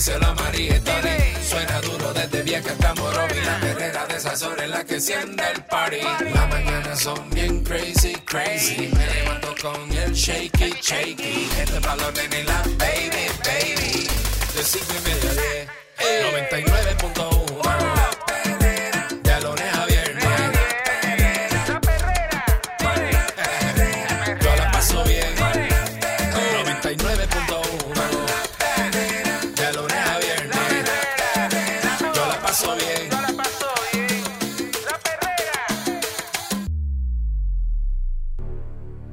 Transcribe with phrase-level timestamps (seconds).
[0.00, 0.80] díselo a María.
[1.46, 3.38] Suena duro desde vieja hasta Morovi.
[3.44, 6.00] La perrera de esas horas en la que enciende el party.
[6.32, 8.90] Las mañanas son bien crazy, crazy.
[8.96, 11.50] Me levanto con el shaky, shaky.
[11.58, 14.08] Este valor de la baby, baby.
[14.54, 15.68] De cinco y media a diez.
[16.48, 18.19] 99.1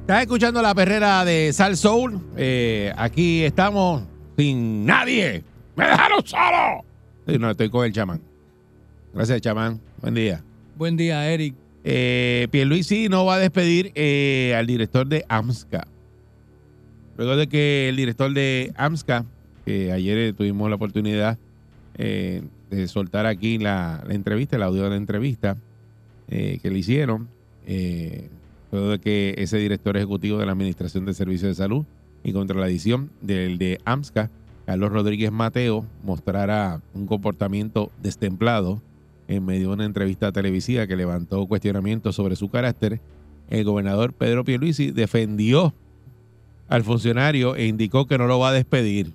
[0.08, 2.18] Estás escuchando la perrera de Sal Soul.
[2.34, 4.04] Eh, aquí estamos
[4.38, 5.44] sin nadie.
[5.76, 6.82] ¡Me dejaron solo!
[7.26, 8.22] Sí, no, estoy con el chamán.
[9.12, 9.78] Gracias, chamán.
[10.00, 10.42] Buen día.
[10.78, 11.54] Buen día, Eric.
[11.84, 15.86] Eh, Pierluisi no va a despedir eh, al director de AMSCA.
[17.18, 19.26] Luego de que el director de AMSCA,
[19.66, 21.36] que ayer eh, tuvimos la oportunidad
[21.98, 25.58] eh, de soltar aquí la, la entrevista, el audio de la entrevista
[26.30, 27.28] que le hicieron,
[28.70, 31.84] luego de que ese director ejecutivo de la Administración de Servicios de Salud
[32.22, 34.30] y contra la adición del de AMSCA,
[34.66, 38.82] Carlos Rodríguez Mateo, mostrara un comportamiento destemplado
[39.28, 43.00] en medio de una entrevista televisiva que levantó cuestionamientos sobre su carácter,
[43.50, 45.74] el gobernador Pedro Pierluisi defendió
[46.68, 49.12] al funcionario e indicó que no lo va a despedir.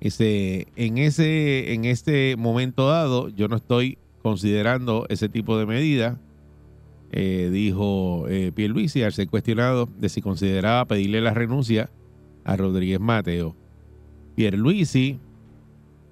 [0.00, 6.18] Ese, en, ese, en este momento dado, yo no estoy considerando ese tipo de medida,
[7.10, 11.90] eh, dijo eh, Pierluisi al ser cuestionado de si consideraba pedirle la renuncia
[12.44, 13.56] a Rodríguez Mateo.
[14.36, 15.18] Pierluisi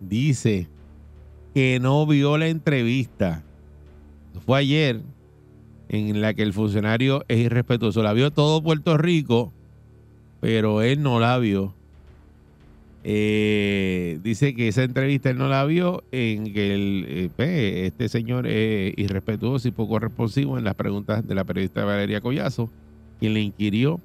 [0.01, 0.69] dice
[1.55, 3.45] que no vio la entrevista.
[4.45, 5.01] Fue ayer
[5.89, 8.03] en la que el funcionario es irrespetuoso.
[8.03, 9.53] La vio todo Puerto Rico,
[10.41, 11.76] pero él no la vio.
[13.09, 18.94] Eh, dice que esa entrevista él no la vio en que eh, este señor es
[18.97, 22.69] irrespetuoso y poco responsivo en las preguntas de la periodista Valeria Collazo,
[23.21, 24.00] quien le inquirió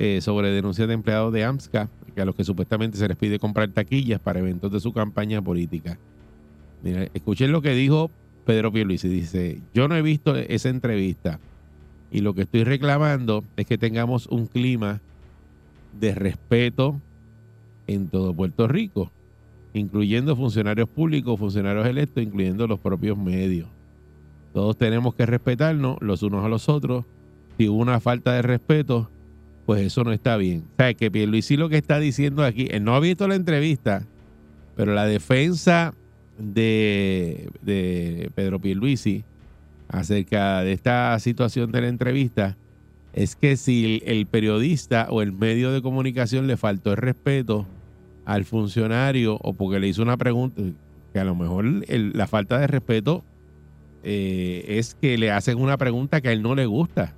[0.00, 3.38] eh, sobre denuncias de empleados de AMSCA, que a los que supuestamente se les pide
[3.38, 5.96] comprar taquillas para eventos de su campaña política.
[6.82, 8.10] Mira, escuchen lo que dijo
[8.44, 9.08] Pedro Pierluisi.
[9.08, 11.38] Dice, yo no he visto esa entrevista
[12.10, 15.00] y lo que estoy reclamando es que tengamos un clima
[16.00, 17.00] de respeto
[17.86, 19.10] en todo Puerto Rico,
[19.72, 23.68] incluyendo funcionarios públicos, funcionarios electos, incluyendo los propios medios.
[24.52, 27.04] Todos tenemos que respetarnos los unos a los otros.
[27.58, 29.10] Si hubo una falta de respeto,
[29.66, 30.64] pues eso no está bien.
[30.72, 34.06] O sea, que Pierluisi lo que está diciendo aquí, él no ha visto la entrevista,
[34.76, 35.94] pero la defensa
[36.38, 39.24] de, de Pedro Pierluisi
[39.88, 42.56] acerca de esta situación de la entrevista
[43.16, 47.66] es que si el, periodista o el medio de comunicación le faltó el respeto
[48.26, 50.60] al funcionario o porque le hizo una pregunta,
[51.12, 53.24] que a lo mejor la falta de respeto
[54.02, 57.14] eh, es que le hacen una pregunta que a él no le gusta.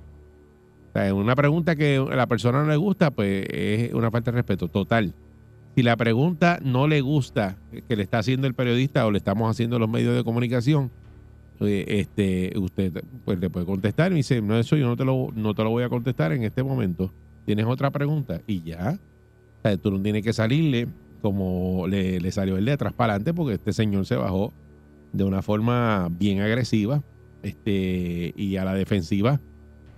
[0.89, 4.31] O sea, una pregunta que a la persona no le gusta, pues es una falta
[4.31, 5.13] de respeto total.
[5.75, 9.49] Si la pregunta no le gusta que le está haciendo el periodista o le estamos
[9.49, 10.91] haciendo los medios de comunicación,
[11.61, 15.29] eh, este, usted pues le puede contestar y dice, no, eso yo no te, lo,
[15.35, 17.11] no te lo voy a contestar en este momento.
[17.45, 18.41] ¿Tienes otra pregunta?
[18.47, 18.97] Y ya.
[19.59, 20.87] O sea, tú no tienes que salirle
[21.21, 24.53] como le, salió el de atrás para adelante porque este señor se bajó
[25.11, 27.03] de una forma bien agresiva
[27.43, 29.39] este, y a la defensiva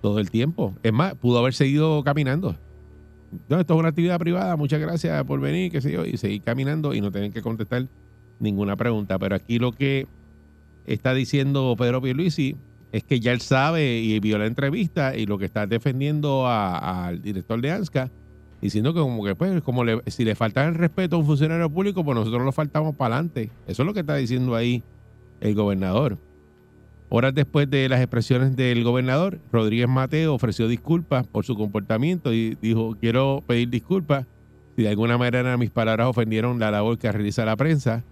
[0.00, 0.74] todo el tiempo.
[0.82, 2.56] Es más, pudo haber seguido caminando.
[3.48, 6.42] No, esto es una actividad privada, muchas gracias por venir, qué sé yo, y seguir
[6.42, 7.86] caminando y no tener que contestar
[8.40, 9.18] ninguna pregunta.
[9.18, 10.06] Pero aquí lo que
[10.86, 12.56] está diciendo Pedro Pierluisi
[12.90, 17.22] es que ya él sabe y vio la entrevista y lo que está defendiendo al
[17.22, 18.10] director de ANSCA,
[18.62, 21.68] diciendo que como que pues, como le- si le falta el respeto a un funcionario
[21.68, 23.50] público, pues nosotros lo faltamos para adelante.
[23.66, 24.82] Eso es lo que está diciendo ahí
[25.40, 26.16] el gobernador.
[27.10, 32.56] Horas después de las expresiones del gobernador, Rodríguez Mateo ofreció disculpas por su comportamiento y
[32.62, 34.24] dijo, quiero pedir disculpas
[34.76, 38.02] si de alguna manera mis palabras ofendieron la labor que realiza la prensa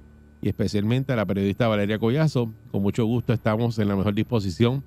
[0.43, 2.53] y especialmente a la periodista Valeria Collazo.
[2.71, 4.83] Con mucho gusto estamos en la mejor disposición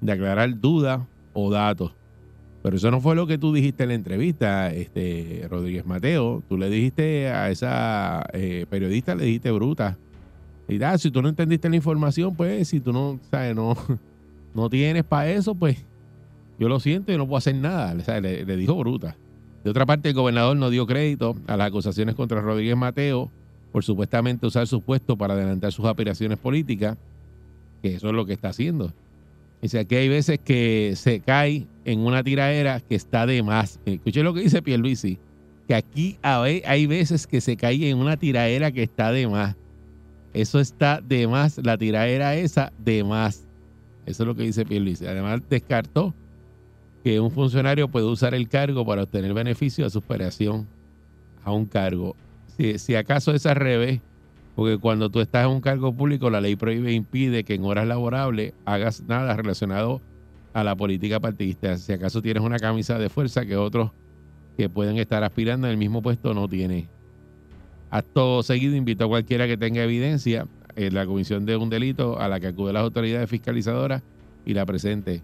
[0.00, 1.00] de aclarar dudas
[1.32, 1.92] o datos.
[2.62, 6.42] Pero eso no fue lo que tú dijiste en la entrevista, este Rodríguez Mateo.
[6.48, 9.98] Tú le dijiste a esa eh, periodista, le dijiste bruta.
[10.68, 13.76] Y ah, si tú no entendiste la información, pues si tú no, sabes, no,
[14.54, 15.84] no tienes para eso, pues
[16.58, 17.94] yo lo siento y no puedo hacer nada.
[18.20, 19.16] Le, le dijo bruta.
[19.64, 23.30] De otra parte, el gobernador no dio crédito a las acusaciones contra Rodríguez Mateo
[23.72, 26.98] por supuestamente usar su puesto para adelantar sus aspiraciones políticas,
[27.80, 28.92] que eso es lo que está haciendo.
[29.62, 33.80] Dice, aquí hay veces que se cae en una tiraera que está de más.
[33.84, 35.18] Escuché lo que dice Pierluisi,
[35.66, 39.56] que aquí hay veces que se cae en una tiraera que está de más.
[40.34, 43.44] Eso está de más, la tiraera esa de más.
[44.06, 45.06] Eso es lo que dice Pierluisi.
[45.06, 46.14] Además, descartó
[47.04, 50.66] que un funcionario puede usar el cargo para obtener beneficio de su operación
[51.44, 52.16] a un cargo.
[52.56, 54.00] Si, si acaso es al revés,
[54.54, 57.64] porque cuando tú estás en un cargo público, la ley prohíbe e impide que en
[57.64, 60.00] horas laborables hagas nada relacionado
[60.52, 61.76] a la política partidista.
[61.78, 63.90] Si acaso tienes una camisa de fuerza que otros
[64.56, 66.88] que pueden estar aspirando en el mismo puesto no tienen.
[67.90, 70.46] Acto seguido invito a cualquiera que tenga evidencia
[70.76, 74.02] en la comisión de un delito a la que acude las autoridades fiscalizadoras
[74.44, 75.22] y la presente.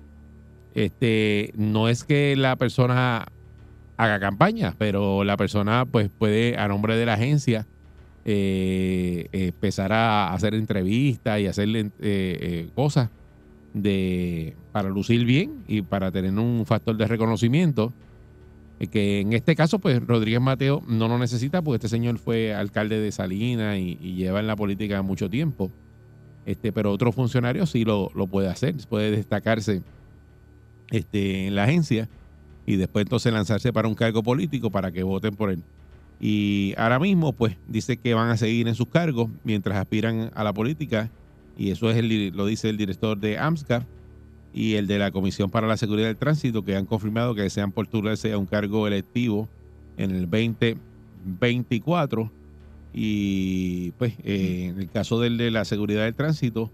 [0.75, 3.26] Este, no es que la persona
[3.96, 7.66] haga campaña, pero la persona pues puede a nombre de la agencia
[8.25, 13.08] eh, empezar a hacer entrevistas y hacerle eh, eh, cosas
[13.82, 17.92] de para lucir bien y para tener un factor de reconocimiento
[18.80, 22.54] eh, que en este caso pues Rodríguez Mateo no lo necesita porque este señor fue
[22.54, 25.70] alcalde de Salinas y, lleva en la política mucho tiempo
[26.46, 29.82] este pero otro funcionario sí lo, lo puede hacer puede destacarse
[30.90, 32.08] este, en la agencia
[32.66, 35.62] y después entonces lanzarse para un cargo político para que voten por él.
[36.20, 40.44] Y ahora mismo, pues, dice que van a seguir en sus cargos mientras aspiran a
[40.44, 41.10] la política,
[41.58, 43.87] y eso es el, lo dice el director de AMSCA
[44.55, 47.72] y el de la Comisión para la Seguridad del Tránsito, que han confirmado que desean
[47.72, 49.49] postularse a un cargo electivo
[49.99, 52.31] en el 2024.
[52.94, 56.70] Y pues, eh, en el caso del de la seguridad del tránsito,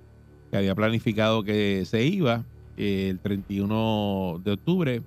[0.51, 2.45] que había planificado que se iba
[2.77, 5.03] eh, el 31 de octubre,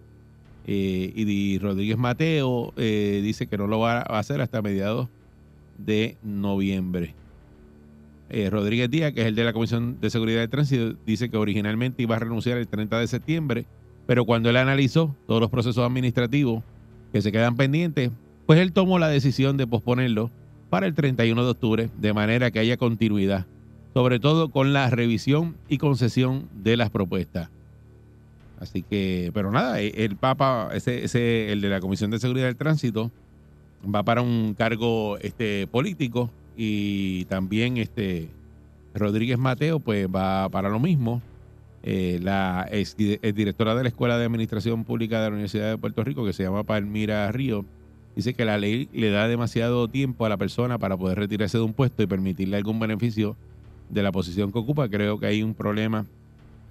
[0.70, 5.08] eh, y Rodríguez Mateo eh, dice que no lo va a hacer hasta mediados
[5.78, 7.16] de noviembre.
[8.30, 11.38] Eh, Rodríguez Díaz, que es el de la Comisión de Seguridad de Tránsito, dice que
[11.38, 13.66] originalmente iba a renunciar el 30 de septiembre,
[14.06, 16.64] pero cuando él analizó todos los procesos administrativos
[17.14, 18.12] que se quedan pendientes,
[18.46, 20.30] pues él tomó la decisión de posponerlo
[20.70, 23.46] para el 31 de octubre, de manera que haya continuidad,
[23.94, 27.50] sobre todo con la revisión y concesión de las propuestas.
[28.60, 33.10] Así que, pero nada, e, el Papa, el de la Comisión de Seguridad del Tránsito,
[33.84, 38.30] va para un cargo este político y también este
[38.94, 41.22] Rodríguez Mateo, pues va para lo mismo.
[41.84, 42.68] Eh, la
[43.34, 46.44] directora de la Escuela de Administración Pública de la Universidad de Puerto Rico, que se
[46.44, 47.64] llama Palmira Río,
[48.16, 51.64] dice que la ley le da demasiado tiempo a la persona para poder retirarse de
[51.64, 53.38] un puesto y permitirle algún beneficio
[53.90, 54.90] de la posición que ocupa.
[54.90, 56.06] Creo que hay un problema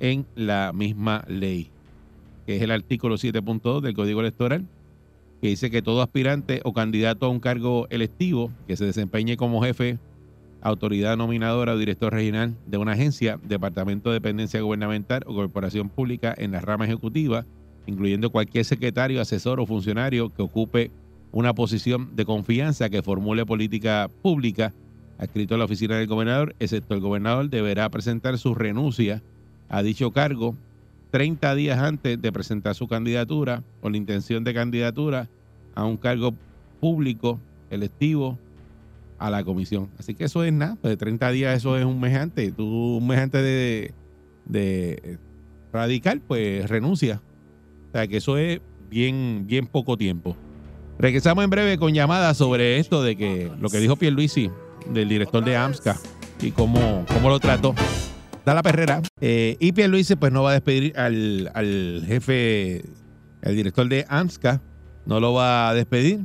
[0.00, 1.70] en la misma ley
[2.46, 4.64] que es el artículo 7.2 del Código Electoral,
[5.40, 9.62] que dice que todo aspirante o candidato a un cargo electivo que se desempeñe como
[9.62, 9.98] jefe,
[10.62, 16.34] autoridad nominadora o director regional de una agencia, departamento de dependencia gubernamental o corporación pública
[16.36, 17.44] en la rama ejecutiva,
[17.86, 20.90] incluyendo cualquier secretario, asesor o funcionario que ocupe
[21.32, 24.72] una posición de confianza que formule política pública
[25.18, 29.22] adscrito a la oficina del gobernador, excepto el gobernador, deberá presentar su renuncia
[29.68, 30.56] a dicho cargo
[31.16, 35.30] 30 días antes de presentar su candidatura o la intención de candidatura
[35.74, 36.34] a un cargo
[36.78, 38.38] público electivo
[39.18, 39.88] a la comisión.
[39.98, 42.54] Así que eso es nada, pues de 30 días eso es un mes antes.
[42.54, 43.94] Tú un mes antes de,
[44.44, 45.18] de
[45.72, 47.22] radical, pues renuncia.
[47.88, 50.36] O sea que eso es bien, bien poco tiempo.
[50.98, 54.50] Regresamos en breve con llamadas sobre esto de que lo que dijo Pierluisi
[54.92, 55.96] del director de AMSCA
[56.42, 57.74] y cómo, cómo lo trató
[58.46, 59.02] da la perrera.
[59.20, 62.84] Eh, y Pierluisi pues no va a despedir al, al jefe,
[63.42, 64.62] el director de AMSCA,
[65.04, 66.20] no lo va a despedir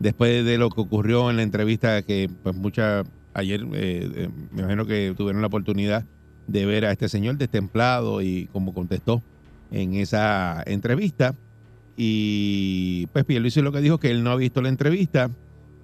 [0.00, 4.62] después de lo que ocurrió en la entrevista que pues muchas ayer eh, eh, me
[4.62, 6.04] imagino que tuvieron la oportunidad
[6.48, 9.22] de ver a este señor destemplado y como contestó
[9.70, 11.36] en esa entrevista
[11.96, 15.30] y pues Pierluisi lo que dijo que él no ha visto la entrevista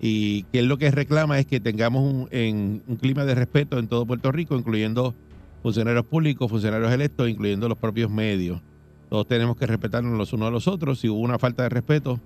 [0.01, 3.79] y que él lo que reclama es que tengamos un, en, un clima de respeto
[3.79, 5.15] en todo Puerto Rico, incluyendo
[5.63, 8.61] funcionarios públicos, funcionarios electos, incluyendo los propios medios.
[9.09, 11.01] Todos tenemos que respetarnos los unos a los otros.
[11.01, 12.21] Si hubo una falta de respeto,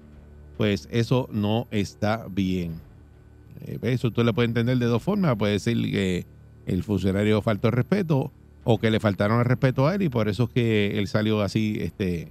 [0.57, 2.81] pues eso no está bien.
[3.61, 5.37] Eh, eso tú le puedes entender de dos formas.
[5.37, 6.27] Puede decir que
[6.67, 8.33] el funcionario faltó el respeto
[8.65, 11.43] o que le faltaron el respeto a él y por eso es que él salió
[11.43, 12.29] así este,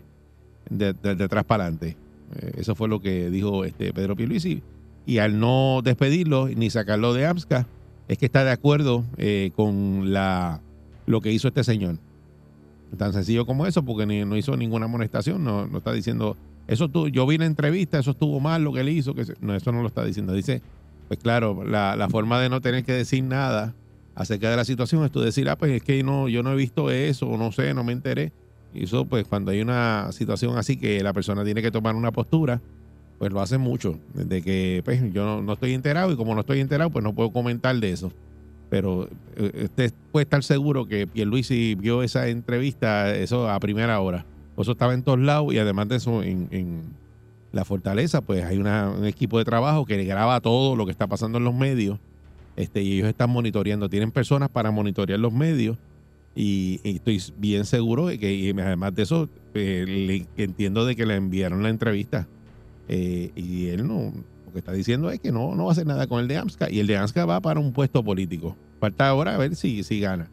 [0.70, 1.98] de, de, de atrás para adelante.
[2.36, 4.62] Eh, eso fue lo que dijo este Pedro Pierluisi.
[5.06, 7.68] Y al no despedirlo ni sacarlo de AMSCA,
[8.08, 10.62] es que está de acuerdo eh, con la
[11.12, 11.98] lo que hizo este señor.
[12.98, 16.36] Tan sencillo como eso, porque no hizo ninguna amonestación, no, no está diciendo,
[16.68, 19.56] eso tú, yo vi la entrevista, eso estuvo mal lo que él hizo, que no,
[19.56, 20.34] eso no lo está diciendo.
[20.34, 20.62] Dice,
[21.08, 23.76] pues claro, la, forma de no tener que decir nada
[24.16, 26.56] acerca de la situación es tú decir, ah, pues es que no, yo no he
[26.56, 28.32] visto eso, no sé, no me enteré.
[28.74, 32.12] Y eso, pues cuando hay una situación así que la persona tiene que tomar una
[32.12, 32.62] postura,
[33.20, 36.42] pues lo hace mucho, de que pues, yo no, no estoy enterado y como no
[36.42, 38.12] estoy enterado, pues no puedo comentar de eso.
[38.72, 44.26] Pero eh, usted puede estar seguro que Pierluisi vio esa entrevista, eso a primera hora.
[44.58, 47.02] Eso estaba en todos lados y además de eso, en,
[47.52, 51.38] la fortaleza, pues hay un equipo de trabajo que graba todo lo que está pasando
[51.38, 52.00] en los medios
[52.56, 53.90] este, y ellos están monitoreando.
[53.90, 55.78] Tienen personas para monitorear los medios
[56.34, 61.16] y, estoy bien seguro de que, además de eso, eh, le- entiendo de que le
[61.16, 62.26] enviaron la entrevista
[62.88, 64.14] eh, y él no,
[64.52, 66.36] lo que está diciendo es que no, no va a hacer nada con el de
[66.36, 68.58] AMSCA y el de AMSCA va para un puesto político.
[68.82, 70.30] Falta ahora a ver si, si gana.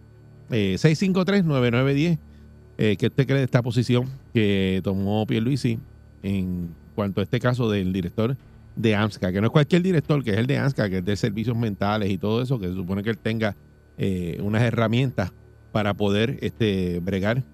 [0.51, 2.19] Eh, 653-9910,
[2.79, 5.79] eh, ¿qué usted cree de esta posición que tomó Pierluisi
[6.25, 8.37] en cuanto a este caso del director
[8.75, 9.31] de AMSCA?
[9.31, 12.11] Que no es cualquier director, que es el de AMSCA, que es de servicios mentales
[12.11, 13.55] y todo eso, que se supone que él tenga
[13.99, 15.33] eh, unas herramientas
[15.71, 17.45] para poder este, bregar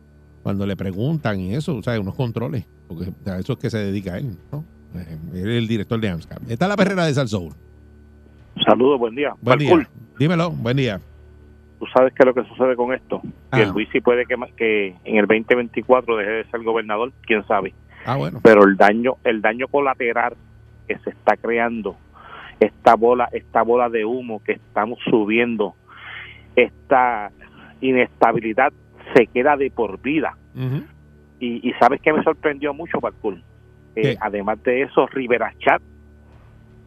[0.43, 3.79] cuando le preguntan y eso, o sea, unos controles, porque a eso es que se
[3.79, 4.65] dedica él, ¿no?
[4.95, 6.37] Eh, el director de AMSCA.
[6.49, 7.53] Está la perrera de Salsoul.
[8.65, 9.35] Saludos, buen día.
[9.41, 9.89] Buen día.
[10.19, 11.01] Dímelo, buen día.
[11.79, 13.21] ¿Tú sabes qué es lo que sucede con esto?
[13.51, 13.57] Ah.
[13.57, 17.75] Que el Luisi puede que, en el 2024 deje de ser gobernador, quién sabe.
[18.07, 18.41] Ah, bueno.
[18.43, 20.35] Pero el daño, el daño colateral
[20.87, 21.97] que se está creando,
[22.61, 25.75] esta bola, esta bola de humo que estamos subiendo,
[26.55, 27.33] esta
[27.81, 28.73] inestabilidad
[29.15, 30.37] se queda de por vida.
[31.41, 33.39] Y, y sabes que me sorprendió mucho, Balcour.
[33.97, 35.81] Eh, además de eso, Rivera Chat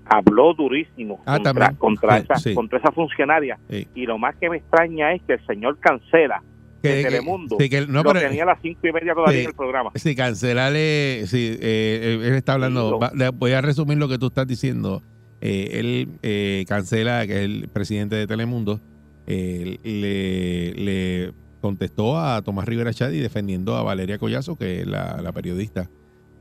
[0.10, 1.38] habló durísimo Ah,
[1.78, 2.54] contra, esa, sí.
[2.54, 3.58] contra esa funcionaria.
[3.70, 3.88] Sí.
[3.96, 6.42] Y lo más que me extraña es que el señor Cancela
[6.82, 9.48] Que- de Telemundo que no, lo pero- tenía a las cinco y media todavía en
[9.48, 9.92] el programa.
[9.96, 11.24] Sí, cancelarle.
[11.28, 13.00] Sí, eh, él está hablando.
[13.00, 15.02] Va- voy a resumir lo que tú estás diciendo.
[15.42, 18.80] Eh, él eh, cancela, que es el presidente de Telemundo,
[19.28, 25.20] eh, le, le contestó a Tomás Rivera Chadi defendiendo a Valeria Collazo, que es la,
[25.22, 25.90] la periodista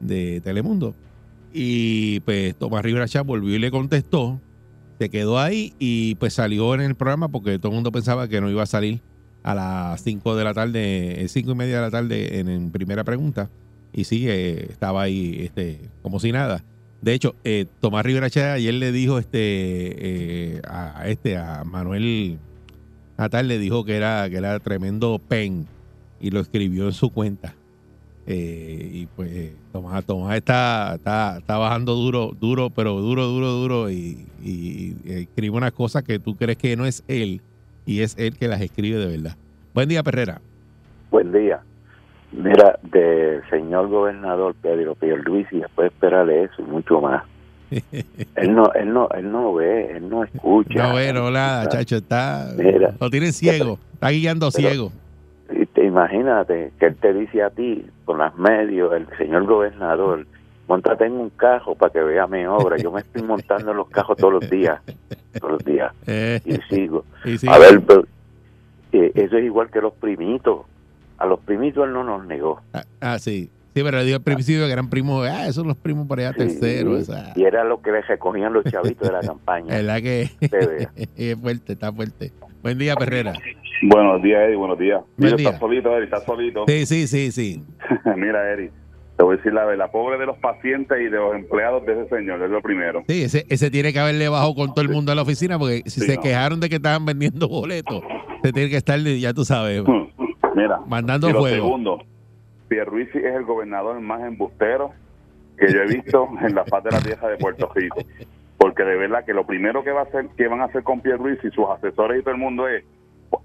[0.01, 0.95] de Telemundo.
[1.53, 4.41] Y pues Tomás Rivera Chá volvió y le contestó,
[4.99, 8.41] se quedó ahí y pues salió en el programa porque todo el mundo pensaba que
[8.41, 9.01] no iba a salir
[9.43, 13.49] a las 5 de la tarde, 5 y media de la tarde en, primera pregunta.
[13.93, 16.65] Y sí, eh, estaba ahí este, como si nada.
[17.01, 22.39] De hecho, eh, Tomás Rivera Chá ayer le dijo este, eh, a este, a Manuel
[23.17, 25.67] Natal, le dijo que era, que era tremendo pen
[26.21, 27.55] y lo escribió en su cuenta.
[28.29, 33.53] Eh, y pues eh, Tomás, Tomás está, está, está bajando duro, duro, pero duro, duro,
[33.53, 37.41] duro y, y- y escribe unas cosas que tú crees que no es él
[37.85, 39.37] y es él que las escribe de verdad.
[39.75, 40.41] Buen día, Perrera.
[41.11, 41.61] Buen día.
[42.33, 47.23] Mira, del señor gobernador Pedro Pierluisi, después esperarle eso y mucho más.
[48.37, 50.85] Él no, él no, él no ve, él no escucha.
[50.87, 52.53] No, bueno, nada, chacho, está.
[52.57, 52.95] Mira.
[53.01, 54.93] Lo tiene ciego, está guiando Pero- ciego.
[56.01, 60.27] Imagínate que él te dice a ti, con las medios, el señor gobernador,
[60.69, 62.77] montate en un cajo para que vea mi obra.
[62.77, 64.79] Yo me estoy montando en los cajos todos los días,
[65.41, 67.07] todos los días, Eh, y sigo.
[67.25, 68.05] y A ver, pero,
[68.93, 70.67] eh, eso es igual que los primitos.
[71.17, 72.61] A los primitos él no nos negó.
[72.75, 73.51] ah, ah, sí.
[73.77, 76.33] Sí, pero digo al principio que eran primos, ah, esos son los primos por allá
[76.33, 76.97] terceros.
[77.05, 79.75] Sí, esa- y era lo que le recogían los chavitos de la campaña.
[79.75, 80.91] ¿Verdad que Te vea.
[81.15, 82.33] es fuerte, está fuerte?
[82.63, 83.35] Buen día, Perrera.
[83.83, 85.01] Buenos días, Eri, buenos días.
[85.19, 85.47] Buen Mira, día.
[85.51, 86.65] estás solito, Eri, estás solito.
[86.67, 87.63] Sí, sí, sí, sí.
[88.17, 88.71] Mira, Eri,
[89.19, 92.01] te voy a decir la verdad, pobre de los pacientes y de los empleados de
[92.01, 93.03] ese señor, es lo primero.
[93.07, 95.83] Sí, ese, ese tiene que haberle bajado con todo el mundo a la oficina porque
[95.85, 96.23] si Sí, se no.
[96.23, 98.01] quejaron de que estaban vendiendo boletos,
[98.43, 99.83] se tiene que estar, ya tú sabes,
[100.55, 101.99] Mira, mandando y lo segundo,
[102.69, 104.93] Pierluisi es el gobernador más embustero
[105.59, 107.99] que yo he visto en la faz de la tierra de Puerto Rico.
[108.59, 111.01] Porque de verdad que lo primero que va a hacer, que van a hacer con
[111.01, 112.85] Pierluisi y sus asesores y todo el mundo es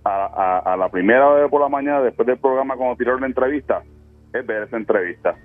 [0.06, 3.26] a, a- a la primera hora por la mañana, después del programa, cuando tiró la
[3.26, 3.82] entrevista,
[4.34, 5.36] es ver esa entrevista.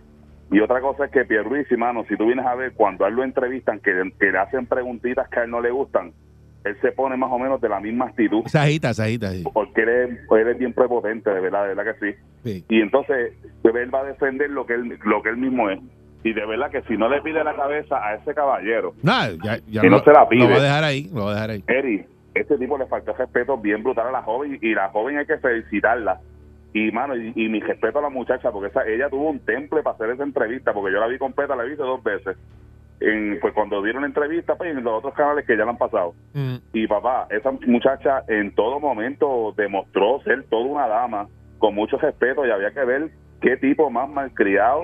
[0.53, 3.15] Y otra cosa es que Pierluisi, mano, si tú vienes a ver cuando a él
[3.15, 6.13] lo entrevistan, que, que le hacen preguntitas que a él no le gustan,
[6.67, 9.45] él se pone más o menos de la misma actitud Se agita, se agita, sí.
[9.53, 12.19] porque él es, él es bien prepotente, de verdad, de verdad que sí.
[12.45, 12.65] Sí.
[12.69, 13.33] Y entonces
[13.63, 15.81] él va a defender lo que él, lo que él mismo es.
[16.25, 19.31] Y de verdad que si no le pide la cabeza a ese caballero, ya,
[19.69, 20.45] ya Y no se la pide.
[20.45, 21.65] Lo va a dejar ahí, lo va a dejar ahí.
[21.69, 22.05] Eri,
[22.35, 25.39] este tipo le faltó respeto bien brutal a la joven y la joven hay que
[25.39, 26.21] felicitarla.
[26.73, 29.83] Y mano, y, y mi respeto a la muchacha, porque esa, ella tuvo un temple
[29.83, 32.37] para hacer esa entrevista, porque yo la vi completa, la vi dos veces.
[33.01, 35.77] En, pues cuando dieron la entrevista, pues en los otros canales que ya la han
[35.79, 36.15] pasado.
[36.33, 41.99] Mm, Y papá, esa muchacha en todo momento demostró ser toda una dama con mucho
[41.99, 43.11] respeto y había que ver
[43.43, 44.83] qué tipo más malcriado,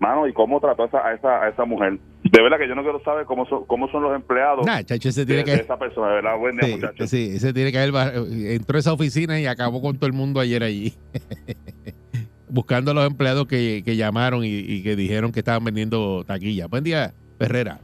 [0.00, 1.98] mano, y cómo trató a esa, a esa, a esa mujer.
[2.24, 5.08] De verdad que yo no quiero saber cómo son, cómo son los empleados Nah, chacho,
[5.10, 5.60] ese de, tiene de que...
[5.64, 6.38] esa persona, de verdad.
[6.38, 7.10] Buen día, Sí, muchachos.
[7.10, 8.14] sí, ese tiene que haber...
[8.52, 10.94] Entró a esa oficina y acabó con todo el mundo ayer allí.
[12.48, 16.66] Buscando a los empleados que, que llamaron y, y que dijeron que estaban vendiendo taquilla.
[16.66, 17.12] Buen día,
[17.46, 17.78] Ferrera.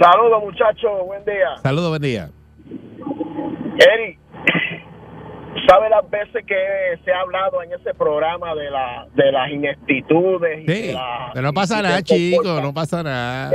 [0.00, 0.90] Saludos, muchachos.
[1.06, 1.56] Buen día.
[1.62, 2.28] Saludos, buen día.
[3.78, 4.18] Eri,
[5.68, 6.56] ¿sabe las veces que
[7.04, 10.60] se ha hablado en ese programa de, la, de las ineptitudes?
[10.60, 13.50] y Sí, de la- pero no pasa y nada, del chico, comporta- no pasa nada.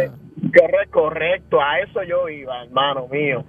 [0.57, 3.43] Correcto, correcto, a eso yo iba, hermano mío.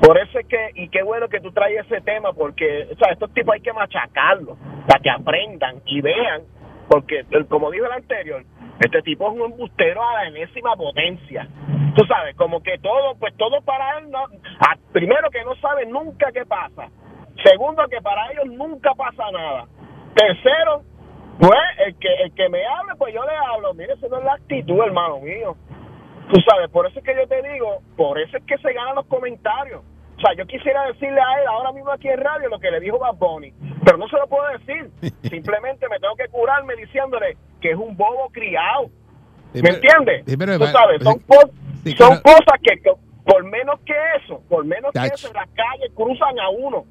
[0.00, 3.12] Por eso es que, y qué bueno que tú traes ese tema, porque o sea,
[3.12, 6.42] estos tipos hay que machacarlos para que aprendan y vean,
[6.88, 8.44] porque el- como dijo el anterior,
[8.80, 11.46] este tipo es un embustero a la enésima potencia.
[11.94, 15.86] Tú sabes, como que todo, pues todo para él, no, a- primero que no sabe
[15.86, 16.88] nunca qué pasa,
[17.44, 19.66] segundo que para ellos nunca pasa nada,
[20.14, 20.82] tercero,
[21.38, 24.24] pues el que, el que me hable, pues yo le hablo, mire, esa no es
[24.24, 25.56] la actitud, hermano mío.
[26.32, 28.94] Tú sabes, por eso es que yo te digo, por eso es que se ganan
[28.96, 29.82] los comentarios.
[30.16, 32.80] O sea, yo quisiera decirle a él ahora mismo aquí en radio lo que le
[32.80, 33.52] dijo Bad Bunny,
[33.84, 34.90] pero no se lo puedo decir.
[35.28, 38.90] Simplemente me tengo que curarme diciéndole que es un bobo criado.
[39.54, 40.22] Sí, ¿Me entiendes?
[40.26, 41.18] sí, Tú sabes, son,
[41.82, 42.90] sí, cosas que, que
[43.24, 46.84] por menos que eso, por menos que eso, en la calle cruzan a uno.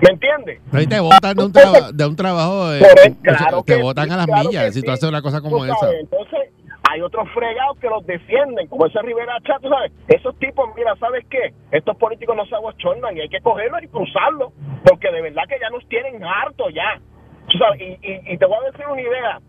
[0.00, 0.60] ¿Me entiendes?
[0.72, 2.82] Y te botan de un, traba- de un trabajo, eh,
[3.22, 5.92] claro te botan a las claro millas si tú haces una cosa como esa.
[5.92, 6.50] Entonces,
[6.90, 9.92] hay otros fregados que los defienden, como ese Rivera Chat, tú sabes.
[10.08, 11.54] Esos tipos, mira, ¿sabes qué?
[11.70, 14.52] Estos políticos no se abochornan y hay que cogerlos y cruzarlos,
[14.84, 17.00] porque de verdad que ya nos tienen harto ya.
[17.48, 19.40] Tú sabes, y, y, y te voy a decir una idea,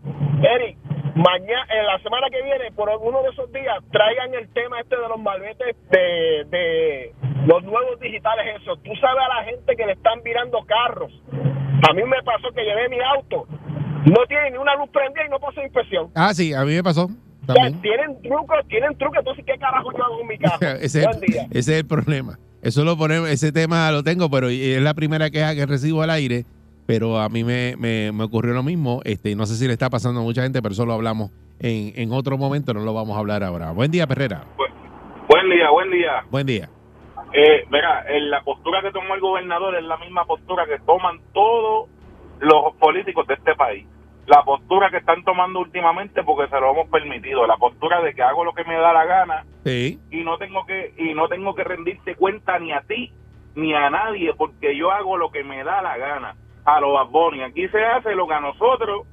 [0.54, 0.76] Eric.
[1.16, 4.96] Mañana, en la semana que viene, por alguno de esos días, traigan el tema este
[4.96, 7.14] de los malvetes de, de
[7.46, 8.76] los nuevos digitales, eso.
[8.76, 11.10] Tú sabes a la gente que le están virando carros.
[11.88, 13.46] A mí me pasó que llevé mi auto,
[14.04, 16.10] no tiene ni una luz prendida y no pasó inspección.
[16.14, 17.08] Ah, sí, a mí me pasó O
[17.46, 17.80] sea, también.
[17.80, 20.72] tienen trucos, tienen trucos, entonces ¿qué carajo yo hago en mi casa?
[20.82, 21.04] ese
[21.50, 22.38] es el problema.
[22.60, 26.10] Eso lo ponemos, ese tema lo tengo, pero es la primera queja que recibo al
[26.10, 26.44] aire.
[26.86, 29.00] Pero a mí me, me, me ocurrió lo mismo.
[29.04, 31.92] Este, no sé si le está pasando a mucha gente, pero eso lo hablamos en,
[31.96, 33.72] en otro momento, no lo vamos a hablar ahora.
[33.72, 34.44] Buen día, Perrera.
[35.28, 36.24] Buen día, buen día.
[36.30, 36.70] Buen día.
[37.32, 41.20] Eh, mira, en la postura que tomó el gobernador es la misma postura que toman
[41.34, 41.88] todos
[42.40, 43.86] los políticos de este país.
[44.26, 47.46] La postura que están tomando últimamente porque se lo hemos permitido.
[47.46, 49.98] La postura de que hago lo que me da la gana Sí.
[50.10, 53.12] y no tengo que y no tengo que rendirte cuenta ni a ti
[53.56, 56.36] ni a nadie porque yo hago lo que me da la gana.
[56.66, 57.42] A los Bad.
[57.46, 59.06] Aquí se hace lo que a nosotros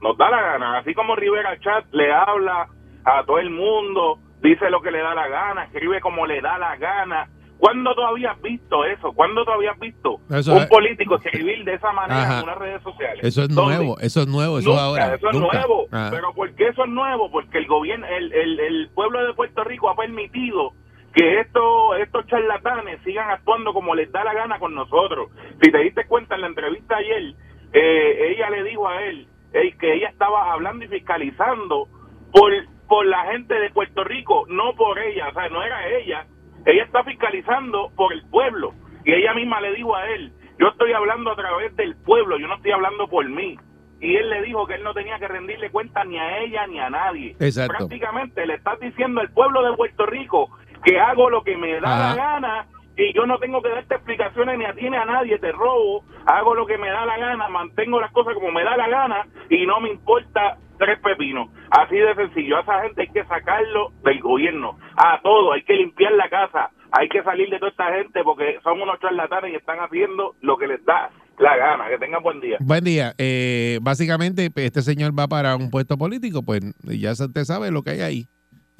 [0.00, 0.78] nos da la gana.
[0.78, 2.68] Así como Rivera Chat le habla
[3.04, 6.56] a todo el mundo, dice lo que le da la gana, escribe como le da
[6.58, 7.28] la gana.
[7.58, 9.12] ¿Cuándo tú habías visto eso?
[9.12, 12.38] ¿Cuándo tú habías visto Eso un es- político escribir de esa manera Ajá.
[12.38, 13.22] en unas redes sociales?
[13.22, 13.76] Eso es ¿Dónde?
[13.76, 15.14] nuevo, eso es nuevo, eso Nunca, es ahora.
[15.14, 15.58] eso es Nunca.
[15.58, 15.86] nuevo.
[16.10, 17.30] Pero ¿por qué eso es nuevo?
[17.30, 20.72] Porque el gobierno, el, el, el pueblo de Puerto Rico ha permitido
[21.12, 25.30] que estos estos charlatanes sigan actuando como les da la gana con nosotros.
[25.62, 27.34] Si te diste cuenta en la entrevista ayer,
[27.72, 31.88] eh, ella le dijo a él eh, que ella estaba hablando y fiscalizando
[32.32, 32.52] por,
[32.88, 36.26] por la gente de Puerto Rico, no por ella, o sea, no era ella.
[36.66, 38.74] Ella está fiscalizando por el pueblo.
[39.04, 42.46] Y ella misma le dijo a él, yo estoy hablando a través del pueblo, yo
[42.46, 43.58] no estoy hablando por mí.
[44.00, 46.78] Y él le dijo que él no tenía que rendirle cuenta ni a ella ni
[46.78, 47.36] a nadie.
[47.38, 47.76] Exacto.
[47.76, 50.50] Prácticamente le estás diciendo al pueblo de Puerto Rico
[50.84, 52.14] que hago lo que me da Ajá.
[52.16, 52.66] la gana
[52.96, 56.04] y yo no tengo que darte explicaciones ni a ti ni a nadie, te robo,
[56.26, 59.26] hago lo que me da la gana, mantengo las cosas como me da la gana
[59.48, 61.48] y no me importa tres pepinos.
[61.70, 65.74] Así de sencillo, a esa gente hay que sacarlo del gobierno, a todo, hay que
[65.74, 69.56] limpiar la casa, hay que salir de toda esta gente porque son unos charlatanes y
[69.56, 71.88] están haciendo lo que les da la gana.
[71.88, 72.58] Que tengan buen día.
[72.60, 73.14] Buen día.
[73.16, 77.82] Eh, básicamente, este señor va para un puesto político, pues ya se- usted sabe lo
[77.82, 78.26] que hay ahí.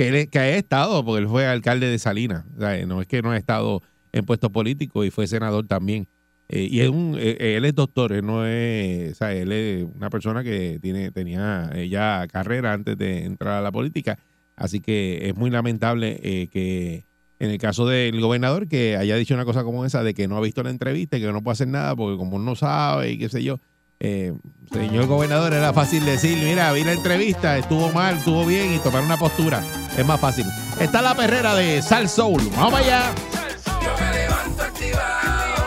[0.00, 2.46] Que, él, que ha estado, porque él fue alcalde de Salinas.
[2.56, 3.82] O sea, no es que no ha estado
[4.12, 6.08] en puestos políticos y fue senador también.
[6.48, 9.86] Eh, y es un, eh, él es doctor, él no es, o sea, él es
[9.94, 14.18] una persona que tiene, tenía eh, ya carrera antes de entrar a la política.
[14.56, 17.04] Así que es muy lamentable eh, que
[17.38, 20.38] en el caso del gobernador que haya dicho una cosa como esa de que no
[20.38, 23.18] ha visto la entrevista y que no puede hacer nada porque como no sabe y
[23.18, 23.58] qué sé yo.
[24.02, 24.32] Eh,
[24.72, 29.02] señor gobernador, era fácil decir, mira, vi la entrevista, estuvo mal, estuvo bien y tomar
[29.02, 29.62] una postura.
[29.94, 30.46] Es más fácil.
[30.80, 32.50] Está la perrera de Sal Soul.
[32.56, 33.12] Vamos allá.
[33.82, 35.64] Yo me levanto activado,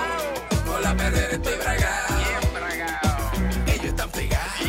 [0.66, 2.16] con la perrera estoy bragado.
[3.68, 4.60] Ellos están pegados,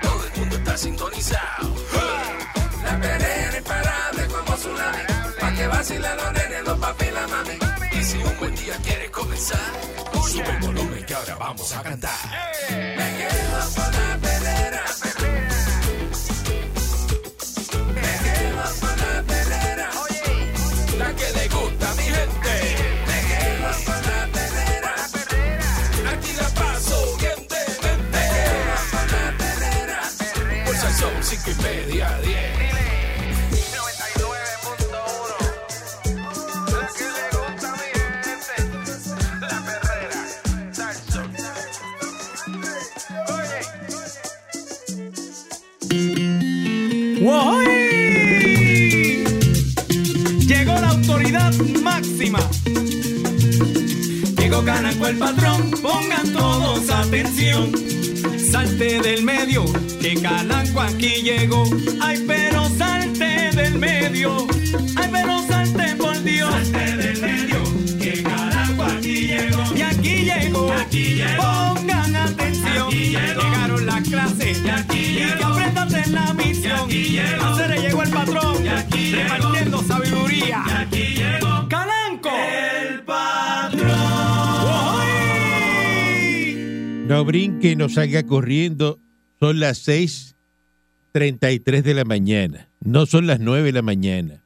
[0.00, 1.74] todo el mundo está sintonizado.
[2.82, 5.02] La perrera imparable como tsunami,
[5.38, 8.00] pa' que vacilen los nenes, los papi y la mami.
[8.00, 9.58] Y si un buen día quieres comenzar,
[10.30, 10.89] Sube el volumen que
[11.20, 12.12] ahora vamos a cantar.
[12.70, 14.84] Me quedo con la perrera.
[17.94, 19.90] Me quedo con la perrera.
[20.98, 22.54] La que le gusta a mi gente.
[23.08, 24.94] Me quedo con la perrera.
[26.12, 27.98] Aquí la paso bien de mente.
[28.12, 29.98] Me quedo con la perrera.
[30.64, 32.49] Por son cinco y media, diez.
[51.82, 52.40] Máxima.
[54.38, 57.72] Llegó Canaco el patrón, pongan todos atención.
[58.50, 59.64] Salte del medio,
[60.00, 61.64] que Canaco aquí llegó.
[62.00, 64.46] Ay, pero salte del medio.
[64.96, 66.50] Ay, pero salte por Dios.
[66.50, 67.62] Salte del medio,
[68.00, 69.62] que Canaco aquí llegó.
[69.76, 71.74] Y aquí llegó, aquí llegó.
[71.76, 72.88] Pongan atención.
[72.88, 73.40] Aquí llegó.
[73.42, 74.58] Llegaron las clases.
[74.64, 75.34] Y aquí llegó.
[75.34, 76.90] Y que aprendas en la misión.
[76.90, 77.44] Y aquí llegó.
[77.44, 78.64] A hacer llegó el patrón.
[78.64, 80.64] Y aquí repartiendo sabiduría.
[80.66, 81.49] Y aquí llegó.
[87.10, 89.00] No brinque, no salga corriendo.
[89.40, 92.68] Son las 6:33 de la mañana.
[92.78, 94.44] No son las 9 de la mañana.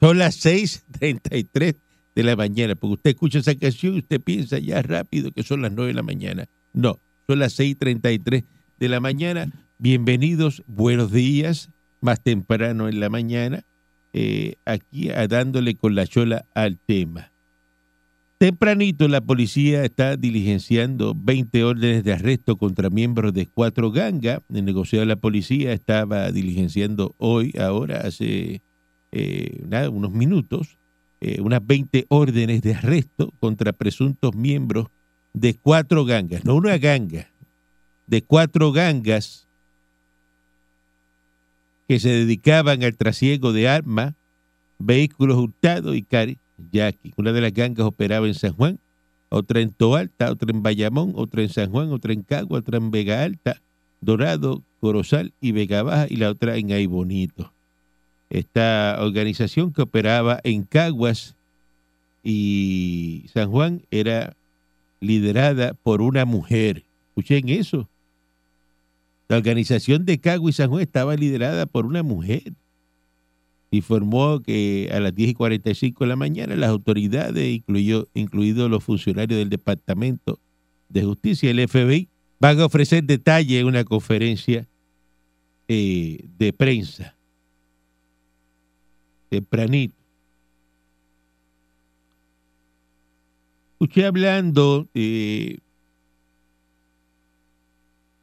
[0.00, 1.76] Son las 6:33
[2.16, 2.74] de la mañana.
[2.74, 5.94] Porque usted escucha esa canción y usted piensa ya rápido que son las 9 de
[5.94, 6.46] la mañana.
[6.72, 8.42] No, son las 6:33
[8.80, 9.46] de la mañana.
[9.78, 11.70] Bienvenidos, buenos días.
[12.00, 13.62] Más temprano en la mañana.
[14.12, 17.29] eh, aquí a dándole con la chola al tema.
[18.40, 24.40] Tempranito la policía está diligenciando 20 órdenes de arresto contra miembros de cuatro gangas.
[24.48, 28.62] El negociado de la policía estaba diligenciando hoy, ahora, hace
[29.12, 30.78] eh, unos minutos,
[31.20, 34.86] eh, unas 20 órdenes de arresto contra presuntos miembros
[35.34, 37.28] de cuatro gangas, no una ganga,
[38.06, 39.46] de cuatro gangas
[41.86, 44.14] que se dedicaban al trasiego de armas,
[44.78, 46.38] vehículos hurtados y cari
[46.72, 47.12] Jackie.
[47.16, 48.78] Una de las gangas operaba en San Juan,
[49.28, 52.90] otra en Toalta, otra en Bayamón, otra en San Juan, otra en Cagua, otra en
[52.90, 53.60] Vega Alta,
[54.00, 57.52] Dorado, Corozal y Vega Baja y la otra en Aibonito.
[58.28, 61.36] Esta organización que operaba en Caguas
[62.22, 64.36] y San Juan era
[65.00, 66.84] liderada por una mujer.
[67.08, 67.88] Escuchen eso.
[69.28, 72.52] La organización de Caguas y San Juan estaba liderada por una mujer
[73.70, 78.82] informó que a las 10 y 45 de la mañana las autoridades, incluyó, incluidos los
[78.82, 80.38] funcionarios del Departamento
[80.88, 82.08] de Justicia el FBI,
[82.40, 84.66] van a ofrecer detalles en una conferencia
[85.68, 87.14] eh, de prensa.
[89.28, 89.94] Tempranito.
[93.74, 95.58] Escuché hablando eh,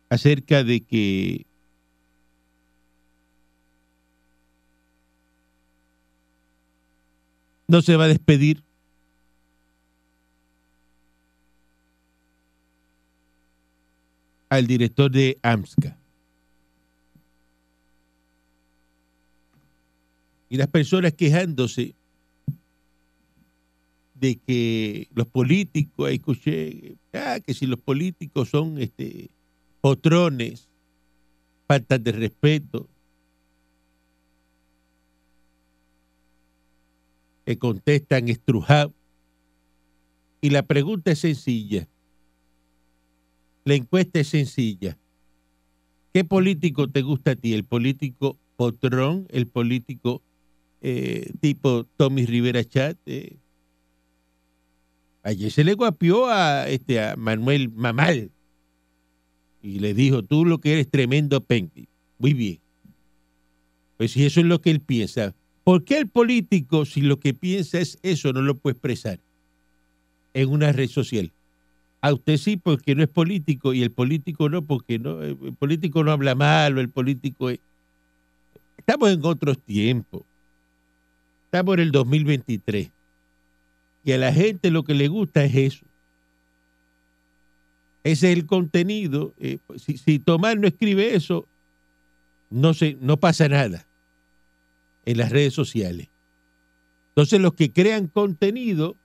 [0.09, 1.46] acerca de que
[7.67, 8.63] no se va a despedir.
[14.49, 15.97] al director de AMSCA.
[20.49, 21.93] Y las personas quejándose
[24.15, 29.29] de que los políticos, escuché, ah, que si los políticos son este,
[29.81, 30.67] potrones,
[31.67, 32.87] faltas de respeto,
[37.47, 38.91] que contestan estrujados.
[40.41, 41.87] Y la pregunta es sencilla.
[43.63, 44.97] La encuesta es sencilla.
[46.13, 47.53] ¿Qué político te gusta a ti?
[47.53, 49.27] ¿El político potrón?
[49.29, 50.21] ¿El político
[50.81, 52.97] eh, tipo Tommy Rivera Chat?
[53.05, 53.37] Eh?
[55.23, 58.29] Ayer se le guapió a, este, a Manuel Mamal
[59.61, 61.87] y le dijo, tú lo que eres tremendo penqui.
[62.19, 62.59] Muy bien.
[63.95, 65.33] Pues si eso es lo que él piensa,
[65.67, 69.19] ¿Por qué el político, si lo que piensa es eso, no lo puede expresar
[70.33, 71.33] en una red social?
[71.99, 76.05] A usted sí, porque no es político, y el político no, porque no, el político
[76.05, 77.59] no habla mal, el político es...
[78.77, 80.21] Estamos en otros tiempos.
[81.47, 82.89] Estamos en el 2023.
[84.05, 85.85] Y a la gente lo que le gusta es eso.
[88.05, 89.33] Ese es el contenido.
[89.37, 91.45] Eh, si, Tomás no escribe eso,
[92.49, 93.85] no, no pasa nada
[95.07, 96.09] en las redes sociales.
[97.09, 98.97] Entonces los que crean contenido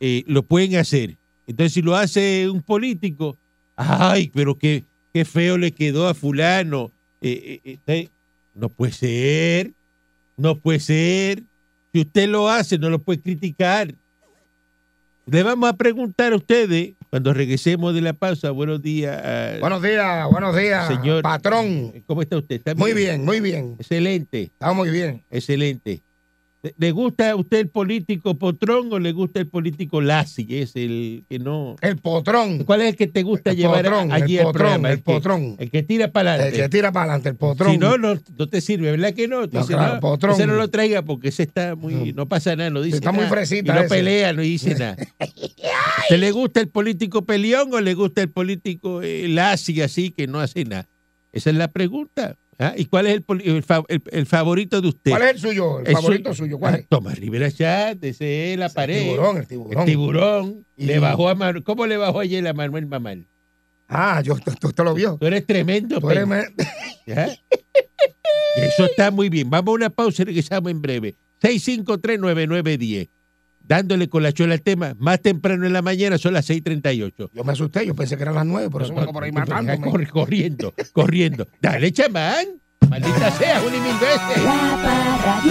[0.00, 1.16] eh, lo pueden hacer.
[1.46, 3.36] Entonces si lo hace un político,
[3.76, 6.90] ay, pero qué, qué feo le quedó a fulano.
[7.20, 8.08] Eh, eh,
[8.54, 9.72] no puede ser,
[10.38, 11.42] no puede ser.
[11.92, 13.94] Si usted lo hace, no lo puede criticar.
[15.26, 19.18] Le vamos a preguntar a ustedes, cuando regresemos de la pausa, buenos días.
[19.24, 21.22] a- Buenos días, buenos días, Señor.
[21.22, 21.92] patrón.
[22.06, 22.56] ¿Cómo está usted?
[22.56, 23.76] ¿Está Muy bien, muy bien.
[23.78, 24.42] Excelente.
[24.42, 25.22] Está muy bien.
[25.30, 26.02] Excelente.
[26.60, 30.44] ¿Le- ¿Le gusta a usted el político potrón o le gusta el político Lassi?
[30.50, 31.76] Es el que no.
[31.80, 32.64] El potrón.
[32.64, 34.90] ¿Cuál es el que te gusta El llevar potrón, allí el potrón, programa?
[34.90, 35.56] el que- potrón.
[35.60, 36.62] El que tira para El adelante.
[36.62, 37.70] que tira para adelante, el potrón.
[37.72, 39.48] Si no, no, no te sirve, ¿verdad que no?
[39.48, 40.32] Claro, no, potrón.
[40.34, 43.26] ese no lo traiga porque ese está muy, no pasa nada, no dice Está muy
[43.26, 43.88] fresita Y no ese.
[43.88, 44.96] pelea, no dice nada.
[46.08, 50.26] ¿Te le gusta el político peleón o le gusta el político eh, Lassi así que
[50.26, 50.88] no hace nada?
[51.32, 52.36] Esa es la pregunta.
[52.58, 52.74] ¿Ah?
[52.76, 55.10] ¿Y cuál es el, el el- el favorito de usted?
[55.12, 55.80] ¿Cuál es el suyo?
[55.80, 56.58] El, El favorito suyo- suyo.
[56.58, 56.88] ¿Cuál Ah, es?
[56.88, 59.02] Tomás Rivera Chat, ese es la pared.
[59.02, 59.78] tiburón, el tiburón.
[59.80, 60.66] El tiburón.
[60.76, 63.26] Y- Le bajó a ¿Cómo le bajó ayer a Manuel Mamal?
[63.88, 65.16] Ah, yo, tú- usted lo vio.
[65.18, 66.00] Tú eres tremendo.
[66.00, 66.64] Tú eres pen- me-
[67.06, 67.28] ¿Ya?
[68.56, 69.48] Eso está muy bien.
[69.48, 71.16] Vamos a una pausa y regresamos en breve.
[71.42, 73.08] 6539910.
[73.68, 74.94] Dándole con la chola al tema.
[74.98, 77.30] Más temprano en la mañana son las 6:38.
[77.34, 79.78] Yo me asusté, yo pensé que eran las nueve, por eso vengo por ahí matándome.
[79.90, 81.46] Corre- corriendo, corriendo.
[81.60, 82.46] Dale, chamán.
[82.88, 85.48] Maldita sea, una y mil veces.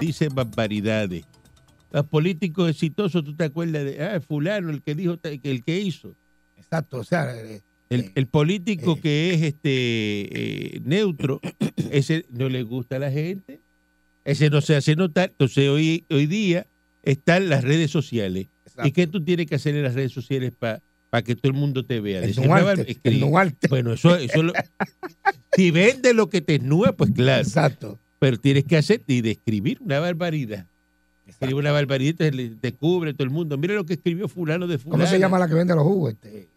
[0.00, 1.24] Dice barbaridades.
[1.90, 6.12] Los políticos exitosos, ¿tú te acuerdas de ah, fulano, el que dijo, el que hizo?
[6.56, 9.68] Exacto, o sea, eh, El, el político que es este
[10.76, 11.40] eh, neutro,
[11.90, 13.60] ese no le gusta a la gente,
[14.24, 15.30] ese no se hace notar.
[15.30, 16.66] Entonces hoy, hoy día
[17.02, 18.46] están las redes sociales.
[18.84, 20.82] ¿Y qué tú tienes que hacer en las redes sociales para
[21.24, 22.20] que todo el mundo te vea?
[23.04, 23.20] el.
[23.70, 24.52] Bueno, eso, eso lo-
[25.56, 27.42] si vende lo que te esnúa, pues claro.
[27.42, 27.98] Exacto.
[28.18, 30.66] Pero tienes que hacer y de escribir una barbaridad.
[31.26, 33.56] Escribe una barbaridad, le- te cubre todo el mundo.
[33.56, 34.98] Mira lo que escribió fulano de fulano.
[35.04, 36.12] ¿Cómo se llama la que vende los jugos?
[36.14, 36.48] Este,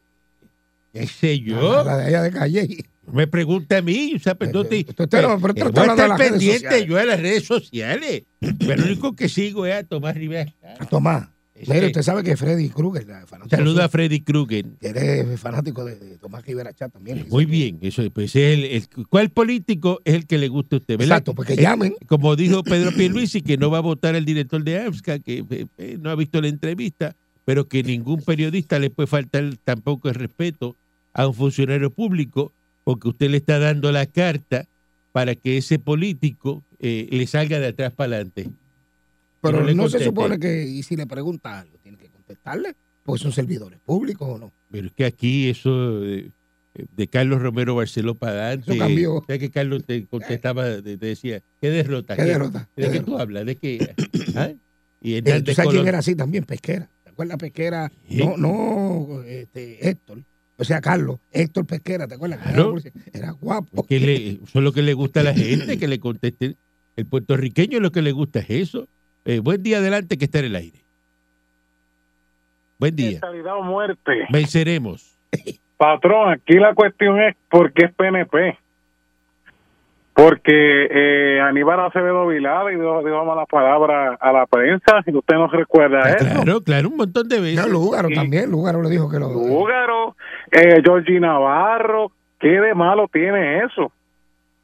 [0.94, 1.84] ¿Qué sé yo?
[1.84, 2.84] La, la de allá de Calle.
[3.12, 6.86] Me pregunta a mí, o sea, pues, no te, usted pero eh, estar redes pendiente
[6.86, 8.24] yo de las redes sociales.
[8.40, 10.54] Pero lo único que sigo es a Tomás Rivera.
[10.92, 13.08] Tomás, mire, usted sabe que Freddy Krueger,
[13.50, 14.66] Saluda a Freddy Krueger.
[14.80, 17.26] que eres fanático de, de Tomás Rivera Chat también.
[17.30, 20.76] Muy bien, eso es, pues es el, el- ¿cuál político es el que le gusta
[20.76, 20.98] a usted?
[21.00, 21.18] ¿verdad?
[21.18, 21.96] Exacto, porque Eh, llamen.
[22.06, 25.66] Como dijo Pedro Pierluisi, que no va a votar el director de AMSCA, que eh,
[25.80, 30.14] eh, no ha visto la entrevista, pero que ningún periodista le puede faltar tampoco el
[30.16, 30.76] respeto
[31.14, 34.68] a un funcionario público, porque usted le está dando la carta
[35.12, 38.50] para que ese político eh, le salga de atrás para adelante.
[39.42, 43.32] Pero no se supone que, y si le pregunta algo, tiene que contestarle, porque son
[43.32, 44.52] servidores públicos o no.
[44.70, 46.32] Pero es que aquí eso de,
[46.96, 48.72] de Carlos Romero Barceló para adelante.
[48.72, 49.24] Eso cambió.
[49.26, 52.16] ¿Sabes que Carlos te contestaba, te, decía, ¿qué derrota?
[52.16, 52.70] ¿Qué derrota?
[52.76, 53.06] ¿De ¿Qué derrota?
[53.06, 53.46] tú hablas?
[53.46, 53.96] ¿De qué?
[54.36, 54.52] ¿Ah?
[55.02, 56.44] Y Eh, Hernández ¿Tú sabes quién era así también?
[56.44, 56.90] Pesquera.
[57.04, 57.92] ¿Te acuerdas Pesquera?
[58.08, 58.18] Sí.
[58.18, 60.24] No, no, este, Héctor.
[60.60, 62.40] O sea, Carlos, Héctor Pesquera, ¿te acuerdas?
[62.40, 62.76] Claro.
[63.14, 63.88] Era guapo.
[63.88, 66.56] que le, eso es lo que le gusta a la gente, que le conteste.
[66.98, 68.88] El puertorriqueño lo que le gusta es eso.
[69.24, 70.80] Eh, buen día adelante que está en el aire.
[72.78, 73.22] Buen día.
[73.58, 74.28] O muerte.
[74.30, 75.18] Venceremos.
[75.78, 78.58] Patrón, aquí la cuestión es por qué es PNP.
[80.22, 85.36] Porque eh, Aníbal Acevedo Vilada y dijo, dijo malas palabras a la prensa, si usted
[85.36, 86.26] no recuerda eso.
[86.26, 87.66] Claro, claro, un montón de veces.
[87.66, 88.16] No, Lúgaro Sí.
[88.16, 89.30] también, Lúgaro le dijo que lo...
[89.30, 90.16] Lúgaro,
[90.52, 93.94] eh, Georgie Navarro, ¿qué de malo tiene eso?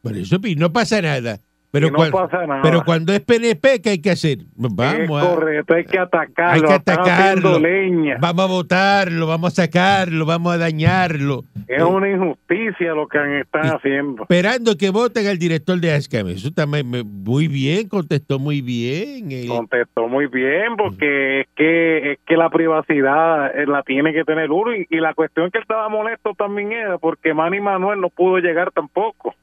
[0.02, 1.38] Por eso no pasa nada.
[1.76, 2.62] Pero, Y no cuan- pasa nada.
[2.62, 4.38] pero cuando es PNP, ¿qué hay que hacer?
[4.56, 4.80] Vamos
[5.22, 6.54] es a, correcto, hay que atacarlo.
[6.54, 7.60] hay que atacarlo.
[7.60, 8.16] leña.
[8.22, 11.44] Vamos a votarlo, vamos a sacarlo, vamos a dañarlo.
[11.68, 14.22] Es una injusticia lo que están haciendo.
[14.24, 16.30] Esperando que voten al director de ASCAM.
[16.30, 19.30] Eso también me- muy bien, contestó muy bien.
[19.34, 24.24] eh, Contestó muy bien porque es que es que la privacidad eh, la tiene que
[24.24, 28.00] tener uno y, y la cuestión que él estaba molesto también era porque Manny Manuel
[28.00, 29.36] no pudo llegar tampoco.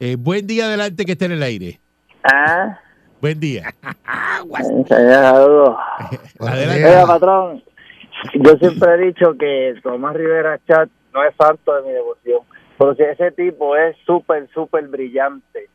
[0.00, 1.80] Eh, buen día adelante que está en el aire.
[2.22, 2.78] Ah,
[3.20, 3.74] Buen día.
[4.88, 5.76] saludos.
[6.40, 6.84] Adelante.
[6.84, 7.62] Oiga, patrón,
[8.34, 12.40] yo siempre he dicho que Tomás Rivera Chat no es santo de mi devoción,
[12.78, 15.68] pero si ese tipo es súper, súper brillante,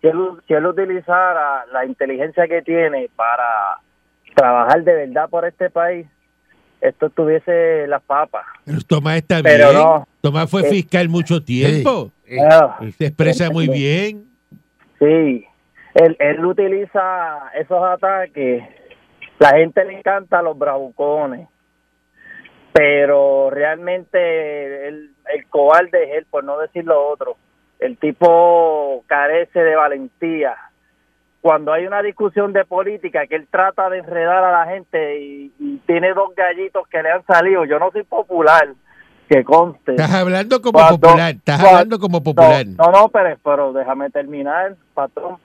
[0.00, 3.78] si él, si él utilizara la inteligencia que tiene para
[4.34, 6.06] trabajar de verdad por este país,
[6.80, 8.44] esto estuviese las papas.
[8.64, 9.80] Pero Tomás está Pero bien.
[9.82, 10.08] no.
[10.20, 12.10] Tomás fue Eh, fiscal mucho tiempo.
[12.50, 14.24] Ah, Él se expresa muy bien.
[14.98, 15.44] Sí,
[15.94, 18.62] él, él utiliza esos ataques.
[19.38, 21.48] La gente le encanta los bravucones,
[22.72, 27.36] pero realmente el, el cobarde es él, por no decir lo otro.
[27.78, 30.54] El tipo carece de valentía.
[31.40, 35.52] Cuando hay una discusión de política que él trata de enredar a la gente y,
[35.58, 38.68] y tiene dos gallitos que le han salido, yo no soy popular,
[39.28, 39.92] que conste.
[39.92, 41.30] Estás hablando como Cuando- popular.
[41.34, 42.66] Estás cuando- hablando como popular.
[42.66, 45.38] No, no, no, pero, pero déjame terminar, patrón.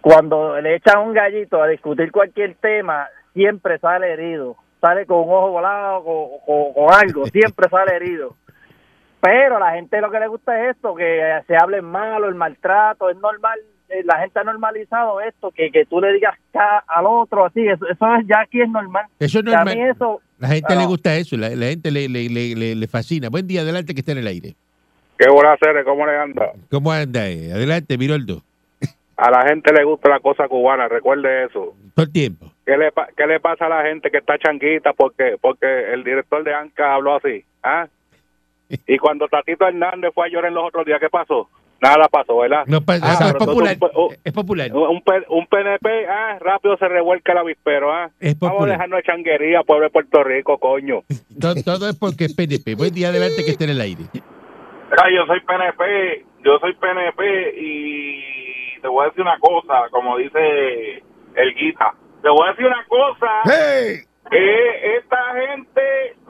[0.00, 4.56] Cuando le echan un gallito a discutir cualquier tema, siempre sale herido.
[4.80, 8.34] Sale con un ojo volado, con- con algo, siempre sale herido.
[9.20, 12.34] Pero a la gente lo que le gusta es esto, que se hable malo, el
[12.34, 13.60] maltrato, es normal.
[13.92, 17.60] Eh, La gente ha normalizado esto, que, que tú le digas ca- al otro así,
[17.66, 19.06] eso, eso es, ya aquí es normal.
[19.18, 19.76] Eso es normal.
[19.76, 21.36] mí eso, La gente le gusta eso.
[21.36, 23.28] La, la gente le, le, le, le- le fascina.
[23.28, 24.54] Buen día, adelante que está en el aire.
[25.18, 26.50] Qué buena hacer, ¿cómo le anda?
[26.70, 27.28] ¿Cómo anda?
[27.28, 27.52] eh?
[27.52, 28.42] Adelante, Miroldo.
[29.16, 31.74] A la gente le gusta la cosa cubana, recuerde eso.
[31.94, 32.50] Todo el tiempo.
[32.66, 36.02] ¿Qué le, pa- qué le pasa a la gente que está changuita porque porque el
[36.02, 37.44] director de ANCA habló así?
[37.62, 37.86] ¿Ah?
[38.86, 41.48] Y cuando Tatito Hernández fue a llorar los otros días, ¿qué pasó?
[41.82, 42.62] Nada pasó, ¿verdad?
[42.66, 43.76] No pasa- Ah, eso es pero popular.
[43.96, 44.70] un- Es popular.
[44.72, 48.08] Un, PNP, ah, rápido se revuelca el avispero, ah.
[48.20, 48.76] Es Vamos a popular.
[48.78, 51.00] dejarnos de changuería, pueblo de Puerto Rico, coño.
[51.40, 52.76] Todo, todo es porque es PNP.
[52.76, 54.04] Buen día, adelante que esté en el aire.
[54.14, 60.18] Mira, yo soy PNP, yo soy PNP y te voy a decir una cosa, como
[60.18, 61.02] dice
[61.34, 61.94] el Guita.
[62.22, 63.42] Te voy a decir una cosa,
[64.30, 65.82] que esta gente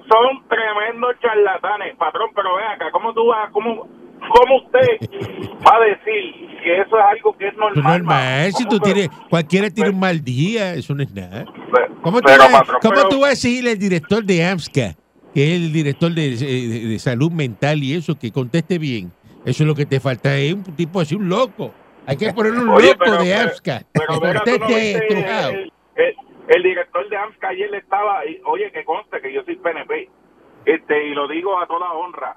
[0.08, 3.86] son tremendos charlatanes, patrón, pero ven acá, ¿cómo tú vas, cómo,
[4.28, 5.08] cómo usted
[5.66, 7.98] va a decir que eso es algo que es normal?
[8.02, 8.52] normal.
[8.52, 11.44] Si tú tienes, cualquiera tiene un mal día, eso no es nada.
[12.02, 14.94] ¿Cómo tú, pero, vas, cómo tú vas a decirle al director de AMSCA,
[15.34, 19.12] que es el director de, de- de salud mental y eso, que conteste bien?
[19.44, 21.72] Eso es lo que te falta, es un tipo así, un loco.
[22.06, 24.14] Hay que poner un Oye, loco de AMSCA, Pero
[26.48, 30.08] el, director de AMSCA ayer estaba, y- oye, que conste que yo soy PNP,
[30.66, 32.36] este, y lo digo a toda honra.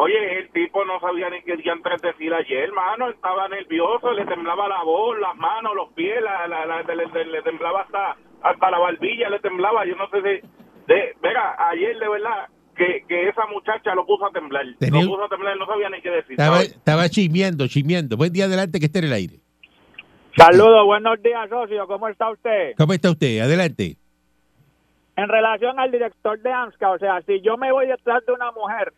[0.00, 4.68] Oye, el tipo no sabía ni qué diantres decir ayer, hermano, estaba nervioso, le temblaba
[4.68, 8.70] la voz, las manos, los pies, la, la, la- le, le- le temblaba hasta, hasta
[8.70, 10.48] la barbilla, le temblaba, yo no sé si...
[10.86, 15.10] De, mira, ayer de verdad que, que esa muchacha lo puso a temblar, Tenía- lo
[15.10, 16.32] puso a temblar, no sabía ni qué decir.
[16.32, 18.16] Estaba, estaba chimeando, chimeando.
[18.16, 19.40] Buen día, adelante que esté en el aire.
[20.36, 21.86] Saludos, buenos días, socio.
[21.88, 22.74] ¿Cómo está usted?
[22.78, 23.40] ¿Cómo está usted?
[23.40, 23.96] Adelante.
[25.16, 28.52] En relación al director de AMSCA, o sea, si yo me voy detrás de una
[28.52, 28.92] mujer,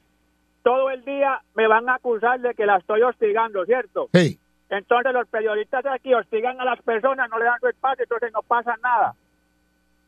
[0.62, 4.08] todo el día me van a acusar de que la estoy hostigando, ¿cierto?
[4.12, 4.38] Sí.
[4.68, 8.30] Entonces los periodistas de aquí hostigan a las personas, no le dan su espacio, entonces
[8.32, 9.14] no pasa nada.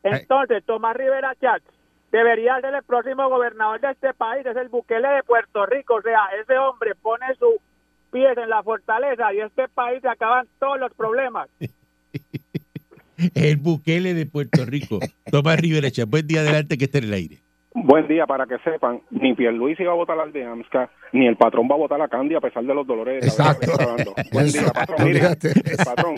[0.03, 1.63] Entonces, Tomás Rivera Chatz
[2.11, 6.01] debería ser el próximo gobernador de este país, es el Bukele de Puerto Rico, o
[6.01, 7.55] sea, ese hombre pone sus
[8.11, 11.49] pies en la fortaleza y este país se acaban todos los problemas.
[13.35, 14.99] El Bukele de Puerto Rico.
[15.31, 16.05] Tomás Rivera Chá.
[16.05, 17.42] Buen día, adelante que esté en el aire.
[17.75, 21.35] Buen día, para que sepan, ni Pierluisi va a votar al de AMSCA, ni el
[21.37, 23.85] patrón va a votar a Candy a pesar de los dolores de cabeza que está
[23.85, 24.13] dando.
[24.31, 25.07] Buen día, patrón.
[25.07, 25.21] Mire,
[25.83, 26.15] patrón,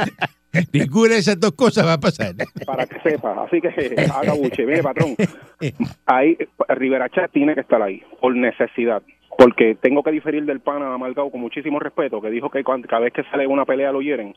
[0.73, 2.33] Ninguna de esas dos cosas va a pasar.
[2.65, 3.69] para que sepa, así que
[4.13, 4.65] haga buche.
[4.65, 5.15] Mire, patrón,
[6.05, 6.37] ahí
[6.69, 9.01] Rivera Chat tiene que estar ahí, por necesidad.
[9.37, 13.13] Porque tengo que diferir del pana Amargado con muchísimo respeto, que dijo que cada vez
[13.13, 14.33] que sale una pelea lo hieren.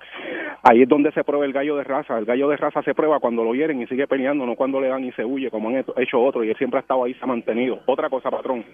[0.62, 2.18] Ahí es donde se prueba el gallo de raza.
[2.18, 4.88] El gallo de raza se prueba cuando lo hieren y sigue peleando, no cuando le
[4.88, 6.44] dan y se huye, como han hecho- hecho otros.
[6.44, 7.80] Y él siempre ha estado ahí, se ha mantenido.
[7.86, 8.64] Otra cosa, patrón.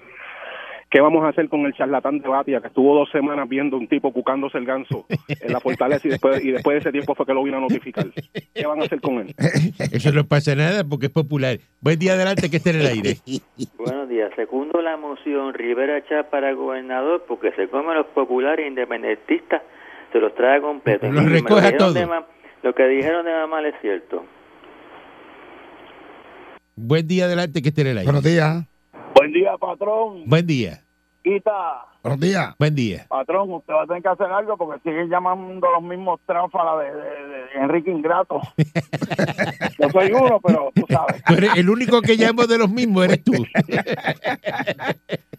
[0.95, 3.89] ¿Qué vamos a hacer con el charlatán de Batia que estuvo dos semanas viendo un
[3.89, 7.27] tipo cucándose el ganso en la fortaleza y después, y después de ese tiempo fue
[7.27, 8.07] que lo vino a notificar?
[8.55, 9.35] ¿Qué van a hacer con él?
[9.93, 11.59] Eso no pasa nada porque es popular.
[11.81, 13.17] Buen día, adelante que esté en el aire.
[13.77, 14.31] Buenos días.
[14.37, 19.63] Segundo la moción Rivera Chá para gobernador porque se come a los populares independentistas,
[20.13, 21.11] se los trae completo.
[21.11, 21.99] Los recoge a todos.
[22.63, 24.25] Lo que dijeron de mamá es cierto.
[26.77, 28.13] Buen día, adelante que esté en el aire.
[28.13, 28.65] Buenos días.
[29.17, 30.23] Buen día, patrón.
[30.27, 30.84] Buen día.
[31.25, 32.55] Quita, Buenos días.
[32.59, 33.07] Buen día.
[33.09, 36.93] patrón, usted va a tener que hacer algo porque siguen llamando los mismos tráfalas de,
[36.95, 38.43] de- de Enrique Ingrato.
[39.81, 41.23] Yo soy uno, pero tú sabes.
[41.25, 43.33] Tú eres el único que llamo de los mismos eres tú.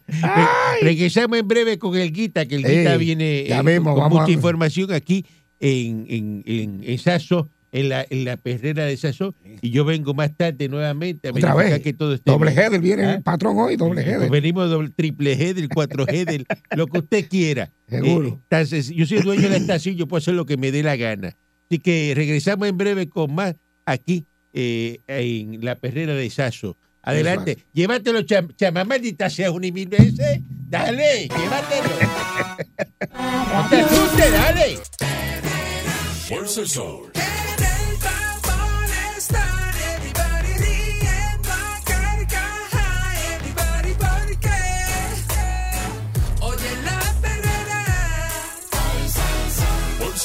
[0.08, 4.10] Re- Regresamos en breve con el Guita, que el Guita Ey, viene eh, con vamos
[4.10, 5.24] mucha a- información aquí
[5.60, 9.34] en, en, en, en Saso, en la, en la perrera de Saso.
[9.60, 11.80] Y yo vengo más tarde nuevamente a Otra vez.
[11.82, 12.62] que todo esté Doble bien.
[12.64, 13.14] header viene ¿Ah?
[13.14, 14.30] el patrón hoy, doble header.
[14.30, 17.70] venimos doble, triple header, cuatro header, lo que usted quiera.
[17.88, 18.28] Seguro.
[18.28, 20.82] Eh, entonces, yo soy dueño de la estación, yo puedo hacer lo que me dé
[20.82, 21.36] la gana.
[21.68, 24.24] Así que regresamos en breve con más aquí
[24.54, 26.76] eh, en la perrera de Saso.
[27.02, 30.40] Adelante, llévatelo, cham chamamaldita sea un y mil veces.
[30.68, 31.88] Dale, llévatelo.
[33.12, 34.78] no te asustes, dale.
[36.26, 37.12] Fuerza el Sol.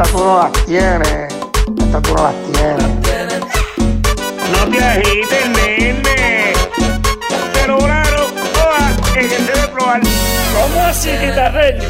[0.00, 1.34] Esta tú no las tienes.
[1.78, 3.40] Esta tú no las tienes.
[4.50, 6.54] No te agites, nene.
[7.52, 8.24] Te lograron.
[8.64, 10.00] Oa, en el debe probar.
[10.00, 11.82] ¿Cómo así, guitarreño?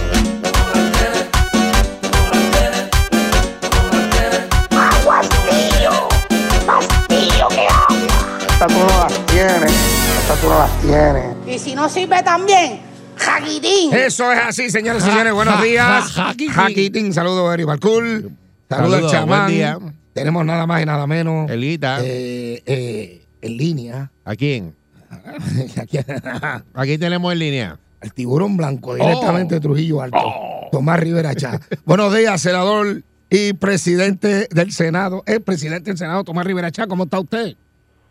[8.51, 9.73] Esta tú no las tienes.
[10.21, 11.37] Esta tú no las tienes.
[11.47, 12.90] Y si no sirve también,
[13.21, 13.93] jaguitín.
[13.95, 15.33] Eso es así, señores y señores.
[15.33, 16.13] Buenos días.
[16.13, 16.49] ja, jaquitín.
[16.53, 17.13] Jaquitín.
[17.15, 18.31] Saludos, Eri Balcool.
[18.69, 19.45] Saludos al chamán.
[19.47, 19.79] buen día.
[20.13, 21.51] Tenemos nada más y nada menos.
[21.51, 21.99] Elita.
[22.03, 24.11] eh, eh, en línea.
[24.25, 24.75] ¿A quién?
[26.75, 27.79] Aquí, tenemos en línea.
[28.01, 30.19] al tiburón blanco, directamente de Trujillo Alto.
[30.73, 31.61] Tomás Rivera Chá.
[31.85, 35.23] Buenos días, senador y presidente del Senado.
[35.27, 36.87] El presidente del Senado, Tomás Rivera Chá.
[36.87, 37.57] ¿Cómo está usted?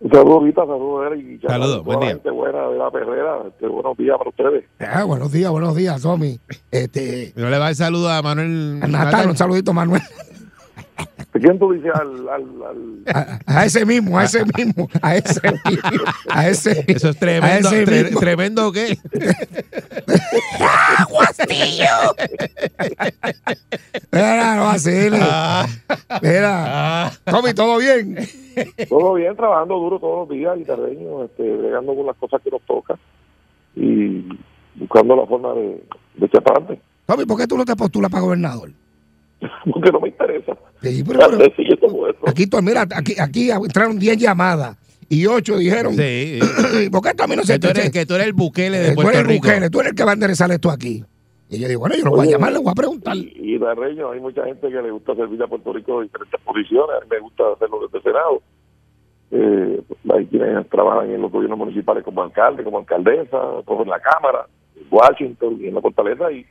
[0.02, 1.41] Saludos, Vita, saludos, Eric.
[1.45, 2.10] Saludos, buen día.
[2.12, 3.43] gente buena de la perrera.
[3.47, 4.64] Este, buenos días para ustedes.
[4.80, 6.39] Ah, buenos días, buenos días, Tommy.
[6.72, 8.80] Este, No le va el saludo a Manuel.
[8.82, 10.02] a Natal, un saludito, Manuel.
[11.32, 15.39] ¿Quién tú dices al, al, al- A, a ese mismo, a ese mismo, a ese
[15.65, 17.69] mismo, a ese Eso es tremendo.
[17.69, 18.09] a ese tre-.
[18.19, 18.97] ¿Tremendo qué?
[24.11, 25.21] Mira, no vaciles.
[25.23, 25.67] Ah.
[26.21, 28.17] Mira, Tommy, ¿todo bien?
[28.89, 32.61] Todo bien, trabajando duro todos los días, guitarreño, este, bregando con las cosas que nos
[32.63, 32.97] tocan
[33.75, 34.27] y
[34.75, 35.84] buscando la forma de,
[36.15, 36.82] de echar para adelante.
[37.05, 38.71] Tommy, ¿por qué tú no te postulas para gobernador?
[39.71, 40.53] Porque no me interesa.
[40.82, 41.63] Sí, pero, pero- Sí,
[42.27, 44.77] aquí, tú- mira, aquí, aquí entraron 10 llamadas
[45.09, 46.39] y 8 dijeron, Sí.
[46.91, 48.95] ¿por qué también no se Que tú eres, que tú eres el buquele de tú
[48.95, 49.47] Puerto eres el Rico.
[49.47, 51.03] Bukele, tú eres el que va a enderezar esto aquí?
[51.49, 53.15] Y yo digo, bueno, yo lo voy a llamar, le voy a preguntar.
[53.17, 56.39] Y, y guitarreño, hay mucha gente que le gusta servir a Puerto Rico en diferentes
[56.41, 56.95] posiciones.
[56.95, 58.41] A mí me gusta hacerlo desde el Senado.
[59.32, 59.82] Eh,
[60.13, 64.45] hay quienes trabajan en los gobiernos municipales como alcalde, como alcaldesa, como en la Cámara,
[64.75, 66.32] en Washington y en la Fortaleza.
[66.32, 66.45] Y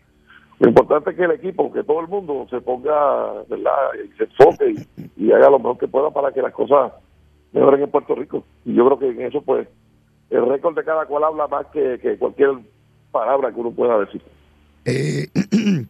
[0.60, 3.72] lo importante es que el equipo, que todo el mundo se ponga, ¿verdad?
[4.04, 4.74] Y se enfoque
[5.16, 6.92] y, y haga lo mejor que pueda para que las cosas
[7.52, 8.44] mejoren en Puerto Rico.
[8.64, 9.68] Y yo creo que en eso, pues,
[10.30, 12.50] el récord de cada cual habla más que, que cualquier
[13.12, 14.20] palabra que uno pueda decir.
[14.84, 15.28] Eh,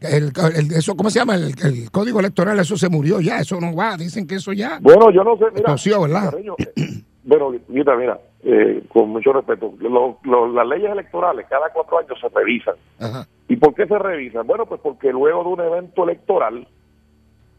[0.00, 1.34] el, el- eso, ¿Cómo se llama?
[1.36, 4.78] El, el código electoral, eso se murió ya, eso no va, dicen que eso ya.
[4.80, 5.66] Bueno, yo no sé, mira.
[5.72, 6.30] Tosió, ¿verdad?
[6.30, 11.70] cariño, eh, bueno, mira, mira, eh, con mucho respeto, lo- lo- las leyes electorales cada
[11.72, 12.74] cuatro años se revisan.
[12.98, 13.24] Ajá.
[13.48, 14.46] ¿Y por qué se revisan?
[14.46, 16.66] Bueno, pues porque luego de un evento electoral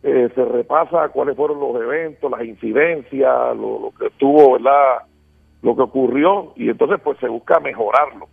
[0.03, 5.03] eh, se repasa cuáles fueron los eventos, las incidencias, lo, lo que tuvo, ¿verdad?
[5.61, 8.27] Lo que ocurrió y entonces pues se busca mejorarlo.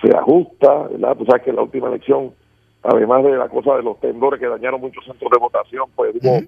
[0.00, 1.16] Se ajusta, ¿verdad?
[1.16, 2.32] Tú sabes que en la última elección,
[2.82, 6.40] además de la cosa de los temblores que dañaron muchos centros de votación, pues hubo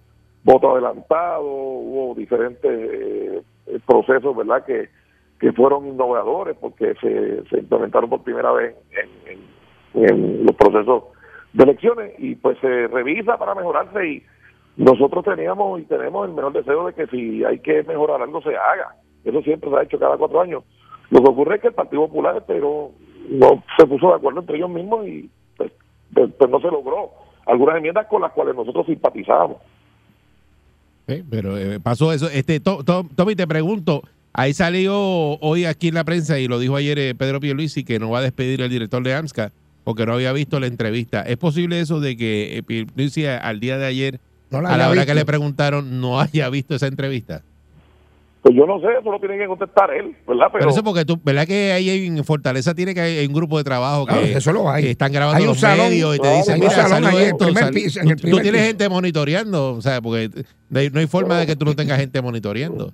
[0.42, 3.42] voto adelantado, hubo diferentes eh,
[3.82, 4.64] procesos, ¿verdad?
[4.64, 4.88] Que,
[5.40, 11.04] que fueron innovadores porque se, se implementaron por primera vez en, en- los procesos
[11.52, 14.22] de elecciones y pues se revisa para mejorarse y
[14.76, 18.56] nosotros teníamos y tenemos el mejor deseo de que si hay que mejorar algo se
[18.56, 18.96] haga.
[19.24, 20.64] Eso siempre se ha hecho cada cuatro años.
[21.10, 22.90] Lo que ocurre es que el Partido Popular pero
[23.30, 25.72] no se puso de acuerdo entre ellos mismos y pues,
[26.12, 27.10] pues- pues no se logró
[27.46, 29.58] algunas enmiendas con las cuales nosotros simpatizábamos.
[31.08, 32.28] Sí, pero eh, pasó eso.
[32.30, 34.02] Este, To- To- Tommy, te pregunto,
[34.32, 34.96] ahí salió
[35.40, 38.20] hoy aquí en la prensa y lo dijo ayer eh, Pedro Pierluisi que no va
[38.20, 39.52] a despedir al director de AMSCA
[39.84, 41.20] porque no había visto la entrevista.
[41.20, 44.92] ¿Es posible eso de que eh, Pierluisi al día de ayer, No a la hora
[44.92, 45.06] visto.
[45.06, 47.42] que le preguntaron, no haya visto esa entrevista?
[48.44, 50.48] Pues yo no sé, eso lo tiene que contestar él, ¿verdad?
[50.52, 53.64] Pero, eso porque tú, ¿verdad que ahí en Fortaleza tiene que hay un grupo de
[53.64, 54.82] trabajo que, Ah, eso lo hay.
[54.82, 57.04] que están grabando Hay un los salón, medios y te hay dicen, un mira, salón
[57.10, 58.68] en el esto, primer sal- piso, en el tú- primer tú tienes piso.
[58.68, 60.28] gente monitoreando, o sea, porque
[60.68, 62.92] no hay, no hay forma de que tú no tengas gente monitoreando.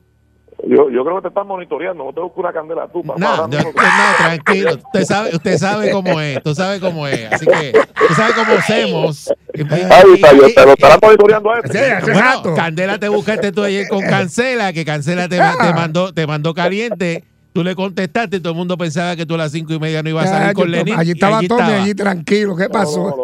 [0.67, 3.03] Yo, yo creo que te están monitoreando, no te busco una candela tú.
[3.03, 3.19] papá.
[3.19, 3.71] No, Ahora no,
[4.19, 4.71] tranquilo.
[4.75, 6.43] Usted sabe, usted sabe cómo es.
[6.43, 7.33] Tú sabes cómo es.
[7.33, 9.33] Así que usted sabe cómo hacemos.
[9.55, 12.13] Ay, está, yo te lo estarán monitoreando a este.
[12.13, 16.53] Bueno, Candela te buscaste tú ayer con Cancela, que Cancela te, te mandó, te mandó
[16.55, 17.25] caliente.
[17.53, 20.03] Tú le contestaste y todo el mundo pensaba que tú a las cinco y media
[20.05, 20.95] no ibas a salir Ya, con yo- Lenin.
[20.97, 21.83] allí y estaba allí Tommy, estaba.
[21.83, 22.57] allí tranquilo.
[22.57, 23.17] ¿Qué pasó?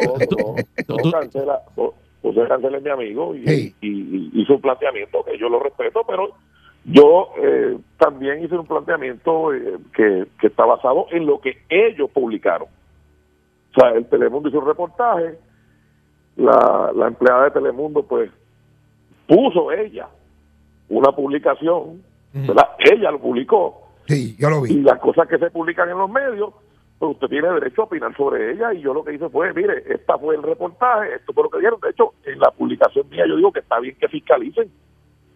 [0.88, 1.60] No, cancela,
[2.22, 3.74] José Cancela es mi amigo y, Sí.
[3.80, 6.30] y- y hizo un planteamiento que yo lo respeto, pero
[6.88, 12.08] yo eh, también hice un planteamiento eh, que, que está basado en lo que ellos
[12.10, 12.68] publicaron.
[13.76, 15.36] O sea, el Telemundo hizo un reportaje,
[16.36, 18.30] la, la empleada de Telemundo pues
[19.26, 20.08] puso ella
[20.88, 22.68] una publicación, ¿verdad?
[22.78, 23.88] Ella lo publicó.
[24.06, 24.74] Sí, yo lo vi.
[24.74, 26.54] Y las cosas que se publican en los medios,
[26.98, 29.82] pues usted tiene derecho a opinar sobre ella y yo lo que hice fue, mire,
[29.92, 31.80] esta fue el reportaje, esto fue lo que dieron.
[31.80, 34.70] De hecho, en la publicación mía yo digo que está bien que fiscalicen,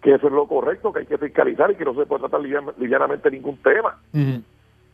[0.02, 2.40] que eso es lo correcto, que hay que fiscalizar y que no se puede tratar
[2.40, 3.98] livian- livianamente ningún tema.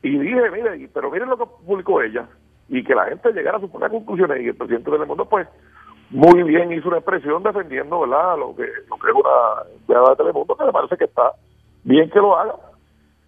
[0.03, 2.27] Y dije, mire, pero miren lo que publicó ella
[2.69, 5.47] y que la gente llegara a sus propias conclusiones y el presidente de Telemundo pues
[6.11, 10.17] muy bien hizo una expresión defendiendo verdad lo que lo que es una empleada de
[10.17, 11.33] Telemundo que me parece que está
[11.85, 12.55] bien que lo haga.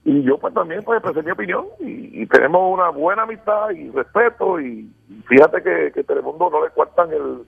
[0.04, 3.90] Y yo pues también pues expresé mi opinión y, y tenemos una buena amistad y
[3.90, 7.42] respeto y, y fíjate que, que Telemundo no le cuartan el,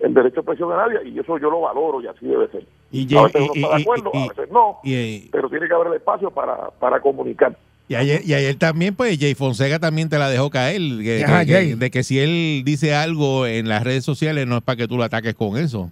[0.00, 2.64] el derecho de expresión a nadie y eso yo lo valoro y así debe ser
[2.92, 5.66] Y, a veces uno y- está de acuerdo y- a veces no y- pero tiene
[5.68, 7.56] que haber el espacio para, para comunicar
[7.88, 10.80] Y ayer, y ayer también, pues, Jay Fonseca también te la dejó caer.
[11.02, 11.68] Que, Ajá, que- Jay.
[11.70, 14.88] que- de que si él dice algo en las redes sociales, no es para que
[14.88, 15.90] tú lo ataques con eso.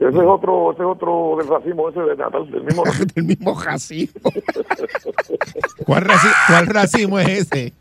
[0.00, 2.82] ese es otro ese es otro del racismo ese de Natal del mismo
[3.16, 4.30] del mismo racismo
[5.84, 7.72] ¿Cuál, raci- cuál racismo es ese?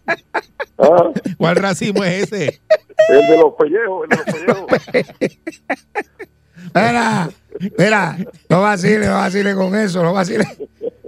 [0.79, 1.11] Ah.
[1.37, 2.59] ¿Cuál racismo es ese?
[3.09, 5.37] el de los pellejos el de los pellejos
[6.75, 7.29] Mira,
[7.77, 8.17] mira,
[8.49, 10.45] no vacile, no vacile con eso, no vacile.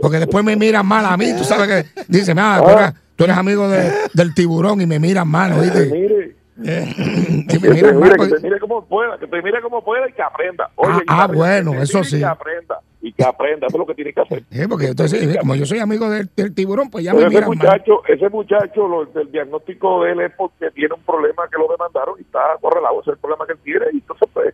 [0.01, 3.23] Porque después me miran mal a mí, tú sabes que dice, mira, tú eres, tú
[3.25, 5.85] eres amigo de- del tiburón y me miran mal, ¿oíste?
[5.91, 8.17] mire Y que me te miran mal.
[8.17, 10.69] que te mire como pueda, que te mire como pueda y que aprenda.
[10.75, 12.19] Oye, Ah, ah, bueno, eso sí.
[12.19, 14.43] Que aprenda, y que aprenda, eso es lo que tiene que hacer.
[14.51, 17.29] Sí, porque entonces, eh, como yo soy amigo del, del tiburón, pues ya me Pero
[17.29, 17.57] ese miran mal.
[17.57, 21.67] muchacho, ese muchacho, lo, el diagnóstico de él es porque tiene un problema que lo
[21.69, 23.85] demandaron y está correlado, ese es el problema que él tiene.
[23.93, 24.53] Y entonces, pues,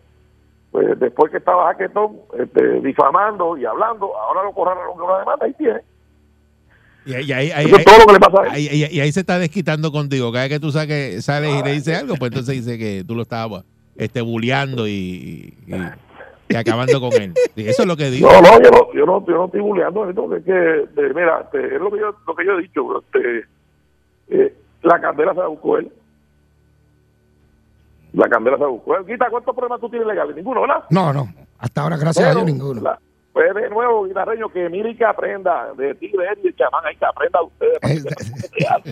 [0.76, 5.48] pues después que estaba jaquetón, este, difamando y hablando, ahora lo correlaron con una demanda
[5.48, 5.80] y tiene.
[7.06, 8.62] Y, ahí- ahí, ahí- Eso es todo lo que le pasa a él.
[8.92, 10.30] y- ahí se está desquitando contigo.
[10.32, 13.14] Cada vez que tú saques, sales y le dices algo, pues entonces dice que tú
[13.14, 13.64] lo estabas
[13.96, 15.74] este, bulleando y, y,
[16.50, 17.32] y acabando con él.
[17.54, 18.28] Y eso es lo que digo.
[18.30, 19.62] No, no, yo no, yo no, yo no estoy
[20.14, 20.52] porque es que,
[21.00, 23.44] de- mira, este, es lo que yo, lo que yo he dicho, este,
[24.28, 25.90] eh, la candela se la buscó él.
[28.16, 29.04] La candela se buscó él.
[29.06, 30.34] Quita, ¿cuántos problemas tú tienes legales?
[30.34, 30.84] Ninguno, ¿verdad?
[30.90, 32.80] No, no, hasta ahora, gracias a Dios, ninguno.
[32.82, 32.98] la-
[33.32, 36.56] pues de nuevo, guitarreño, que mire y que aprenda de ti, de él y el
[36.56, 38.04] chamán, hay que aprenda de ustedes.
[38.62, 38.82] para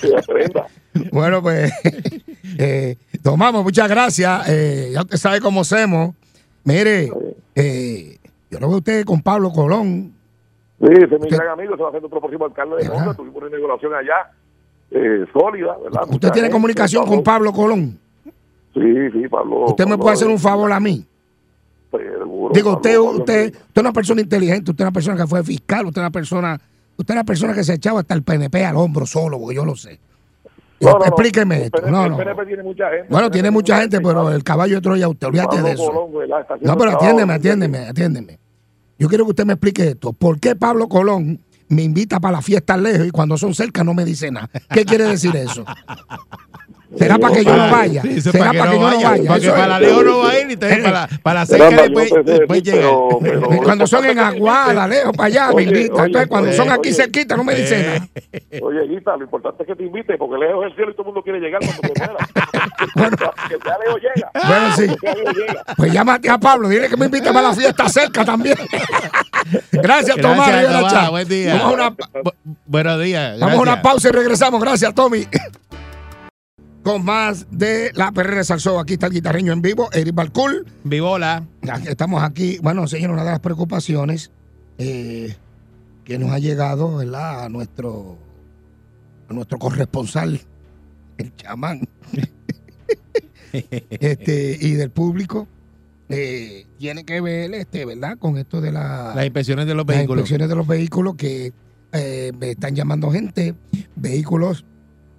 [0.00, 0.66] que aprenda.
[1.10, 1.72] Bueno, pues,
[2.58, 4.48] eh, tomamos, muchas gracias.
[4.48, 6.14] Eh, ya usted sabe cómo hacemos.
[6.62, 7.10] Mire,
[7.56, 8.18] eh,
[8.50, 10.12] yo lo veo a usted con Pablo Colón.
[10.80, 13.14] Sí, ese es mi gran amigo, se va a hacer nuestro próximo alcalde de Honda,
[13.14, 14.30] tuvimos una inauguración allá,
[14.92, 16.02] eh, sólida, ¿verdad?
[16.02, 17.98] ¿Usted Mucha tiene gente, comunicación con Pablo Colón?
[18.74, 19.66] Sí, sí, Pablo.
[19.66, 21.06] ¿Usted me Pablo, puede hacer un favor a mí?
[21.90, 25.16] seguro, Digo, Pablo, usted, Pablo, usted, usted es una persona inteligente, usted es una persona
[25.16, 26.60] que fue fiscal, usted es una persona,
[26.96, 29.64] usted es una persona que se echaba hasta el PNP al hombro solo, porque yo
[29.64, 30.00] lo sé.
[30.80, 31.04] No, no, no.
[31.06, 31.82] Explíqueme El esto.
[31.82, 32.16] PNP, el.
[32.16, 33.06] PNP tiene mucha gente.
[33.08, 35.86] Bueno, tiene mucha gente, pero el caballo de Troya, usted olvídate de eso.
[35.86, 38.38] Colón, haciendo No, pero atiéndeme, atiéndeme, atiéndeme.
[38.98, 40.12] Yo quiero que usted me explique esto.
[40.12, 43.94] ¿Por qué Pablo Colón me invita para las fiestas lejos y cuando son cerca no
[43.94, 44.50] me dice nada?
[44.70, 45.64] ¿Qué quiere decir eso?
[46.98, 48.02] ¿Será para que yo no vaya?
[48.20, 50.90] ¿Será para que no vaya, porque para la lejos no va a ir y para
[50.90, 52.88] la- para la cerca después, yo después llega.
[53.64, 55.94] Cuando son en Aguada, lejos, para allá, me Oye, invita.
[55.94, 57.84] oye, Entonces, cuando son aquí cerquita, no me dice Eh.
[57.86, 58.08] nada.
[58.62, 61.02] Oye, Guita, lo importante es que te invite, porque lejos es el cielo y todo
[61.02, 62.16] el mundo quiere llegar cuando muera.
[63.48, 64.30] que sea lejos llega.
[64.46, 64.96] Bueno, sí.
[65.76, 68.56] Pues llámate a Pablo, dile que me invite para la fiesta cerca también.
[69.72, 70.48] Gracias, Tomás.
[70.48, 71.10] Gracias, Tomás.
[71.10, 71.62] Buen día.
[72.66, 73.38] Buenos días.
[73.40, 74.60] vamos a una pausa y regresamos.
[74.60, 75.26] Gracias, Tommy.
[76.84, 78.78] Con más de la de Salsó.
[78.78, 80.66] Aquí está el guitarreño en vivo, Eric Balcool.
[80.84, 81.42] Vivola.
[81.88, 82.58] Estamos aquí.
[82.62, 84.30] Bueno, señor, una de las preocupaciones
[84.76, 85.34] eh,
[86.04, 87.44] que nos ha llegado, ¿verdad?
[87.44, 88.18] A nuestro,
[89.30, 90.38] a nuestro corresponsal,
[91.16, 91.88] el chamán,
[93.52, 95.48] este, y del público,
[96.10, 98.18] eh, tiene que ver, este, ¿verdad?
[98.18, 100.20] Con esto de la, Las inspecciones de los las vehículos.
[100.20, 101.54] inspecciones de los vehículos que
[101.92, 103.54] eh, me están llamando gente,
[103.96, 104.66] vehículos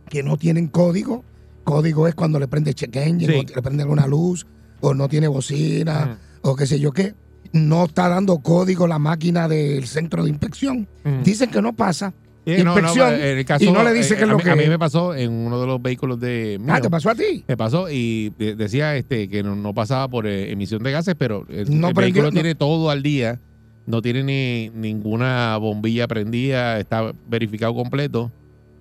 [0.10, 1.24] que no tienen código.
[1.66, 3.40] Código es cuando le prende check engine, Sí.
[3.52, 4.46] o le prende alguna luz,
[4.80, 7.14] o no tiene bocina, o qué sé yo qué.
[7.52, 10.88] No está dando código la máquina del centro de inspección.
[11.24, 12.14] Dicen que no pasa.
[12.46, 14.32] Sí, no, no, inspección en el caso, y no le dice eh, qué es a
[14.32, 16.62] lo mí- que A mí me pasó en uno de los vehículos de.
[16.68, 16.80] Ah.
[16.80, 17.44] ¿te pasó a ti?
[17.48, 21.16] Me pasó y de- decía este que no, no pasaba por eh, emisión de gases,
[21.18, 23.40] pero el, No el prendió, vehículo tiene todo al día,
[23.88, 28.32] no tiene ni ninguna bombilla prendida, está verificado completo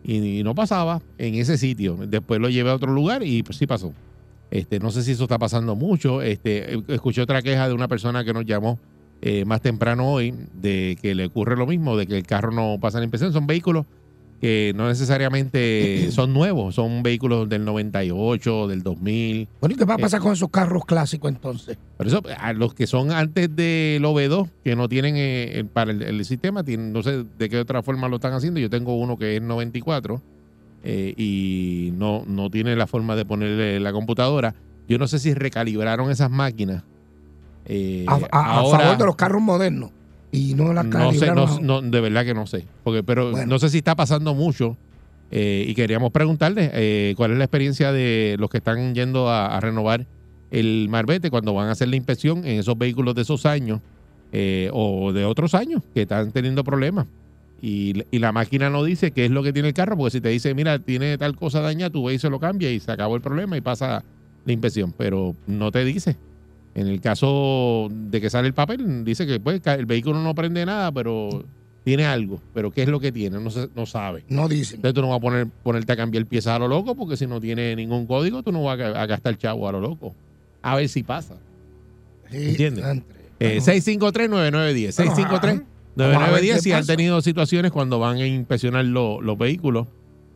[0.04, 1.96] y, no pasaba en ese sitio.
[1.96, 3.92] Después lo llevé a otro lugar y pues, sí pasó.
[4.50, 6.22] Este, no sé si eso está pasando mucho.
[6.22, 8.78] Este, escuché otra queja de una persona que nos llamó
[9.22, 12.78] eh, más temprano hoy de que le ocurre lo mismo, de que el carro no
[12.80, 13.32] pasa la inspección.
[13.32, 13.86] Son vehículos
[14.40, 19.48] que no necesariamente son nuevos, son vehículos del 98, del 2000.
[19.60, 21.78] Bueno, ¿y qué va a Eh, pasar con esos carros clásicos entonces?
[21.96, 26.02] Por eso, a los que son antes del OV2, que no tienen eh, para el,
[26.02, 28.60] el sistema, tienen, no sé de qué otra forma lo están haciendo.
[28.60, 30.20] Yo tengo uno que es 94
[30.82, 34.54] eh, y no, no tiene la forma de ponerle la computadora.
[34.86, 36.82] Yo no sé si recalibraron esas máquinas.
[37.64, 38.18] eh, A,
[38.64, 39.90] favor de los carros modernos.
[40.34, 41.66] Y no las no sé, calibraron.
[41.66, 42.66] no, no, de verdad que no sé.
[42.82, 44.76] Porque, pero no sé si está pasando mucho.
[45.30, 49.56] eh, y queríamos preguntarle eh, cuál es la experiencia de los que están yendo a,
[49.56, 50.06] a renovar
[50.50, 53.80] el marbete cuando van a hacer la inspección en esos vehículos de esos años
[54.32, 57.06] eh, o de otros años que están teniendo problemas.
[57.62, 60.20] Y, y la máquina no dice qué es lo que tiene el carro, porque si
[60.20, 62.92] te dice, mira, tiene tal cosa dañada, tú ves y se lo cambia y se
[62.92, 64.04] acabó el problema y pasa
[64.44, 64.92] la inspección.
[64.98, 66.16] Pero no te dice.
[66.74, 70.66] En el caso de que sale el papel, dice que pues, el vehículo no prende
[70.66, 71.44] nada, pero
[71.84, 72.40] tiene algo.
[72.52, 73.38] Pero ¿qué es lo que tiene?
[73.40, 74.24] No, se- no sabe.
[74.28, 74.74] No dice.
[74.76, 77.26] Entonces tú no vas a poner, ponerte a cambiar piezas a lo loco, porque si
[77.28, 80.14] no tiene ningún código, tú no vas a, a gastar chavo a lo loco.
[80.62, 81.36] A ver si pasa.
[82.32, 82.84] ¿Entiendes?
[83.38, 85.64] Eh, 653-9910.
[85.96, 89.86] 653-9910 si han tenido situaciones cuando van a inspeccionar lo- los vehículos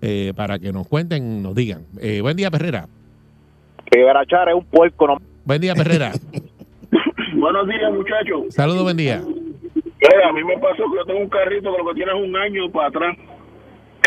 [0.03, 1.83] eh, para que nos cuenten, nos digan.
[2.01, 2.87] Eh, buen día, Perrera.
[3.91, 5.07] Rivera Char es un puerco.
[5.09, 5.19] No.
[5.49, 6.13] Buen día, Perrera.
[7.35, 8.55] Buenos días, muchachos.
[8.55, 9.23] Saludos, buen día.
[9.25, 12.29] Mira, a mí me pasó que yo tengo un carrito que lo que tiene es
[12.29, 13.17] un año para atrás.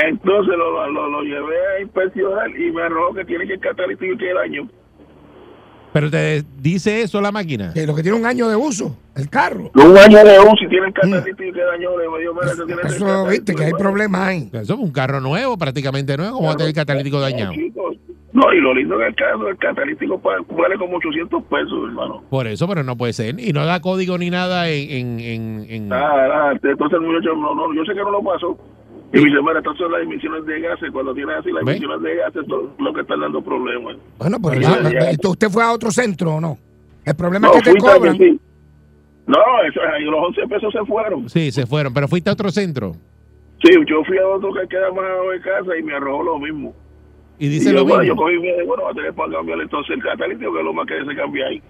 [0.05, 4.17] Entonces lo, lo, lo llevé a inspeccionar y me arrojó que tiene que el catalítico
[4.17, 4.69] tiene el año.
[5.93, 7.73] Pero te dice eso la máquina.
[7.73, 9.71] Que lo que tiene un año de uso, el carro.
[9.73, 13.63] Un año de uso y tiene el catalítico y mira, eso tiene Eso, viste, que
[13.63, 14.49] hay problemas ahí.
[14.53, 16.35] Eso es un carro nuevo, prácticamente nuevo.
[16.35, 17.53] ¿Cómo va a tener el catalítico dañado?
[18.41, 22.23] No, y lo lindo que el carro, el catalítico vale como 800 pesos, hermano.
[22.29, 23.39] Por eso, pero no puede ser.
[23.39, 24.89] Y no da código ni nada en...
[24.89, 26.51] en, en, en- Nada, nada.
[26.53, 28.57] Entonces el muchacho, no, no, yo sé que no lo pasó.
[29.13, 30.89] Y me dice, mira, estas son las emisiones de gases.
[30.91, 31.71] Cuando tienes así las ¿Ve?
[31.73, 33.97] emisiones de gases, son lo que están dando problemas.
[34.17, 36.57] Bueno, pues Pero ya, ya- ¿y ¿usted fue a otro centro o no?
[37.05, 38.17] El problema No, es que te cobran.
[38.17, 38.39] sí.
[39.27, 39.37] No,
[39.67, 41.29] eso, ahí los 11 pesos se fueron.
[41.29, 41.93] Sí, se fueron.
[41.93, 42.93] Pero fuiste a otro centro.
[43.63, 46.73] Sí, yo fui a otro que queda más de casa y me arrojó lo mismo.
[47.41, 48.13] Y dice Y lo bueno, mismo.
[48.15, 50.73] yo cogí y bueno, va a tener para cambiar entonces el catalítico, que es lo
[50.73, 51.61] más que se cambia ahí.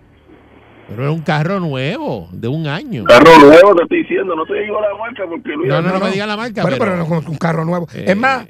[0.90, 3.06] Pero es un carro nuevo, de un año.
[3.06, 5.70] Carro nuevo, te estoy diciendo, no te digo la marca porque Luis.
[5.70, 6.62] No, no, no me diga la marca.
[6.64, 7.88] Bueno, pero pero, no un carro nuevo.
[7.94, 8.48] eh, es más,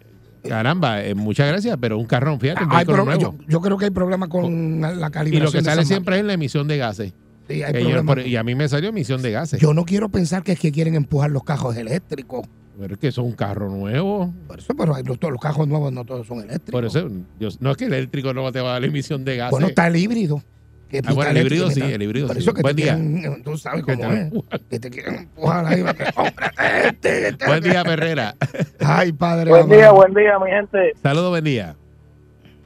[0.47, 3.19] Caramba, eh, muchas gracias, pero un carrón, fíjate, un hay nuevo.
[3.19, 5.43] yo, yo creo que hay problemas con la Y calibración.
[5.43, 7.13] lo que sale siempre es la emisión de gases.
[7.47, 9.61] Sí, hay por- y a mí me salió emisión de gases.
[9.61, 12.47] Yo no quiero pensar que es que quieren empujar los cajos eléctricos.
[12.81, 14.33] Pero es que eso es un carro nuevo.
[14.47, 16.71] Por eso, pero hay- los, todos los cajos nuevos no todos son eléctricos.
[16.71, 17.07] Por eso,
[17.39, 19.51] yo- no es que el eléctrico no te va a dar la emisión de gases.
[19.51, 20.41] Bueno, está el híbrido.
[20.89, 22.41] que Ah, bueno, el híbrido sí, el híbrido Por sí.
[22.41, 22.95] eso que Buen te día.
[22.95, 24.31] quieren, tú sabes cómo es.
[24.69, 25.83] Que te quieren empujar ahí.
[25.83, 27.83] para que, cómprate este, este, Buen día.
[27.83, 28.35] Perrera.
[28.83, 29.49] Ay, padre.
[29.51, 30.91] Buen día, buen día, mi gente.
[31.01, 31.75] Saludos, buen día.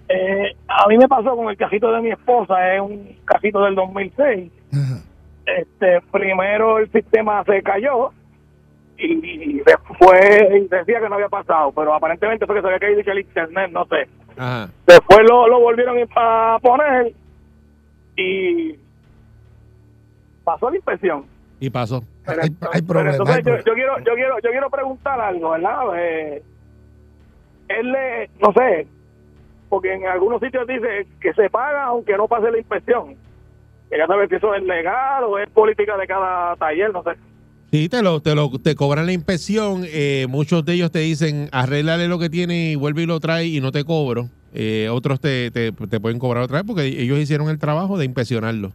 [0.10, 3.76] Eh, a mí me pasó con el cajito de mi esposa, es un cajito del
[3.76, 4.52] 2006.
[5.46, 8.12] Este, primero el sistema se cayó
[8.98, 13.20] y después decía que no había pasado, pero aparentemente fue que se había caído el
[13.20, 14.08] internet, no sé.
[14.38, 14.70] Ajá.
[14.88, 17.14] Después lo, lo volvieron a poner
[18.16, 18.76] y
[20.44, 21.26] pasó la inspección.
[21.60, 22.04] Y pasó.
[22.26, 23.16] Pero, Hay, hay problemas.
[23.16, 25.84] entonces hay yo, yo quiero yo quiero yo quiero preguntar algo, ¿verdad?
[25.98, 26.44] Eh,
[27.68, 28.88] él le, no sé,
[29.70, 33.16] porque en algunos sitios dice que se paga aunque no pase la inspección.
[33.90, 37.12] Quería saber si eso es legal o es política de cada taller, no sé.
[37.76, 39.84] Sí, te lo, te lo te cobran la inspección.
[39.86, 43.48] eh, muchos de ellos te dicen, arréglale lo que tiene y vuelve y lo trae
[43.48, 44.30] y no te cobro.
[44.54, 48.06] Eh, otros te, te, te pueden cobrar otra vez porque ellos hicieron el trabajo de
[48.06, 48.72] inspeccionarlo.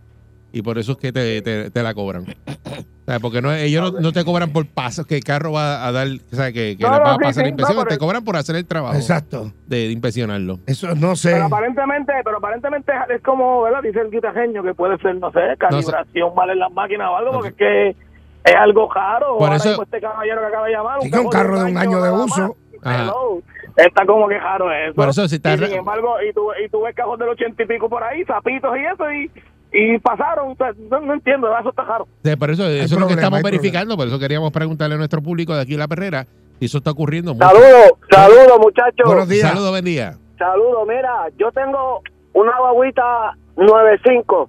[0.52, 2.24] Y por eso es que te, te, te la cobran.
[2.24, 5.86] O sea, porque no, ellos no, no te cobran por pasos que el carro va
[5.86, 7.76] a dar, o sea, que, que No, va a sí, pasar la sí, inspección.
[7.78, 9.50] no, te cobran por hacer el trabajo Exacto.
[9.66, 10.58] de, de inspeccionarlo.
[10.66, 11.30] Eso no sé.
[11.30, 13.80] Pero aparentemente, pero aparentemente es como, ¿verdad?
[13.82, 17.32] Dice el guitajeño que puede ser, no sé, calibración mal en las máquinas o algo,
[17.32, 18.09] porque es que
[18.44, 19.36] es algo caro.
[19.38, 22.10] Por eso- este caballero que acaba de llamar, Sí, un carro de un año de
[22.10, 22.56] uso.
[22.84, 23.42] Hello.
[23.76, 24.94] Está como que raro eso.
[24.94, 27.62] Por eso si está y sin embargo, y tú, y tú ves cajos del ochenta
[27.62, 29.30] y pico por ahí, zapitos y eso, y,
[29.72, 30.56] y pasaron.
[30.90, 32.08] no, no entiendo, eso está raro.
[32.24, 33.96] Sí, por eso, eso es lo que estamos verificando.
[33.96, 36.26] Por eso queríamos preguntarle a nuestro público de aquí La Perrera
[36.58, 37.34] si eso está ocurriendo.
[37.34, 37.46] mucho.
[37.46, 39.06] Saludos, saludos muchachos.
[39.06, 39.48] Buenos días.
[39.48, 40.14] Saludos, buen día.
[40.38, 44.48] Saludos, mira, yo tengo una guaguita 95.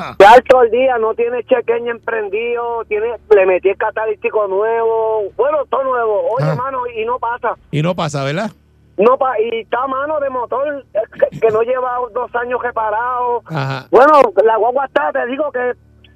[0.00, 0.16] Ajá.
[0.18, 5.58] Ya todo el día no tiene chequeño emprendido, tiene, le metí el catalítico nuevo, bueno,
[5.68, 6.22] todo nuevo.
[6.32, 6.54] Oye, Ah.
[6.56, 7.54] mano, y no pasa.
[7.70, 8.50] Y no pasa, ¿verdad?
[8.96, 13.42] No pa y está a mano de motor que, que no lleva dos años reparado.
[13.46, 13.86] Ajá.
[13.90, 14.12] Bueno,
[14.44, 15.72] la guagua está, te digo que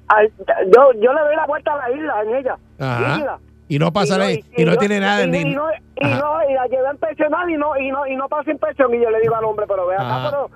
[0.07, 0.31] al-
[0.71, 2.57] yo, yo le doy la vuelta a la isla en ella.
[2.79, 3.39] Ajá.
[3.67, 4.31] Y no pasa nada.
[4.31, 5.23] Y, no yo- tiene nada.
[5.23, 5.65] Y, ni, y no,
[5.95, 6.19] y, Ajá.
[6.19, 8.93] no, y la llevé a y no, y no, y no pasa inspección.
[8.93, 10.29] Y yo le digo al hombre, pero ve acá, Ajá.
[10.29, 10.49] pero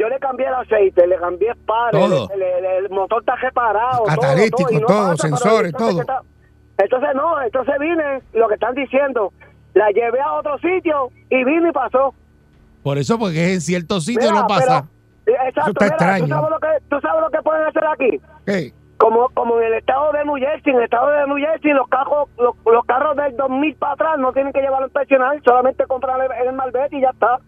[0.00, 2.28] yo le cambié el aceite, le cambié pares, Todo.
[2.34, 5.72] el, el- el motor está reparado, Catalítico, todo, todo, y no todo, pasa, pero sensores,
[5.72, 6.20] entonces, todo.
[6.78, 9.32] Entonces no, entonces vine, lo que están diciendo,
[9.74, 12.12] La llevé a otro sitio y vino y pasó.
[12.82, 14.88] Por eso, porque es en ciertos sitios Mira, no pasa.
[15.24, 16.24] pero- eh, exacto, está mira, extraño.
[16.26, 18.20] ¿tú, sabes lo que, ¿Tú sabes lo que pueden hacer aquí?
[18.46, 18.72] ¿Qué?
[18.96, 21.86] Como, como en el estado de New Jersey, en el estado de New Jersey, los
[21.88, 25.86] carros, los, los carros del 2000 para atrás no tienen que llevarlo a inspeccionar, solamente
[25.86, 27.38] comprar el, el malvete y ya está.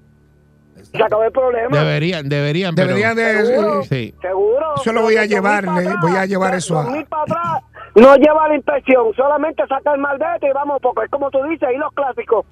[0.83, 1.79] Se acabó el problema.
[1.79, 2.75] Deberían, deberían.
[2.75, 3.47] pero- Deberían de...
[3.47, 3.83] Seguro.
[3.85, 4.15] Sí.
[4.21, 4.67] Seguro.
[4.81, 6.85] Eso lo voy a llevar, le- voy a llevar eso a...
[6.85, 7.63] 2000 para atrás
[7.95, 11.69] no lleva la inspección, solamente saca el malvete y vamos, porque es como tú dices,
[11.69, 12.47] ahí los clásicos.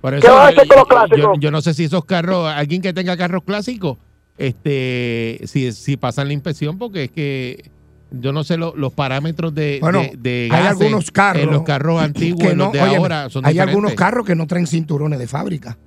[0.00, 1.38] Por ¿Qué vas a hacer con los yo, clásicos?
[1.38, 3.98] yo no sé si esos carros, alguien que tenga carros clásicos,
[4.36, 7.70] este, si, si pasan la inspección, porque es que
[8.10, 11.62] yo no sé lo- los parámetros de, Bueno, de, de hay algunos carros en los
[11.62, 13.68] carros antiguos que y no, los de óyeme, ahora son hay diferentes.
[13.76, 15.78] algunos carros que no traen cinturones de fábrica.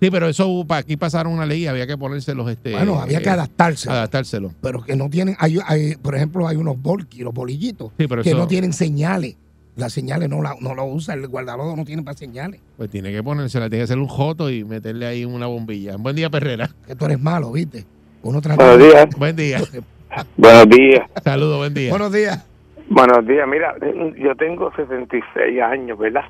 [0.00, 2.48] Sí, pero eso pa- aquí pasaron una ley y había que ponérselos.
[2.50, 3.90] Este, Bueno, había que eh, adaptarse.
[3.90, 4.52] Adaptárselo.
[4.60, 8.22] Pero que no tienen, hay, hay, por ejemplo, hay unos volky, los bolillitos, Sí, pero
[8.22, 9.36] que eso- no tienen señales.
[9.76, 12.60] Las señales no, la, no lo usa, el guardalodo no tiene para señales.
[12.76, 15.96] Pues tiene que ponérsela, tiene que hacer un joto y meterle ahí una bombilla.
[15.96, 16.68] Buen día, Perrera.
[16.86, 17.84] Que tú eres malo, ¿viste?
[18.22, 19.06] Uno trata Buenos días.
[19.16, 19.60] Buen día.
[20.36, 21.02] Buenos días.
[21.22, 21.90] Saludos, buen día.
[21.90, 22.44] Buenos días.
[22.90, 23.46] Buenos días.
[23.46, 23.74] Mira,
[24.18, 26.22] yo tengo 66 años, ¿verdad?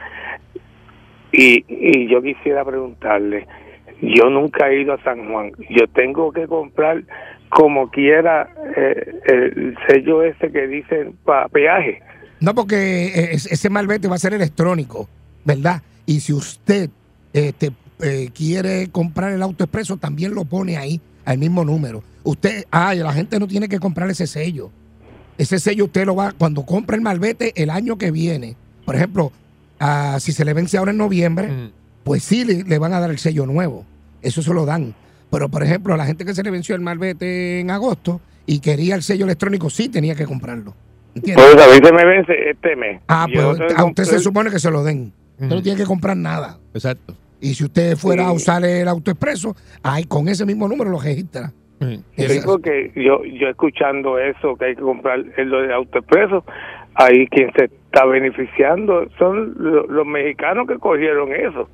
[1.33, 3.47] Y, y yo quisiera preguntarle,
[4.01, 5.53] yo nunca he ido a San Juan.
[5.71, 7.03] Yo tengo que comprar
[7.51, 12.01] como quiera eh, el sello ese que dice pa- peaje.
[12.41, 15.09] No, porque eh, es- ese malvete va a ser electrónico,
[15.45, 15.83] ¿verdad?
[16.07, 16.91] Y si usted
[17.33, 17.73] este,
[18.03, 22.03] eh, quiere comprar el auto expreso, también lo pone ahí, al mismo número.
[22.25, 24.71] Usted, ay, la gente no tiene que comprar ese sello.
[25.37, 29.31] Ese sello usted lo va, cuando compra el malvete el año que viene, por ejemplo,
[29.81, 31.71] ah, si se le vence ahora en noviembre,
[32.05, 33.85] pues sí le, le van a dar el sello nuevo.
[34.23, 34.95] Eso se lo dan.
[35.31, 38.61] Pero, por ejemplo, a la gente que se le venció el malvete en agosto y
[38.61, 40.75] quería el sello electrónico, sí tenía que comprarlo.
[41.15, 41.45] ¿Entiendes?
[41.53, 43.01] Pues a mí se me vence este mes.
[43.09, 45.13] Ah, Yo pues que a usted se supone que se lo den.
[45.41, 46.59] Usted no tiene que comprar nada.
[46.75, 47.15] Exacto.
[47.41, 50.99] Y si usted fuera a usar el auto expreso, ahí con ese mismo número lo
[51.01, 51.53] registra.
[51.81, 56.45] Sí, Eso- porque yo, yo escuchando eso, que hay que comprar el de autoexpreso,
[56.99, 61.69] ahí quien se está beneficiando son lo- los mexicanos que cogieron eso.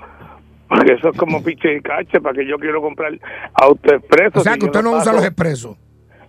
[0.68, 3.12] Porque eso es como piche y cache, para que yo quiero comprar
[3.54, 4.38] autoexpreso.
[4.40, 5.76] O sea si que usted no usa paso- los expresos.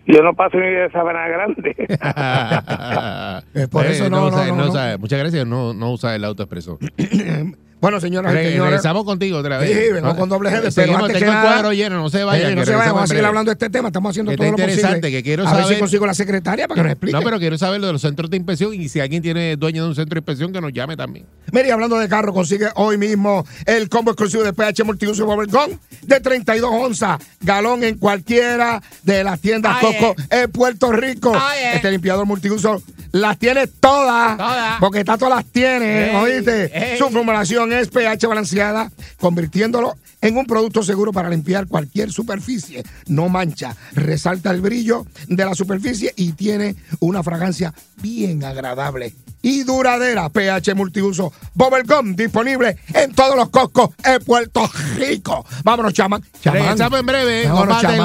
[0.07, 1.75] Yo no paso ni de Sabana Grande.
[3.55, 4.69] Eh, por Eh, eso no, no, no, no.
[4.69, 6.77] usa- Muchas gracias, no, no usa el auto expreso.
[7.85, 8.71] Bueno, señoras y Re- señores.
[8.71, 9.69] Regresamos contigo otra vez.
[9.69, 12.09] Sí, vengo con doble G, pero Seguimos, antes tengo que el nada- cuadro lleno, no
[12.09, 12.51] se vayan.
[12.51, 13.89] Eh, no se vayan, vamos a seguir hablando de este tema.
[13.89, 14.73] Estamos haciendo Que todo está lo posible.
[14.81, 17.15] interesante, que quiero a ver si saber- consigo la secretaria para que nos explique.
[17.17, 19.83] No, pero quiero saber lo de los centros de inspección y si alguien tiene dueño
[19.83, 21.27] de un centro de inspección que nos llame también.
[21.51, 26.19] Mire, hablando de carro, consigue hoy mismo el combo exclusivo de PH Multiuso Bubblegum de
[26.19, 29.97] 32 onzas, galón en cualquiera de las tiendas Oye.
[29.99, 31.29] Coco en Puerto Rico.
[31.31, 31.75] Oye.
[31.75, 32.81] Este limpiador multiuso
[33.15, 34.79] las tiene todas, Todas.
[34.81, 36.69] porque Tato las tiene, Ey, ¿oíste?
[36.93, 36.97] ey.
[36.97, 39.95] Su formulación es pH balanceada, convirtiéndolo
[40.25, 42.83] en un producto seguro para limpiar cualquier superficie.
[43.07, 49.13] No mancha, resalta el brillo de la superficie y tiene una fragancia bien agradable
[49.43, 50.29] y duradera.
[50.29, 55.45] pH multiuso Bubblegum disponible en todos los coscos en Puerto Rico.
[55.63, 56.23] Vámonos, chamán.
[56.41, 56.61] chamán.
[56.61, 57.97] Regresamos en breve Vámonos, los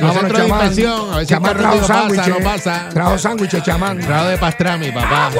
[0.00, 1.12] Vámonos, inspección.
[1.12, 2.28] A ver si carro trajo sándwiches.
[2.28, 2.88] no pasa.
[2.92, 3.98] Trajo sándwiches, chamán.
[4.00, 5.30] Trajo de pastrami, papá.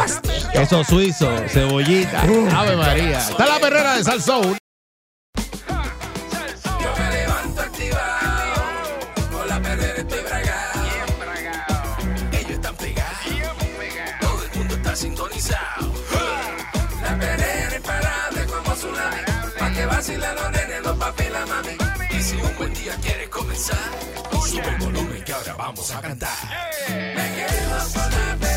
[0.55, 2.25] Eso suizo, cebollita.
[2.25, 2.49] Uh.
[2.55, 3.19] Ave María.
[3.19, 4.57] Está la perrera de Salsoul.
[19.99, 21.77] Que vacilen los nenes, los papi y la mami.
[22.11, 23.91] Y si un buen día quieres comenzar,
[24.49, 26.39] sube el volumen que ahora vamos a cantar.
[26.89, 28.48] Me quedo con la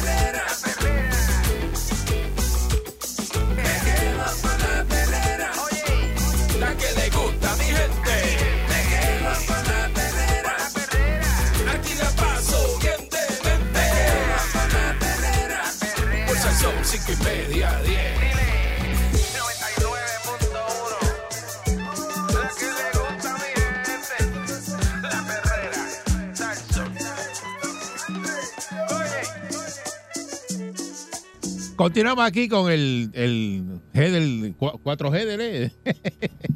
[31.82, 33.64] Continuamos aquí con el, el
[33.94, 35.72] G del 4G del, E.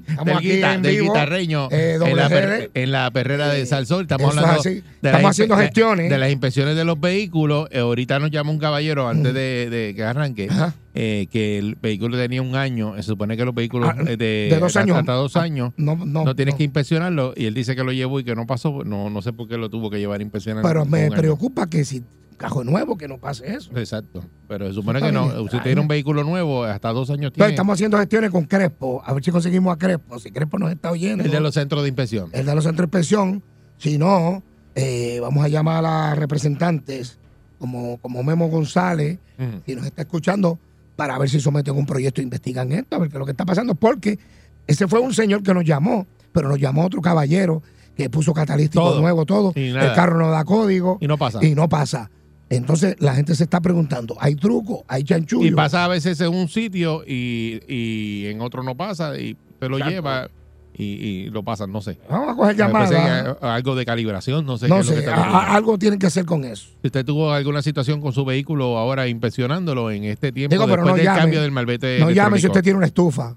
[0.08, 2.72] Estamos del, aquí guita- en del guitarreño eh, en, la per- G.
[2.74, 4.04] en la perrera de Salsol.
[4.04, 6.10] Estamos es hablando de Estamos haciendo gestiones.
[6.10, 7.68] De, las inspecciones de los vehículos.
[7.72, 10.48] Eh, ahorita nos llama un caballero antes de, de que arranque
[10.94, 12.96] eh, que el vehículo tenía un año.
[12.98, 14.98] Se supone que los vehículos Ah, eh, de, de dos hasta- años.
[14.98, 16.58] hasta dos años No, no, no tienes no.
[16.60, 18.84] que inspeccionarlo y él dice que lo llevó y que no pasó.
[18.86, 20.64] No, no sé por qué lo tuvo que llevar a inspeccionar.
[20.64, 21.16] Pero me año.
[21.16, 22.04] preocupa que si
[22.38, 23.72] Carro nuevo que no pase eso.
[23.78, 24.24] Exacto.
[24.48, 25.26] Pero se supone que no.
[25.42, 27.50] Usted tiene un vehículo nuevo, hasta dos años Entonces, tiene.
[27.54, 29.02] estamos haciendo gestiones con Crespo.
[29.06, 30.20] A ver si conseguimos a Crespo.
[30.20, 31.24] Si Crespo nos está oyendo.
[31.24, 32.30] El de los centros de inspección.
[32.34, 33.44] el de los centros de inspección.
[33.78, 34.44] Si no,
[34.76, 37.18] eh, vamos a llamar a representantes
[37.60, 39.62] como, como Memo González, Ujú.
[39.66, 40.60] si nos está escuchando,
[40.96, 43.32] para ver si someten un proyecto e investigan esto, a ver qué es lo que
[43.32, 43.76] está pasando.
[43.76, 44.18] Porque
[44.68, 47.62] ese fue un señor que nos llamó, pero nos llamó otro caballero
[47.96, 49.02] que puso catalítico Todo.
[49.02, 49.54] nuevo, todo.
[49.56, 50.98] El carro no da código.
[51.02, 51.40] Y no pasa.
[51.44, 52.10] Y no pasa.
[52.50, 54.86] Entonces la gente se está preguntando, ¿hay truco?
[54.88, 55.48] ¿Hay chanchullo?
[55.48, 59.68] Y pasa a veces en un sitio y, y en otro no pasa y te
[59.68, 59.96] lo Exacto.
[59.96, 60.30] lleva
[60.78, 61.98] y, y lo pasan, no sé.
[62.10, 63.38] Vamos a coger llamadas.
[63.42, 64.68] Algo de calibración, no sé.
[64.68, 66.68] No qué es lo sé, que está a- algo tienen que hacer con eso.
[66.82, 70.84] Si usted tuvo alguna situación con su vehículo ahora inspeccionándolo en este tiempo Digo, pero
[70.84, 71.20] después no del llame.
[71.20, 73.36] cambio del malvete No llame si usted tiene una estufa.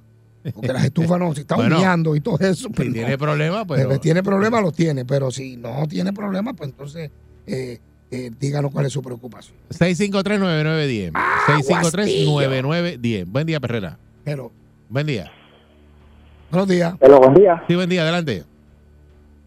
[0.54, 2.68] Porque las estufas no, si está Bueno, humeando y todo eso.
[2.70, 2.94] pues Si no.
[2.94, 3.86] tiene problemas, pues.
[3.90, 5.04] Si tiene problemas, los tiene.
[5.04, 7.10] Pero si no tiene problemas, pues entonces
[7.46, 7.78] eh,
[8.10, 9.56] eh, díganos cuál es su preocupación.
[9.70, 11.10] 653-9910.
[11.14, 13.24] Ah, 653-9910.
[13.26, 13.98] Buen día, Perrera.
[14.24, 14.50] Pero,
[14.90, 15.30] Buen día.
[16.50, 16.94] buenos días.
[17.00, 17.62] Hello, buen día.
[17.68, 18.44] Sí, buen día, adelante.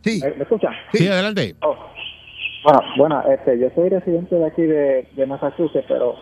[0.03, 0.21] Sí.
[0.37, 0.69] ¿Me escucha?
[0.93, 1.55] Sí, adelante.
[2.63, 6.15] Bueno, bueno este, yo soy residente de aquí de, de Massachusetts, pero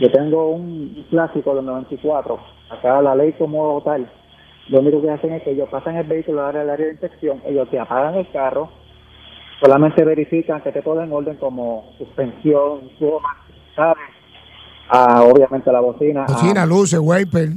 [0.00, 2.38] yo tengo un clásico del 94.
[2.70, 4.08] Acá la ley como tal,
[4.68, 7.68] lo único que hacen es que ellos pasan el vehículo al área de inspección, ellos
[7.70, 8.70] te apagan el carro,
[9.64, 13.34] solamente verifican que esté todo en orden como suspensión, goma,
[13.74, 14.04] ¿sabes?
[14.90, 16.24] Ah, obviamente la bocina.
[16.24, 17.48] ah, Cocina, luces, wiper.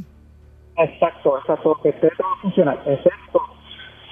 [0.77, 3.41] Exacto, exacto, que esté todo funcional, excepto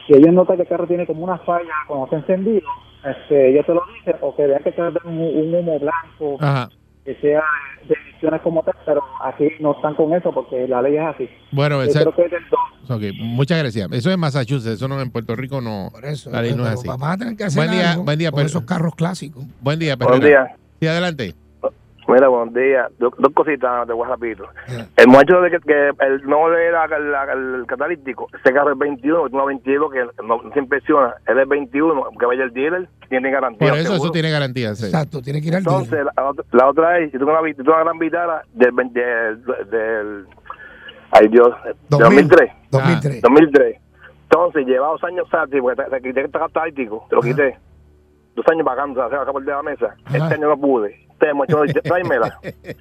[0.05, 2.67] si ellos notan que el carro tiene como una falla cuando está encendido,
[3.03, 5.79] este, ellos te lo dicen, o que vean que el carro tiene un, un humo
[5.79, 6.69] blanco, Ajá.
[7.05, 7.41] Que sea
[7.87, 11.29] de emisiones como tal, pero aquí no están con eso porque la ley es así.
[11.51, 12.43] Bueno, Yo creo que es del
[12.87, 12.97] 2.
[12.97, 13.91] Ok, muchas gracias.
[13.91, 15.91] Eso es Massachusetts, eso no en Puerto Rico no.
[16.03, 16.87] eso, la ley no es así.
[16.87, 19.45] vamos a tener que hacer buen día, algo buen día, con esos carros clásicos.
[19.61, 20.43] Buen día, Buenos Perrera.
[20.45, 20.59] días.
[20.81, 21.35] Sí, adelante.
[22.07, 22.91] Mira, buenos días.
[22.99, 24.45] Dos, dos cositas de rapidito.
[24.95, 28.77] El muchacho de que, que el no le da la- el catalítico, ese carro es
[28.77, 31.15] 21, tiene una 22 que no, no se impresiona.
[31.25, 33.69] Él es 21, que vaya el dealer, tiene garantía.
[33.69, 34.03] Por eso, seguro.
[34.05, 34.75] eso tiene garantía.
[34.75, 34.85] sí.
[34.85, 37.63] Exacto, tiene que ir al Entonces, la, otra- la otra es, si tú una, tú
[37.71, 40.25] una gran vitara del, vein- del, del,
[41.11, 42.51] ay Dios, del 2003.
[42.71, 43.21] 2003.
[43.23, 43.77] 2003.
[44.29, 47.57] Entonces, lleva dos años sátil, porque te, te quité el catalítico, te lo quité.
[48.35, 49.95] Dos años pagando, o sea, acá por de la mesa.
[50.07, 51.05] Este año no pude.
[51.11, 52.37] Este muchacho dice, tráemela.
[52.43, 52.75] Dice,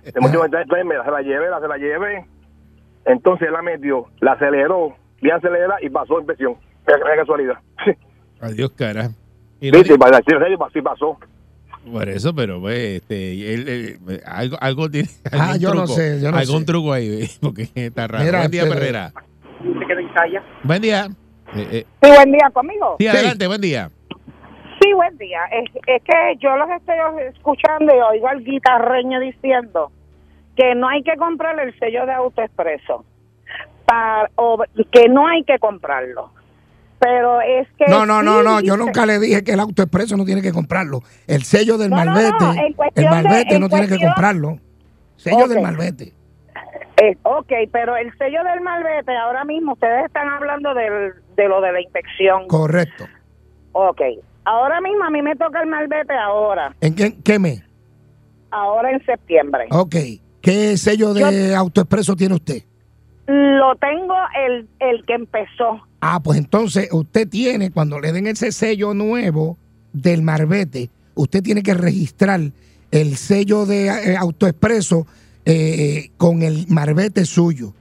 [0.69, 2.27] tráemela, se la llevé, la, se la llevé.
[3.07, 6.57] Entonces, él la metió, la aceleró, bien acelera y pasó inspección.
[6.87, 7.55] Mira, mira qué casualidad.
[8.41, 9.11] Adiós, cara.
[9.61, 11.19] Y no Sí, sí, para decir serio, sí pasó.
[11.91, 15.09] Por eso, pero pues, este, él, él- algo, algo tiene.
[15.33, 16.65] Ah, yo no truco, sé, yo no algún sé.
[16.67, 18.25] truco ahí, porque está raro.
[18.25, 19.13] Mira, Buen día, este- Perrera.
[19.63, 20.43] Se en.
[20.63, 21.07] Buen día.
[21.55, 22.97] Eh, eh, Sí, buen día conmigo.
[22.99, 23.91] sí, adelante, buen día.
[24.85, 25.41] Sí, buen día.
[25.51, 26.97] Es, es que yo los estoy
[27.35, 29.91] escuchando y oigo al guitarreño diciendo
[30.57, 33.03] que no hay que comprar el sello de AutoExpreso.
[33.87, 34.63] Para, o
[34.93, 36.31] que no hay que comprarlo.
[36.99, 37.87] Pero es que.
[37.89, 38.61] No, no, no, sí no.
[38.61, 41.01] Yo nunca le dije que el auto expreso no tiene que comprarlo.
[41.27, 44.59] El sello del No, no, no, malvete, en el de- malvete no tiene que comprarlo.
[45.17, 45.63] Sello del Ok.
[45.65, 46.13] malvete.
[47.03, 51.61] Eh, ok, pero el sello del malvete, ahora mismo ustedes están hablando del, de lo
[51.61, 52.47] de la inspección.
[52.49, 53.07] Correcto.
[53.73, 54.01] Ok,
[54.45, 57.63] ahora mismo a mí me toca el malvete ahora, ¿En qué, qué mes?
[58.51, 59.65] ahora en septiembre.
[59.71, 59.97] Ok.
[60.41, 62.63] ¿Qué sello de auto expreso tiene usted?
[63.27, 64.15] Lo tengo
[64.47, 65.81] el, el que empezó.
[66.01, 69.57] Ah, pues entonces usted tiene, cuando le den ese sello nuevo
[69.95, 72.41] del Marbete, usted tiene que registrar
[72.91, 75.07] el sello de eh, AutoExpreso
[75.47, 77.73] eh, con el Marbete suyo,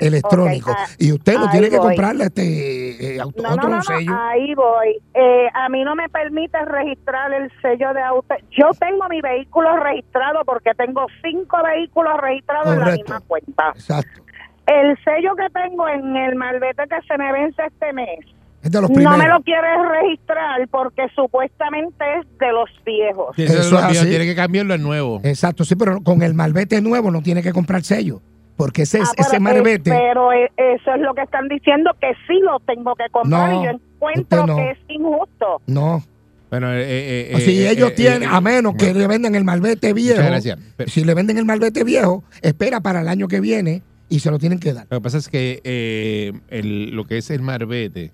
[0.00, 0.70] electrónico.
[0.76, 3.82] Ah, y usted no tiene que comprarle este eh, auto, No, no, otro no, no,
[3.82, 4.12] sello.
[4.18, 4.96] ahí voy.
[5.14, 8.34] Eh, a mí no me permite registrar el sello de auto.
[8.50, 13.72] Yo tengo mi vehículo registrado porque tengo cinco vehículos registrados en la misma cuenta.
[13.74, 14.22] Exacto.
[14.66, 18.20] El sello que tengo en el malvete que se me vence este mes,
[18.62, 23.34] Es de los no me lo quiere registrar porque supuestamente es de los viejos.
[23.34, 24.08] Sí, eso Eso es así.
[24.08, 25.20] tiene que cambiarlo en nuevo.
[25.24, 28.20] Exacto, sí, pero con el Marbete nuevo no tiene que comprar sello.
[28.60, 29.90] Porque ese, Ah, ese pero, eh, Marbete.
[29.90, 33.62] pero eh, eso es lo que están diciendo, que sí lo tengo que comprar No,
[33.62, 34.56] y yo encuentro no.
[34.56, 35.62] que es injusto.
[35.66, 36.04] No.
[36.50, 39.92] Bueno, eh, si eh, ellos eh, tienen, eh, a menos que le venden el malvete
[39.94, 40.58] viejo, Muchas gracias.
[40.76, 44.30] Pero- si le venden el malvete viejo, espera para el año que viene y se
[44.30, 44.86] lo tienen que dar.
[44.90, 48.12] Lo que pasa es que eh, el- lo que es el marbete,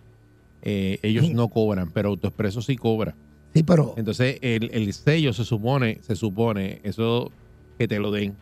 [0.62, 3.14] eh, ellos no cobran, pero AutoExpreso sí cobra.
[3.55, 7.32] Sí, pero Entonces, el, el sello se supone, se supone, eso
[7.78, 8.36] que te lo den,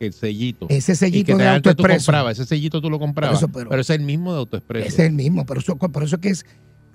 [0.00, 0.66] el sellito.
[0.68, 2.06] Ese sellito Y que te- de AutoExpreso.
[2.06, 4.88] comprabas, ese sellito tú lo comprabas, eso, pero- pero, es el mismo de AutoExpreso.
[4.88, 5.46] es el mismo.
[5.46, 6.46] Por eso, por eso es que es-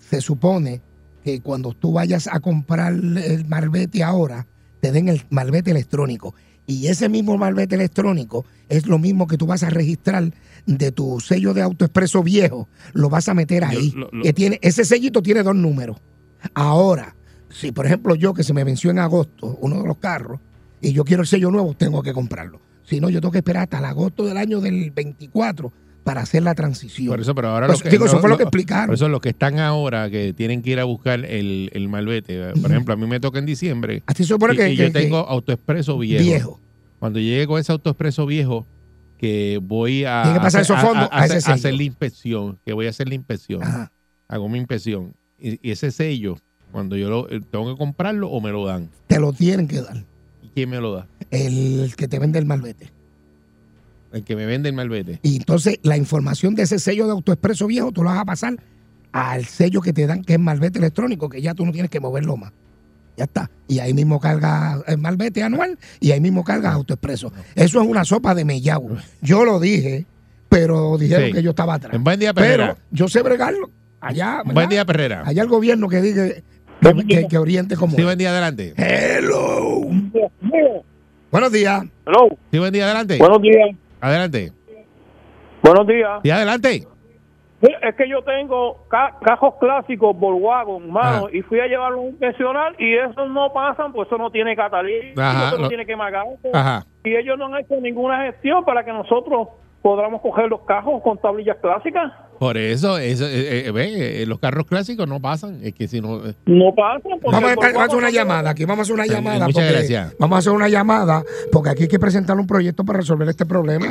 [0.10, 0.82] se supone
[1.24, 4.48] que cuando tú vayas a comprar el malvete ahora,
[4.82, 6.34] te den el malvete electrónico.
[6.68, 10.32] Y ese mismo malvete electrónico es lo mismo que tú vas a registrar
[10.66, 13.92] de tu sello de autoexpreso viejo, lo vas a meter ahí.
[13.96, 15.98] lo- lo- Que tiene, ese sellito tiene dos números.
[16.54, 17.16] Ahora,
[17.50, 20.40] si por ejemplo yo que se me venció en agosto uno de los carros
[20.82, 22.60] y yo quiero el sello nuevo, tengo que comprarlo.
[22.84, 25.72] Si no, yo tengo que esperar hasta el agosto del año del 24
[26.04, 27.10] para hacer la transición.
[27.10, 28.88] Por eso, pero ahora Pues, lo que, digo, eso no, fue lo que explicaron.
[28.88, 32.54] Por eso los que están ahora, que tienen que ir a buscar el, el malvete.
[32.60, 34.02] Por ejemplo, a mí me toca en diciembre.
[34.08, 36.24] Así se supone y, que- y que- yo tengo que- autoexpreso viejo.
[36.24, 36.60] Viejo.
[37.00, 38.66] Cuando llegue con ese autoexpreso viejo,
[39.20, 42.74] que voy a, Tiene que pasar hacer, esos fondos a ese hacer- la inspección, que
[42.74, 43.62] voy a hacer la inspección.
[44.28, 45.14] Hago mi inspección.
[45.40, 46.38] Y, y ese sello,
[46.72, 48.90] cuando yo lo, eh, tengo que comprarlo o me lo dan.
[49.08, 49.98] Te lo tienen que dar.
[50.42, 51.08] ¿Y quién me lo da?
[51.32, 52.92] El que te vende el malvete.
[54.14, 55.20] El que me vende el malvete.
[55.24, 58.56] Y entonces la información de ese sello de autoexpreso viejo tú lo vas a pasar
[59.14, 62.00] al sello que te dan, que es malvete electrónico, que ya tú no tienes que
[62.00, 62.52] moverlo más.
[63.18, 63.50] Ya está.
[63.68, 67.32] Y ahí mismo carga el malvete anual y ahí mismo carga autoexpreso.
[67.56, 68.98] Eso es una sopa de mellao.
[69.22, 70.06] Yo lo dije,
[70.50, 71.34] pero dijeron Sí.
[71.34, 72.02] que yo estaba atrás.
[72.02, 72.78] Buen día, pero Perrera.
[72.92, 73.70] yo sé bregarlo.
[74.02, 74.54] Allá, ¿verdad?
[74.54, 75.24] Buen día, Perrera.
[75.26, 77.96] Allá el gobierno que diga que, que- que oriente como.
[77.96, 78.74] Sí, buen día, adelante.
[78.76, 79.82] Hello.
[81.32, 81.84] Buenos días.
[82.06, 82.28] Hello.
[82.52, 83.18] Sí, buen día, adelante.
[83.18, 83.70] Buenos días.
[84.02, 84.52] Adelante.
[85.64, 86.20] Buenos días.
[86.24, 86.88] Sí, adelante.
[87.62, 92.18] Es que yo tengo ca- cajos clásicos Volkswagen, mano, y fui a llevarlo a un
[92.18, 96.26] pensional y esos no pasan, pues eso no tiene catalítico, eso no tiene que magar.
[96.54, 96.84] Ajá.
[97.04, 99.50] Y ellos no han hecho ninguna gestión para que nosotros
[99.82, 102.12] podamos coger los cajos con tablillas clásicas.
[102.40, 105.60] Por eso, eso eh, eh, ve, eh, los carros clásicos no pasan.
[105.64, 106.26] Es que si no.
[106.26, 107.02] eh, No pasan.
[107.04, 109.46] porque Vamos vamos a hacer una llamada aquí, vamos a hacer una Eh, llamada.
[109.46, 110.16] muchas porque- gracias.
[110.20, 113.46] Vamos a hacer una llamada porque aquí hay que presentar un proyecto para resolver este
[113.46, 113.86] problema.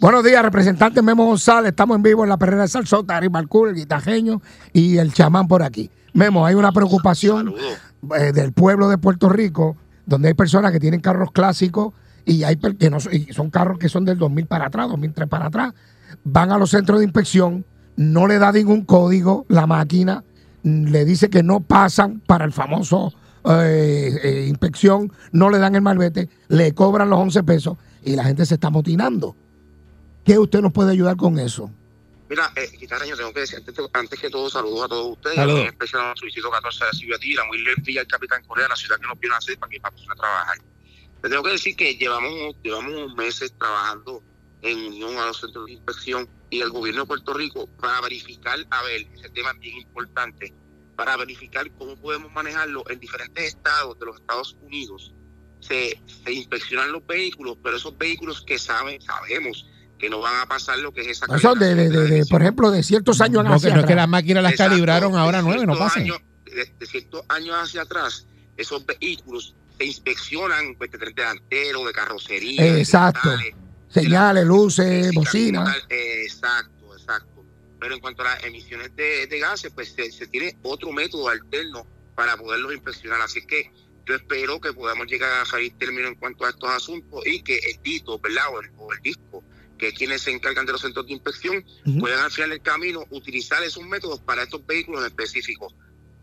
[0.00, 1.70] Buenos días, representante Memo González.
[1.70, 4.40] Estamos en vivo en la perrera de Salsota, Ari Marcul, el guitajeño
[4.72, 5.90] y el chamán por aquí.
[6.12, 7.54] Memo, hay una preocupación
[8.18, 9.76] eh, del pueblo de Puerto Rico
[10.06, 13.78] donde hay personas que tienen carros clásicos y hay que no son- y son carros
[13.78, 15.72] que son del 2000 para atrás, 2003 para atrás.
[16.24, 17.64] Van a los centros de inspección,
[17.96, 20.24] no le da ningún código la máquina,
[20.62, 23.12] mm, le dice que no pasan para el famoso
[23.44, 28.22] eh, eh, inspección, no le dan el malvete, le cobran los 11 pesos y la
[28.22, 29.34] gente se está motinando.
[30.24, 31.68] ¿Qué usted nos puede ayudar con eso?
[32.30, 35.36] Mira, eh, guitarreño, tengo que decir, antes, antes que todo, saludos a todos ustedes.
[35.36, 35.60] Saludos.
[35.60, 38.76] En especial a nuestro distrito 14 de Silvia Tira, muy y al capitán Correa, la
[38.76, 40.56] ciudad que nos vino a hacer para que para a trabajar.
[41.22, 44.22] Le tengo que decir que llevamos, llevamos meses trabajando
[44.62, 48.58] en unión a los centros de inspección y el gobierno de Puerto Rico para verificar,
[48.70, 50.52] a ver, ese tema es bien importante,
[50.96, 55.12] para verificar cómo podemos manejarlo en diferentes estados de los Estados Unidos.
[55.60, 59.66] Se, se inspeccionan los vehículos, pero esos vehículos que saben, sabemos
[59.98, 62.42] que no van a pasar lo que es esa Eso de, de- de- de, por
[62.42, 64.70] ejemplo, de ciertos años No, que, hacia no es que las máquinas las Exacto.
[64.72, 66.02] calibraron ahora nueve, no pasan.
[66.02, 69.54] años- de, de ciertos años hacia atrás, esos vehículos
[69.84, 72.78] inspeccionan pues, de tren delantero, de carrocería.
[72.78, 73.30] Exacto.
[73.88, 75.64] Señales, luces, bocina.
[75.64, 77.44] tal, eh, exacto, exacto.
[77.78, 81.28] Pero en cuanto a las emisiones de, de gases, pues se, se tiene otro método
[81.28, 83.20] alterno para poderlos inspeccionar.
[83.20, 83.70] Así que
[84.06, 87.58] yo espero que podamos llegar a salir término en cuanto a estos asuntos y que
[87.58, 88.44] el DITO, ¿verdad?
[88.52, 89.44] O el, o el DISCO,
[89.78, 91.64] que es quienes se encargan de los centros de inspección,
[92.00, 95.74] puedan al final del camino utilizar esos métodos para estos vehículos específicos.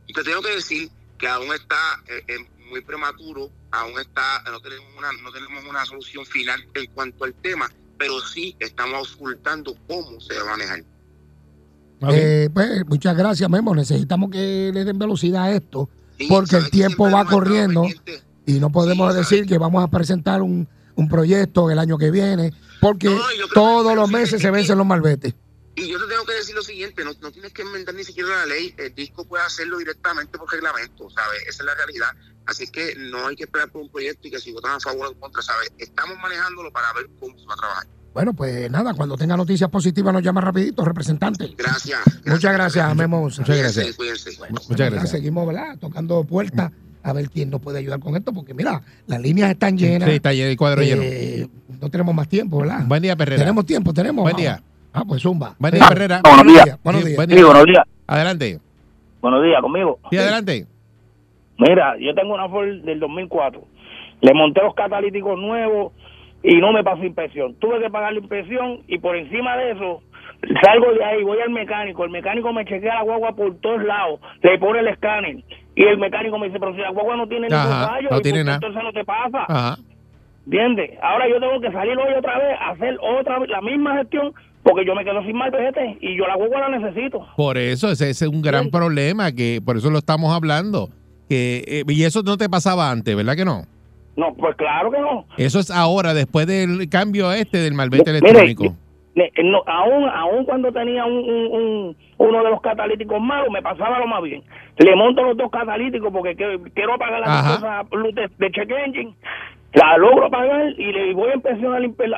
[0.08, 2.38] Y te tengo que decir que aún está eh, eh,
[2.70, 7.34] muy prematuro, aún está, no tenemos una, no tenemos una solución final en cuanto al
[7.34, 10.84] tema, pero sí estamos ocultando cómo se va a manejar.
[12.12, 13.76] Eh, pues, muchas gracias, Memo.
[13.76, 15.90] Necesitamos que le den velocidad a esto
[16.30, 17.86] porque el tiempo va corriendo
[18.46, 22.54] y no podemos decir que vamos a presentar un, un proyecto el año que viene
[22.80, 23.16] porque
[23.54, 25.34] todos los meses se vencen los malvetes.
[25.76, 28.30] Y yo te tengo que decir lo siguiente, no, no tienes que inventar ni siquiera
[28.30, 31.42] la ley, el disco puede hacerlo directamente por reglamento, ¿sabes?
[31.48, 32.10] Esa es la realidad.
[32.46, 35.08] Así que no hay que esperar por un proyecto y que si votan a favor
[35.08, 35.72] o en contra, ¿sabes?
[35.78, 37.88] Estamos manejándolo para ver cómo se va a trabajar.
[38.14, 41.54] Bueno, pues nada, cuando tenga noticias positivas nos llama rapidito, representante.
[41.56, 42.00] Gracias.
[42.26, 43.22] Muchas gracias, Memo.
[43.22, 44.32] Muchas Cuídense, cuídense.
[44.50, 45.12] Muchas gracias.
[45.12, 45.78] Seguimos, ¿verdad?
[45.80, 46.72] Tocando puertas
[47.04, 50.10] a ver quién nos puede ayudar con esto, porque mira, las líneas están llenas.
[50.10, 51.48] Sí, está lleno, el cuadro Eh,
[51.80, 52.84] No tenemos más tiempo, ¿verdad?
[52.86, 53.42] Buen día, Perrera.
[53.42, 54.24] Tenemos tiempo, tenemos.
[54.24, 54.42] Buen vamos.
[54.42, 54.64] día.
[54.94, 55.54] Ah, pues zumba.
[55.60, 56.22] Buen día, Perrera.
[56.24, 56.80] Buenos días.
[56.84, 57.26] Buenos días.
[57.30, 57.84] Sí, buenos días.
[58.08, 58.60] Adelante.
[59.22, 60.00] Buenos días, conmigo.
[60.10, 60.66] Sí, adelante.
[61.58, 63.62] Mira, yo tengo una Ford del 2004.
[64.22, 65.94] Le monté los catalíticos nuevos
[66.42, 67.54] y no me pasó inspección.
[67.56, 70.02] Tuve que pagar la inspección y por encima de eso
[70.64, 72.04] salgo de ahí, voy al mecánico.
[72.06, 75.44] El mecánico me chequea la guagua por todos lados, le pone el escáner
[75.76, 78.10] y el mecánico me dice, pero si la guagua no tiene ningún fallo, no ¿y
[78.10, 78.56] por tiene qué nada.
[78.56, 79.46] entonces no te pasa.
[79.48, 79.78] Ajá.
[80.46, 80.92] ¿Entiendes?
[81.02, 84.34] Ahora yo tengo que salir hoy otra vez a hacer otra vez la misma gestión
[84.64, 87.26] porque yo me quedo sin malvete y yo la guagua la necesito.
[87.36, 90.90] Por eso, ese, ese es un gran problema, que por eso lo estamos hablando.
[91.30, 93.64] Que, eh, y eso no te pasaba antes, ¿verdad que no?
[94.18, 95.26] No, pues claro que no.
[95.38, 98.76] Eso es ahora, después del cambio este del malvete Mire, electrónico.
[99.16, 103.62] Ne- no, aún, aún cuando tenía un, un- un- uno de los catalíticos malos, me
[103.62, 104.44] pasaba lo más bien.
[104.78, 107.56] Le monto los dos catalíticos porque que- quiero pagar la Ajá.
[107.56, 109.14] cosa luz de, de check engine.
[109.74, 111.60] La logro pagar y le voy a empezar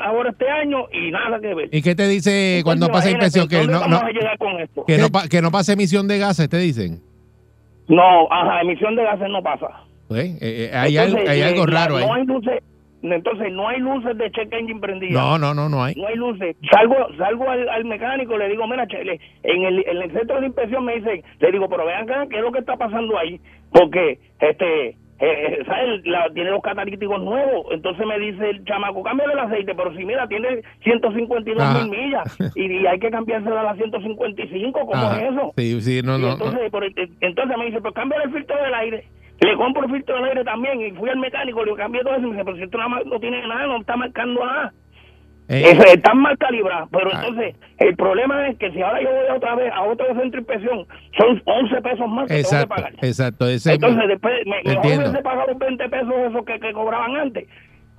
[0.02, 1.70] ahora este año y nada que ver.
[1.72, 3.47] ¿Y qué te dice cuando pasa inspección?
[3.49, 4.86] Que ¿dónde no, no, a llegar con esto?
[4.86, 7.02] que, no, pa- que no pase emisión de gases, te dicen.
[7.89, 9.68] No, ajá, emisión de gases no pasa.
[10.08, 12.06] Pues, eh, eh, hay, Entonces, algo, hay eh, algo raro ahí.
[12.06, 12.64] No hay luces,
[13.02, 15.14] entonces no hay luces de check engine prendidas.
[15.22, 15.95] No, no, no, no hay.
[15.95, 16.56] No hay luces.
[16.72, 20.47] Salgo, salgo al, al mecánico, le digo, mira, chele, en el, en el centro de
[20.47, 23.41] inspección me dice, le digo, pero vean acá, ¿qué es lo que está pasando ahí?
[23.74, 26.01] Porque, este, eh, ¿sabes?
[26.05, 27.67] La- tiene los catalíticos nuevos.
[27.72, 31.80] Entonces me dice el chamaco, cámbiale el aceite, pero si mira, tiene 152 Ajá.
[31.80, 35.22] mil millas y, y hay que cambiársela a la 155, ¿cómo Ajá.
[35.22, 35.53] es eso?
[35.57, 36.26] Sí, sí, no, no.
[36.28, 36.32] no.
[36.34, 39.03] entonces, por entonces me dice, pues cámbiale el filtro del aire.
[39.43, 42.22] Le compro el filtro del aire también y fui al mecánico, le cambié todo eso
[42.28, 44.74] y me dice, pero si esto nada más no tiene nada, no está marcando nada.
[45.54, 47.22] Eh, están mal calibrados, pero Ah.
[47.26, 50.38] entonces el problema es que si ahora yo voy otra vez a otro centro de
[50.38, 50.88] inspección,
[51.18, 52.93] son 11 pesos más que tengo que exacto, pagar.
[53.02, 53.47] exacto.
[53.47, 57.47] Ese, Entonces después me, mejor hubiese pagado los 20 pesos esos que, que cobraban antes.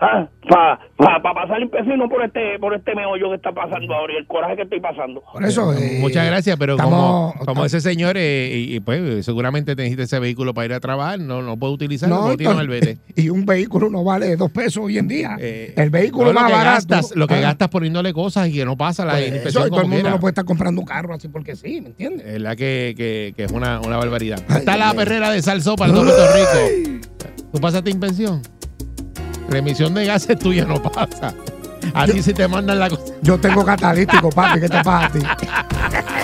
[0.05, 3.37] Ah, para pa, pa pasar la inspección y no por este por este meollo que
[3.37, 5.23] está pasando ahora y el coraje que estoy pasando.
[5.33, 5.73] Por eso.
[5.75, 9.77] Eh, eh, Muchas gracias, pero estamos- como, como ese señor, eh, y, y, pues seguramente
[9.77, 12.57] te necesita ese vehículo para ir a trabajar, no, no puede utilizarlo, No, no, entonces-
[12.57, 12.99] malvete.
[13.15, 15.37] Y un vehículo no vale dos pesos hoy en día.
[15.39, 16.75] el vehículo Eh, No, lo más que barato.
[16.89, 19.67] gastas, lo que Ah, gastas poniéndole cosas y que no pasa la pues inspección eso,
[19.69, 20.11] y todo el mundo quiera.
[20.11, 22.27] no puede estar comprando un carro así porque sí, ¿me entiendes?
[22.27, 24.41] Es la que, que, que es una, una barbaridad.
[24.51, 26.99] Está la perrera de Salsó para todo Puerto Rico.
[27.53, 27.91] ¿Tú pasaste
[29.49, 31.35] Remisión de gases tuya no pasa.
[31.95, 33.15] A ti si te mandan la cosa.
[33.23, 35.21] Yo tengo catalítico, papi, ¿qué te pasa a ti?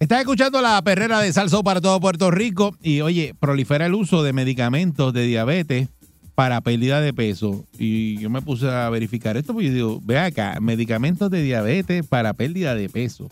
[0.00, 4.22] Estás escuchando la perrera de Salsó para todo Puerto Rico y oye, prolifera el uso
[4.22, 5.88] de medicamentos de diabetes
[6.36, 7.64] para pérdida de peso.
[7.80, 12.06] Y yo me puse a verificar esto porque yo digo, ve acá, medicamentos de diabetes
[12.06, 13.28] para pérdida de peso.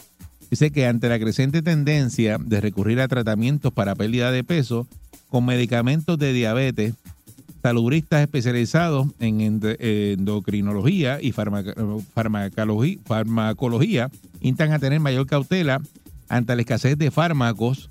[0.51, 4.89] Dice que ante la creciente tendencia de recurrir a tratamientos para pérdida de peso
[5.29, 6.95] con medicamentos de diabetes,
[7.62, 14.11] salubristas especializados en endocrinología y farmacología, farmacología
[14.41, 15.81] instan a tener mayor cautela
[16.29, 17.91] ante la escasez de fármacos,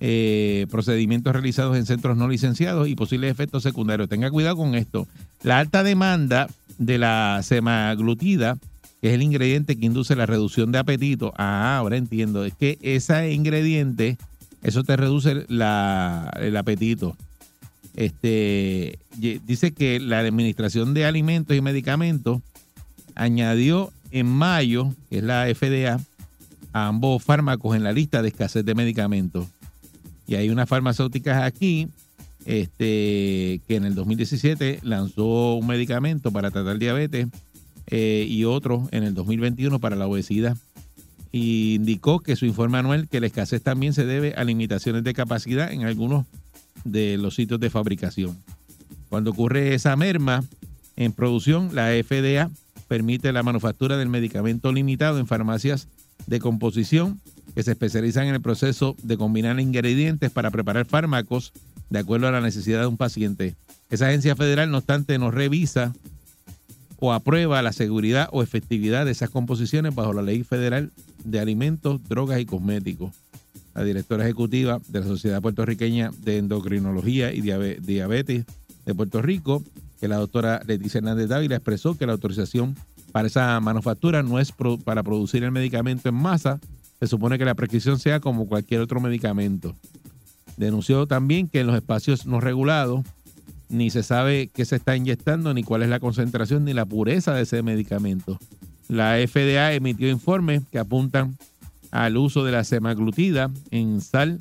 [0.00, 4.08] eh, procedimientos realizados en centros no licenciados y posibles efectos secundarios.
[4.08, 5.08] Tenga cuidado con esto.
[5.42, 6.48] La alta demanda
[6.78, 8.58] de la semaglutida,
[9.00, 11.32] que es el ingrediente que induce la reducción de apetito.
[11.36, 12.44] Ah, ahora entiendo.
[12.44, 14.16] Es que ese ingrediente,
[14.62, 17.16] eso te reduce la- el apetito.
[17.96, 22.40] Este dice que la Administración de Alimentos y Medicamentos
[23.16, 25.98] añadió en mayo, que es la FDA,
[26.86, 29.46] ambos fármacos en la lista de escasez de medicamentos.
[30.26, 31.88] Y hay unas farmacéuticas aquí
[32.44, 37.26] este, que en el 2017 lanzó un medicamento para tratar diabetes
[37.88, 40.56] eh, y otro en el 2021 para la obesidad.
[41.32, 45.12] Y indicó que su informe anual que la escasez también se debe a limitaciones de
[45.14, 46.24] capacidad en algunos
[46.84, 48.38] de los sitios de fabricación.
[49.08, 50.44] Cuando ocurre esa merma
[50.96, 52.50] en producción, la FDA
[52.88, 55.88] permite la manufactura del medicamento limitado en farmacias
[56.26, 57.20] de composición
[57.54, 61.52] que se especializan en el proceso de combinar ingredientes para preparar fármacos
[61.90, 63.54] de acuerdo a la necesidad de un paciente.
[63.90, 65.94] Esa agencia federal, no obstante, no revisa
[67.00, 70.90] o aprueba la seguridad o efectividad de esas composiciones bajo la ley federal
[71.24, 73.12] de alimentos, drogas y cosméticos.
[73.74, 78.44] La directora ejecutiva de la Sociedad Puertorriqueña de Endocrinología y Diabe- Diabetes
[78.84, 79.62] de Puerto Rico,
[80.00, 82.76] que la doctora Leticia Hernández Dávila expresó que la autorización
[83.12, 84.52] para esa manufactura no es
[84.84, 86.60] para producir el medicamento en masa,
[87.00, 89.74] se supone que la prescripción sea como cualquier otro medicamento.
[90.56, 93.04] Denunció también que en los espacios no regulados
[93.68, 97.34] ni se sabe qué se está inyectando, ni cuál es la concentración, ni la pureza
[97.34, 98.38] de ese medicamento.
[98.88, 101.36] La FDA emitió informes que apuntan
[101.90, 104.38] al uso de la semaglutida en sal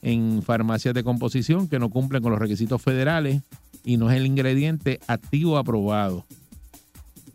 [0.00, 3.42] en farmacias de composición que no cumplen con los requisitos federales
[3.84, 6.24] y no es el ingrediente activo aprobado.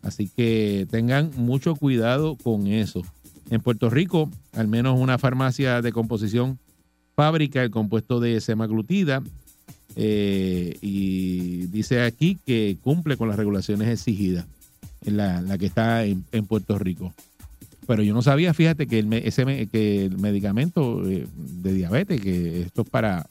[0.02, 3.02] Así que tengan mucho cuidado con eso.
[3.50, 6.58] En Puerto Rico, al menos una farmacia de composición
[7.14, 9.22] fábrica el compuesto de semaglutida
[9.96, 14.46] eh, y dice aquí que cumple con las regulaciones exigidas
[15.04, 17.12] en la, que está en, Puerto Rico.
[17.86, 22.62] Pero yo no sabía, fíjate, que el, ese, que el medicamento eh, de diabetes, que
[22.62, 23.26] esto es para,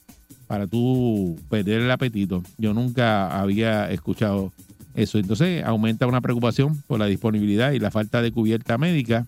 [0.48, 2.44] para tú perder el apetito.
[2.57, 4.52] Yo nunca había escuchado
[4.98, 5.19] eso.
[5.19, 9.26] Entonces aumenta una preocupación por la disponibilidad y la falta de cubierta médica.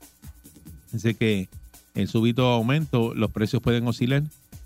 [0.91, 1.47] Dice que
[1.95, 4.23] en súbito aumento los precios pueden oscilar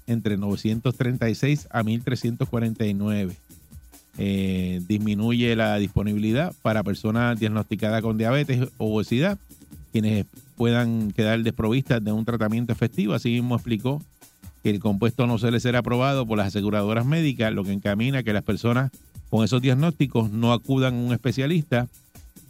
[0.08, 3.36] entre 936 a 1349.
[4.18, 9.38] Eh, disminuye la disponibilidad para personas diagnosticadas con diabetes o obesidad,
[9.92, 10.26] quienes
[10.56, 13.14] puedan quedar desprovistas de un tratamiento efectivo.
[13.14, 14.02] Así mismo explicó
[14.62, 18.32] que el compuesto no suele ser aprobado por las aseguradoras médicas, lo que encamina que
[18.32, 18.92] las personas
[19.34, 21.88] con esos diagnósticos no acudan a un especialista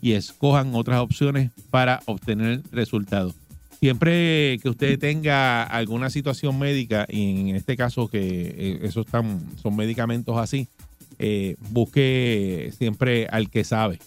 [0.02, 3.36] y escojan otras opciones para obtener resultados.
[3.80, 9.40] Siempre que usted tenga alguna situación médica, y en este caso que eh, esos están,
[9.62, 10.68] son medicamentos así,
[11.20, 14.00] eh, busque siempre al que sabe,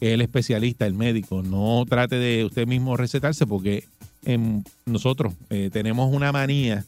[0.00, 1.40] que es el especialista, el médico.
[1.44, 3.84] No trate de usted mismo recetarse porque
[4.86, 6.84] nosotros eh, tenemos una manía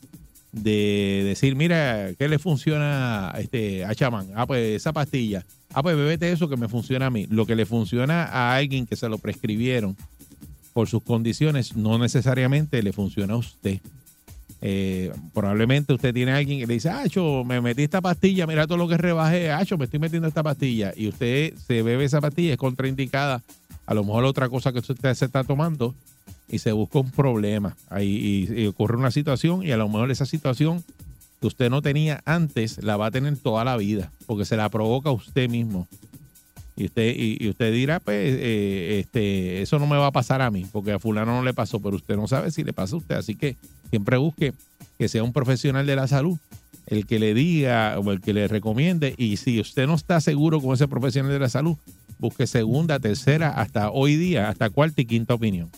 [0.63, 4.29] de decir, mira, ¿qué le funciona este, a chamán?
[4.35, 5.45] Ah, pues esa pastilla.
[5.73, 7.27] Ah, pues bebete eso que me funciona a mí.
[7.29, 9.97] Lo que le funciona a alguien que se lo prescribieron
[10.73, 13.81] por sus condiciones, no necesariamente le funciona a usted.
[14.63, 18.67] Eh, probablemente usted tiene a alguien que le dice, Acho, me metí esta pastilla, mira
[18.67, 22.21] todo lo que rebajé, Acho, me estoy metiendo esta pastilla, y usted se bebe esa
[22.21, 23.43] pastilla, es contraindicada,
[23.87, 25.95] a lo mejor otra cosa que usted se está tomando,
[26.49, 30.27] y se busca un problema, ahí y, ocurre una situación, y a lo mejor esa
[30.27, 30.85] situación
[31.41, 34.69] que usted no tenía antes, la va a tener toda la vida, porque se la
[34.69, 35.87] provoca usted mismo.
[36.79, 40.43] Y usted, y, y usted dirá, pues, eh, este, eso no me va a pasar
[40.43, 42.97] a mí, porque a fulano no le pasó, pero usted no sabe si le pasa
[42.97, 43.15] a usted.
[43.15, 43.57] Así que
[43.89, 44.53] siempre busque
[44.99, 46.39] que sea un profesional de la salud
[46.87, 49.15] el que le diga o el que le recomiende.
[49.17, 51.77] Y si usted no está seguro con ese profesional de la salud,
[52.19, 55.71] busque segunda, tercera, hasta hoy día, hasta cuarta y quinta opinión.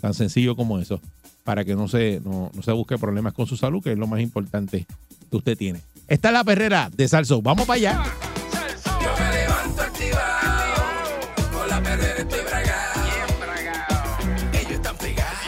[0.00, 1.00] Tan sencillo como eso,
[1.44, 4.86] para que no se, busque problemas con su salud, que es lo más importante
[5.30, 5.80] que usted tiene.
[6.08, 7.42] Esta es la perrera de Salso.
[7.42, 8.04] Vamos para allá.
[9.02, 10.82] Yo me levanto activado,
[11.52, 13.00] con la perrera estoy bragado.
[14.52, 15.38] Ellos están pegados,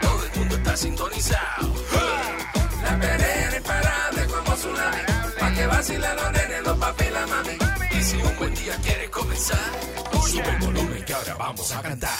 [0.00, 1.74] todo el mundo está sintonizado.
[2.82, 5.02] La perrera es parable como tsunami,
[5.40, 7.98] pa' que vacilan los nenes, los papi y la mami.
[7.98, 9.58] Y si un buen día quieres comenzar,
[10.28, 12.10] sube el volumen que ahora vamos a cantar.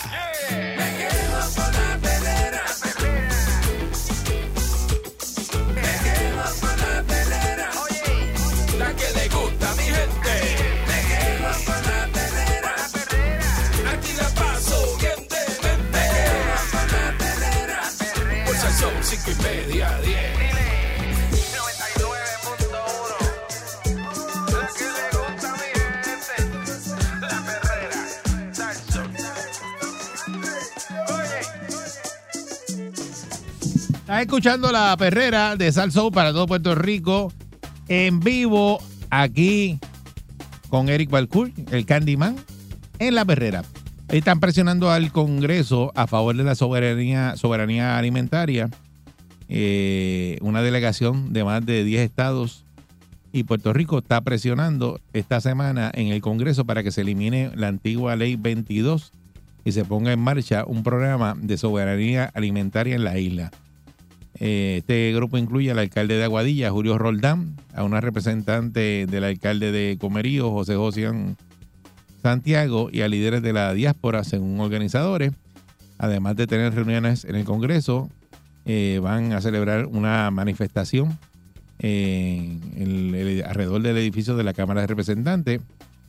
[34.17, 37.31] Estás escuchando la perrera de Salso para todo Puerto Rico
[37.87, 38.79] en vivo
[39.11, 39.79] aquí
[40.69, 42.35] con Eric Balcour, el Candyman,
[42.97, 43.63] en la perrera.
[44.07, 48.71] Están presionando al Congreso a favor de la soberanía, soberanía alimentaria.
[49.49, 52.65] Eh, una delegación de más de 10 estados
[53.31, 57.67] y Puerto Rico está presionando esta semana en el Congreso para que se elimine la
[57.67, 59.11] antigua ley 22
[59.63, 63.51] y se ponga en marcha un programa de soberanía alimentaria en la isla.
[64.39, 69.71] Eh, Este grupo incluye al alcalde de Aguadilla, Julio Roldán, a una representante del alcalde
[69.71, 71.09] de Comerío, José José
[72.21, 75.31] Santiago, y a líderes de la diáspora, según organizadores.
[75.97, 78.09] Además de tener reuniones en el Congreso,
[78.65, 81.17] eh, van a celebrar una manifestación
[81.79, 85.61] el- alrededor del edificio de la Cámara de Representantes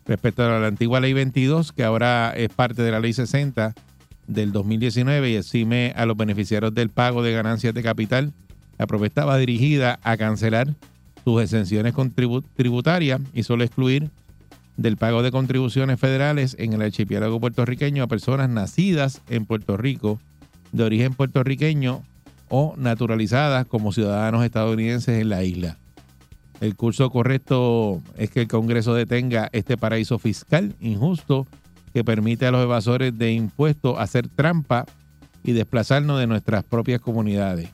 [0.07, 3.75] respecto a la antigua Ley 22, que ahora es parte de la Ley 60
[4.29, 8.33] del 2019 y exime a los beneficiarios del pago de ganancias de capital.
[8.79, 10.77] La propuesta va dirigida a cancelar
[11.25, 11.95] sus exenciones
[12.55, 14.11] tributarias y solo excluir
[14.77, 20.21] del pago de contribuciones federales en el archipiélago puertorriqueño a personas nacidas en Puerto Rico,
[20.71, 22.05] de origen puertorriqueño
[22.49, 25.79] o naturalizadas como ciudadanos estadounidenses en la isla.
[26.61, 31.47] El curso correcto es que el Congreso detenga este paraíso fiscal injusto
[31.99, 34.87] que permite a los evasores de impuestos hacer trampa
[35.43, 37.70] y desplazarnos de nuestras propias comunidades.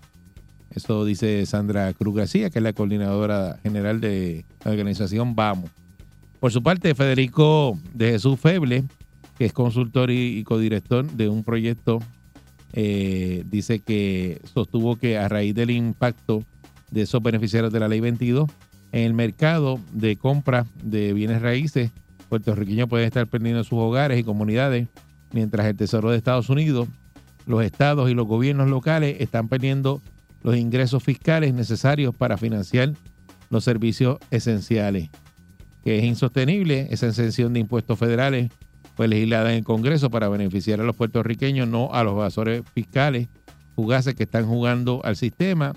[0.71, 5.69] Eso dice Sandra Cruz García, que es la coordinadora general de la organización Vamos.
[6.41, 8.85] Por su parte, Federico de Jesús Feble,
[9.37, 11.99] que es consultor y, codirector de un proyecto,
[12.73, 16.43] eh, dice que sostuvo que a raíz del impacto
[16.91, 18.49] de esos beneficiarios de la ley 22
[18.93, 21.91] en el mercado de compra de bienes raíces,
[22.35, 24.89] puertorriqueños pueden estar perdiendo sus hogares y comunidades,
[25.33, 26.89] mientras el Tesoro de Estados Unidos,
[27.47, 30.03] los estados y los gobiernos locales están perdiendo
[30.43, 32.93] los ingresos fiscales necesarios para financiar
[33.51, 35.11] los servicios esenciales.
[35.85, 38.51] Que es insostenible esa exención de impuestos federales
[38.97, 43.29] fue legislada en el Congreso para beneficiar a los puertorriqueños, no a los evasores fiscales
[43.77, 45.75] fugaces que están jugando al sistema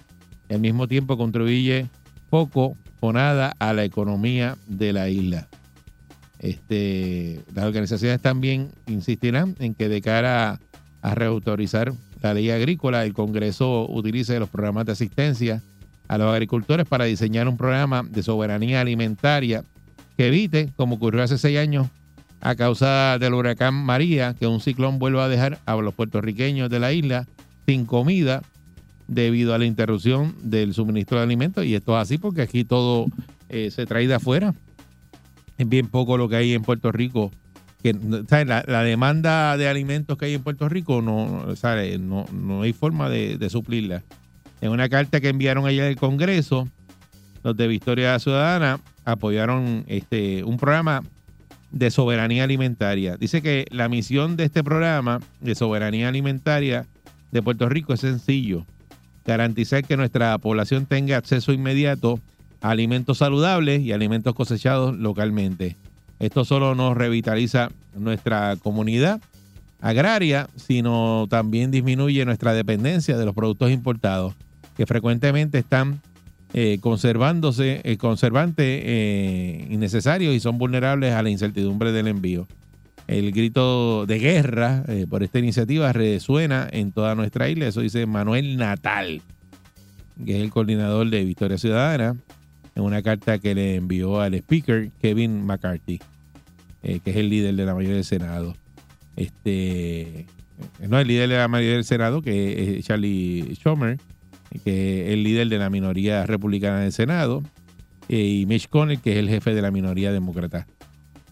[0.50, 1.88] al mismo tiempo contribuye
[2.30, 5.48] poco o nada a la economía de la isla.
[6.39, 10.59] Este, las organizaciones también insistirán en que de cara
[11.01, 15.61] a reautorizar la ley agrícola, el Congreso utilice los programas de asistencia
[16.07, 19.64] a los agricultores para diseñar un programa de soberanía alimentaria
[20.15, 21.88] que evite, como ocurrió hace seis años,
[22.41, 26.80] a causa del huracán María, que un ciclón vuelva a dejar a los puertorriqueños de
[26.80, 27.27] la isla
[27.65, 28.41] sin comida
[29.07, 31.65] debido a la interrupción del suministro de alimentos.
[31.65, 33.07] Y esto es así porque aquí todo
[33.49, 34.53] eh, se trae de afuera.
[35.58, 37.32] Es bien poco lo que hay en Puerto Rico.
[38.28, 38.48] ¿sabes?
[38.48, 42.00] La, demanda de alimentos que hay en Puerto Rico no, ¿sabes?
[42.00, 44.04] no, no hay forma de, suplirla.
[44.62, 46.68] En una carta que enviaron ayer al Congreso,
[47.44, 51.04] los de Victoria Ciudadana apoyaron este, un programa
[51.72, 53.18] de soberanía alimentaria.
[53.18, 56.86] Dice que la misión de este programa de soberanía alimentaria
[57.32, 58.66] de Puerto Rico es sencillo.
[59.26, 62.20] Garantizar que nuestra población tenga acceso inmediato
[62.62, 65.76] alimentos saludables y alimentos cosechados localmente.
[66.20, 69.22] Esto solo nos revitaliza nuestra comunidad
[69.82, 74.34] agraria, sino también disminuye nuestra dependencia de los productos importados,
[74.76, 76.02] que frecuentemente están
[76.54, 82.48] eh, conservándose, eh, conservantes eh, innecesarios y son vulnerables a la incertidumbre del envío.
[83.08, 87.68] El grito de guerra eh, por esta iniciativa resuena en toda nuestra isla.
[87.68, 89.22] Eso dice Manuel Natal,
[90.26, 92.18] que es el coordinador de Victoria Ciudadana,
[92.78, 95.99] en una carta que le envió al speaker Kevin McCarthy,
[96.84, 98.56] eh, que es el líder de la mayoría del Senado.
[99.16, 100.28] Este,
[100.88, 103.98] no, el líder de la mayoría del Senado, que es Charlie Schumer,
[104.64, 107.41] que es el líder de la minoría republicana del Senado,
[108.10, 110.68] eh, y Mitch Connell, que es el jefe de la minoría demócrata.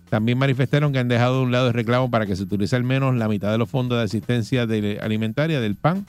[0.09, 2.83] También manifestaron que han dejado de un lado el reclamo para que se utilice al
[2.83, 6.07] menos la mitad de los fondos de asistencia alimentaria del PAN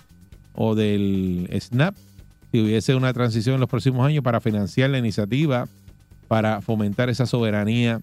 [0.54, 1.94] o del SNAP
[2.50, 5.68] si hubiese una transición en los próximos años para financiar la iniciativa
[6.28, 8.00] para fomentar esa soberanía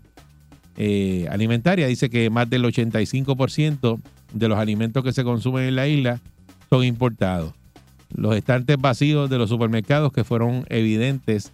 [0.77, 1.87] eh, alimentaria.
[1.87, 3.99] Dice que más del 85%
[4.33, 6.19] de los alimentos que se consumen en la isla
[6.69, 7.53] son importados.
[8.15, 11.51] Los estantes vacíos de los supermercados que fueron evidentes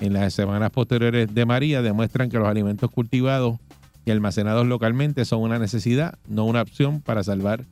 [0.00, 3.58] en las semanas posteriores de María demuestran que los alimentos cultivados
[4.04, 7.64] y almacenados localmente son una necesidad, no una opción para salvar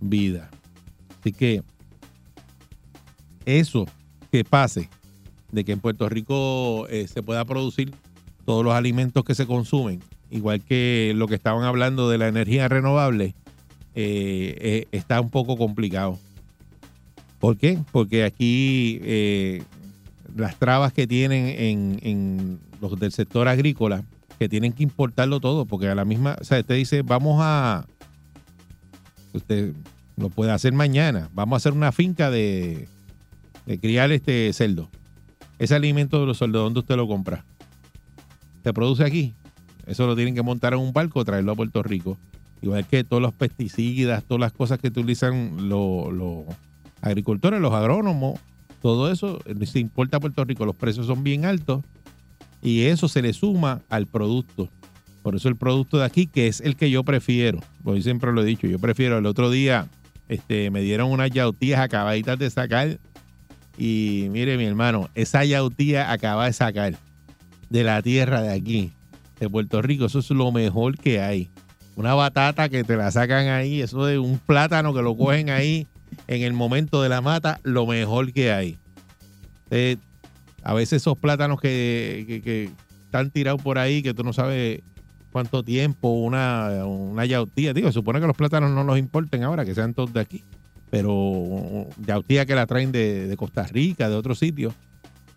[0.00, 0.48] vidas.
[1.20, 1.62] Así que
[3.44, 3.86] eso
[4.34, 4.88] que pase,
[5.52, 7.94] de que en Puerto Rico eh, se pueda producir
[8.44, 12.66] todos los alimentos que se consumen, igual que lo que estaban hablando de la energía
[12.66, 13.36] renovable,
[13.94, 16.18] eh, eh, está un poco complicado.
[17.38, 17.78] ¿Por qué?
[17.92, 19.00] Porque aquí
[20.34, 24.02] las trabas que tienen en, en los del sector agrícola,
[24.40, 27.86] que tienen que importarlo todo, porque a la misma, o sea, usted dice, vamos a,
[29.32, 29.74] usted
[30.16, 32.88] lo puede hacer mañana, vamos a hacer una finca de,
[33.66, 34.90] de criar este cerdo.
[35.58, 37.44] Ese alimento de los cerdos, ¿dónde usted lo compra?
[38.62, 39.34] Se produce aquí.
[39.86, 42.18] Eso lo tienen que montar en un barco, traerlo a Puerto Rico.
[42.62, 46.46] Igual que todos los pesticidas, todas las cosas que utilizan los,
[47.02, 48.40] agricultores, los agrónomos,
[48.80, 50.64] todo eso eh, se importa a Puerto Rico.
[50.64, 51.82] Los precios son bien altos
[52.62, 54.70] y eso se le suma al producto.
[55.22, 58.42] Por eso el producto de aquí, que es el que yo prefiero, porque siempre lo
[58.42, 59.18] he dicho, yo prefiero.
[59.18, 59.88] El otro día
[60.28, 62.98] este, me dieron unas yautías acabaditas de sacar
[63.76, 66.94] y mire mi hermano, esa yautía acaba de sacar
[67.70, 68.92] de la tierra de aquí,
[69.40, 71.50] de Puerto Rico, eso es lo mejor que hay.
[71.96, 75.86] Una batata que te la sacan ahí, eso de un plátano que lo cogen ahí
[76.28, 78.78] en el momento de la mata, lo mejor que hay.
[79.70, 79.96] Eh,
[80.62, 82.70] a veces esos plátanos que, que-
[83.06, 84.80] están tirados por ahí, que tú no sabes
[85.30, 87.72] cuánto tiempo, una, una yautía.
[87.72, 90.42] Digo, supone que los plátanos no los importen ahora, que sean todos de aquí.
[90.94, 94.74] Pero yautía que la traen de, Costa Rica, de otros sitios,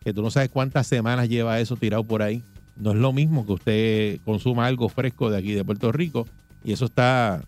[0.03, 2.43] que tú no sabes cuántas semanas lleva eso tirado por ahí.
[2.75, 6.27] No es lo mismo que usted consuma algo fresco de aquí, de Puerto Rico,
[6.63, 7.41] y eso está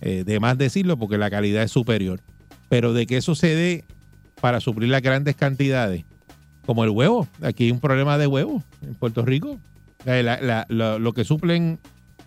[0.00, 2.20] eh, de más decirlo porque la calidad es superior.
[2.68, 3.84] Pero de que eso se dé
[4.40, 6.04] para suplir las grandes cantidades,
[6.66, 7.26] como el huevo.
[7.42, 9.58] Aquí hay un problema de huevo en Puerto Rico.
[10.04, 10.22] Eh,
[10.68, 11.80] lo que suplen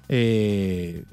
[0.10, 1.06] eh,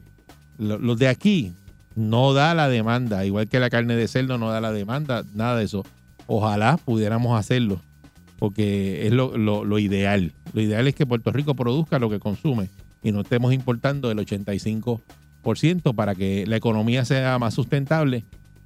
[0.58, 1.52] lo- los de aquí
[1.96, 5.56] no da la demanda, igual que la carne de cerdo no da la demanda, nada
[5.56, 5.84] de eso.
[6.28, 7.80] Ojalá pudiéramos hacerlo,
[8.38, 10.32] porque es lo, ideal.
[10.52, 12.68] Lo ideal es que Puerto Rico produzca lo que consume
[13.02, 18.24] y no estemos importando el 85% para que la economía sea más sustentable.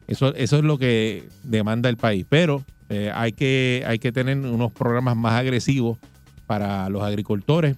[0.09, 2.27] Eso, eso es lo que demanda el país.
[2.29, 5.99] Pero eh, hay, que, hay que tener unos programas más agresivos
[6.47, 7.77] para los agricultores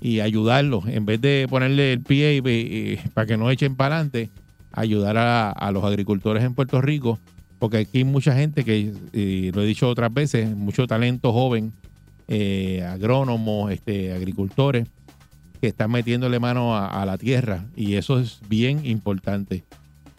[0.00, 0.86] y ayudarlos.
[0.86, 4.30] En vez de ponerle el pie y- y- para que no echen para adelante,
[4.74, 7.18] ayudar a, los agricultores en Puerto Rico,
[7.58, 11.72] porque aquí hay mucha gente que, y lo he dicho otras veces, mucho talento joven,
[12.28, 14.88] eh, agrónomos, este, agricultores,
[15.60, 19.64] que están metiéndole mano a, la tierra y eso es bien importante.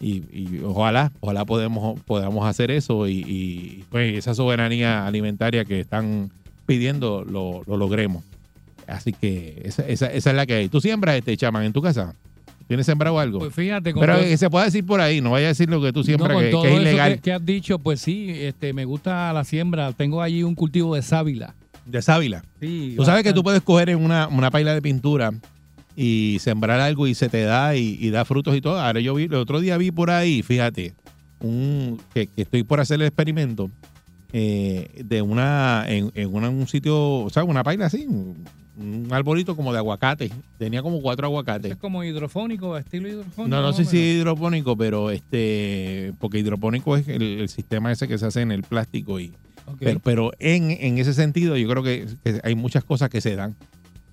[0.00, 6.30] Y, ojalá, ojalá podemos, podamos hacer eso y, pues, esa soberanía alimentaria que están
[6.66, 8.24] pidiendo lo, lo logremos.
[8.86, 10.68] Así que esa, esa, esa es la que hay.
[10.68, 12.14] ¿Tú siembras este chamán en tu casa?
[12.68, 13.38] ¿Tienes sembrado algo?
[13.38, 15.70] Pues fíjate, con Pero todo- que se puede decir por ahí, no vaya a decir
[15.70, 17.14] lo que tú siembras No, que, todo que es eso ilegal.
[17.14, 19.92] Que, que has dicho, pues sí, este, me gusta la siembra.
[19.92, 21.54] Tengo allí un cultivo de sábila.
[21.84, 22.42] De sábila.
[22.60, 25.32] Sí, Tú sabes que tú puedes coger en una, una paila de pintura
[25.94, 28.80] y sembrar algo y se te da y, y da frutos y todo.
[28.80, 30.92] Ahora yo vi, el otro día vi por ahí, fíjate,
[31.40, 33.70] un que, que estoy por hacer el experimento
[34.32, 38.06] eh, de una, en, en una- un sitio, o sea, una paila así,
[38.76, 40.30] un, arbolito como de aguacate.
[40.58, 41.72] Tenía como cuatro aguacates.
[41.72, 43.48] Es como hidrofónico, estilo hidrofónico.
[43.48, 44.14] No, no sé si menos.
[44.14, 48.62] hidropónico, pero este, porque hidropónico es el, el sistema ese que se hace en el
[48.62, 49.32] plástico y,
[49.66, 49.78] Ok.
[49.80, 53.34] pero, pero en, en ese sentido yo creo que, que hay muchas cosas que se
[53.34, 53.56] dan.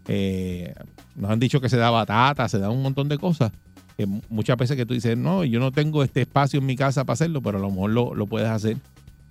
[0.07, 0.73] Eh,
[1.15, 3.52] nos han dicho que se da batata, se da un montón de cosas.
[3.98, 7.03] Que muchas veces que tú dices, no, yo no tengo este espacio en mi casa
[7.03, 8.77] para hacerlo, pero a lo mejor lo, lo puedes hacer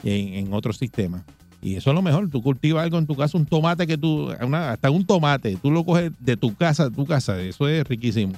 [0.05, 1.25] en, en otro sistema.
[1.63, 2.29] Y eso es lo mejor.
[2.29, 5.71] Tú cultivas algo en tu casa, un tomate que tú, una- hasta un tomate, tú
[5.71, 7.41] lo coges de tu casa, de tu casa.
[7.41, 8.33] Eso es riquísimo.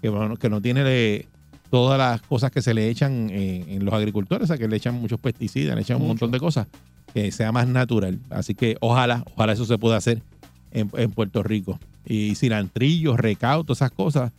[0.00, 1.26] Que, bueno, que no tiene
[1.70, 4.76] todas las cosas que se le echan eh, en los agricultores, o sea, que le
[4.76, 6.66] echan muchos pesticidas, le echan un montón de cosas,
[7.12, 8.20] que sea más natural.
[8.30, 10.22] Así que ojalá, ojalá eso se pueda hacer
[10.70, 11.78] en, en Puerto Rico.
[12.06, 14.32] Y cilantrillos, recaudos, todas esas cosas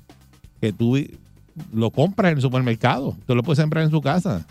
[0.61, 0.97] que tú
[1.73, 4.47] lo compras en el supermercado, tú lo puedes sembrar en su casa.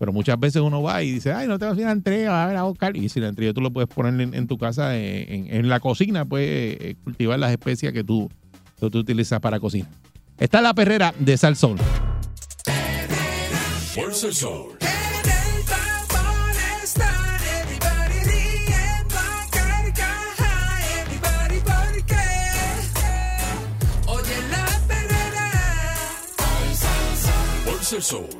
[0.00, 2.96] Pero muchas veces uno va y dice, ay, no tengo cilantrillo, a ver, a buscar.
[2.96, 6.80] Y cilantrillo tú lo puedes poner en, tu casa, eh, en, en la cocina, puedes
[6.80, 8.30] eh, cultivar las especias que tú,
[8.78, 9.90] tú utilizas para cocinar.
[10.38, 11.76] Esta es la perrera de Salsón.
[14.22, 14.68] Sol.
[27.92, 28.39] La sol.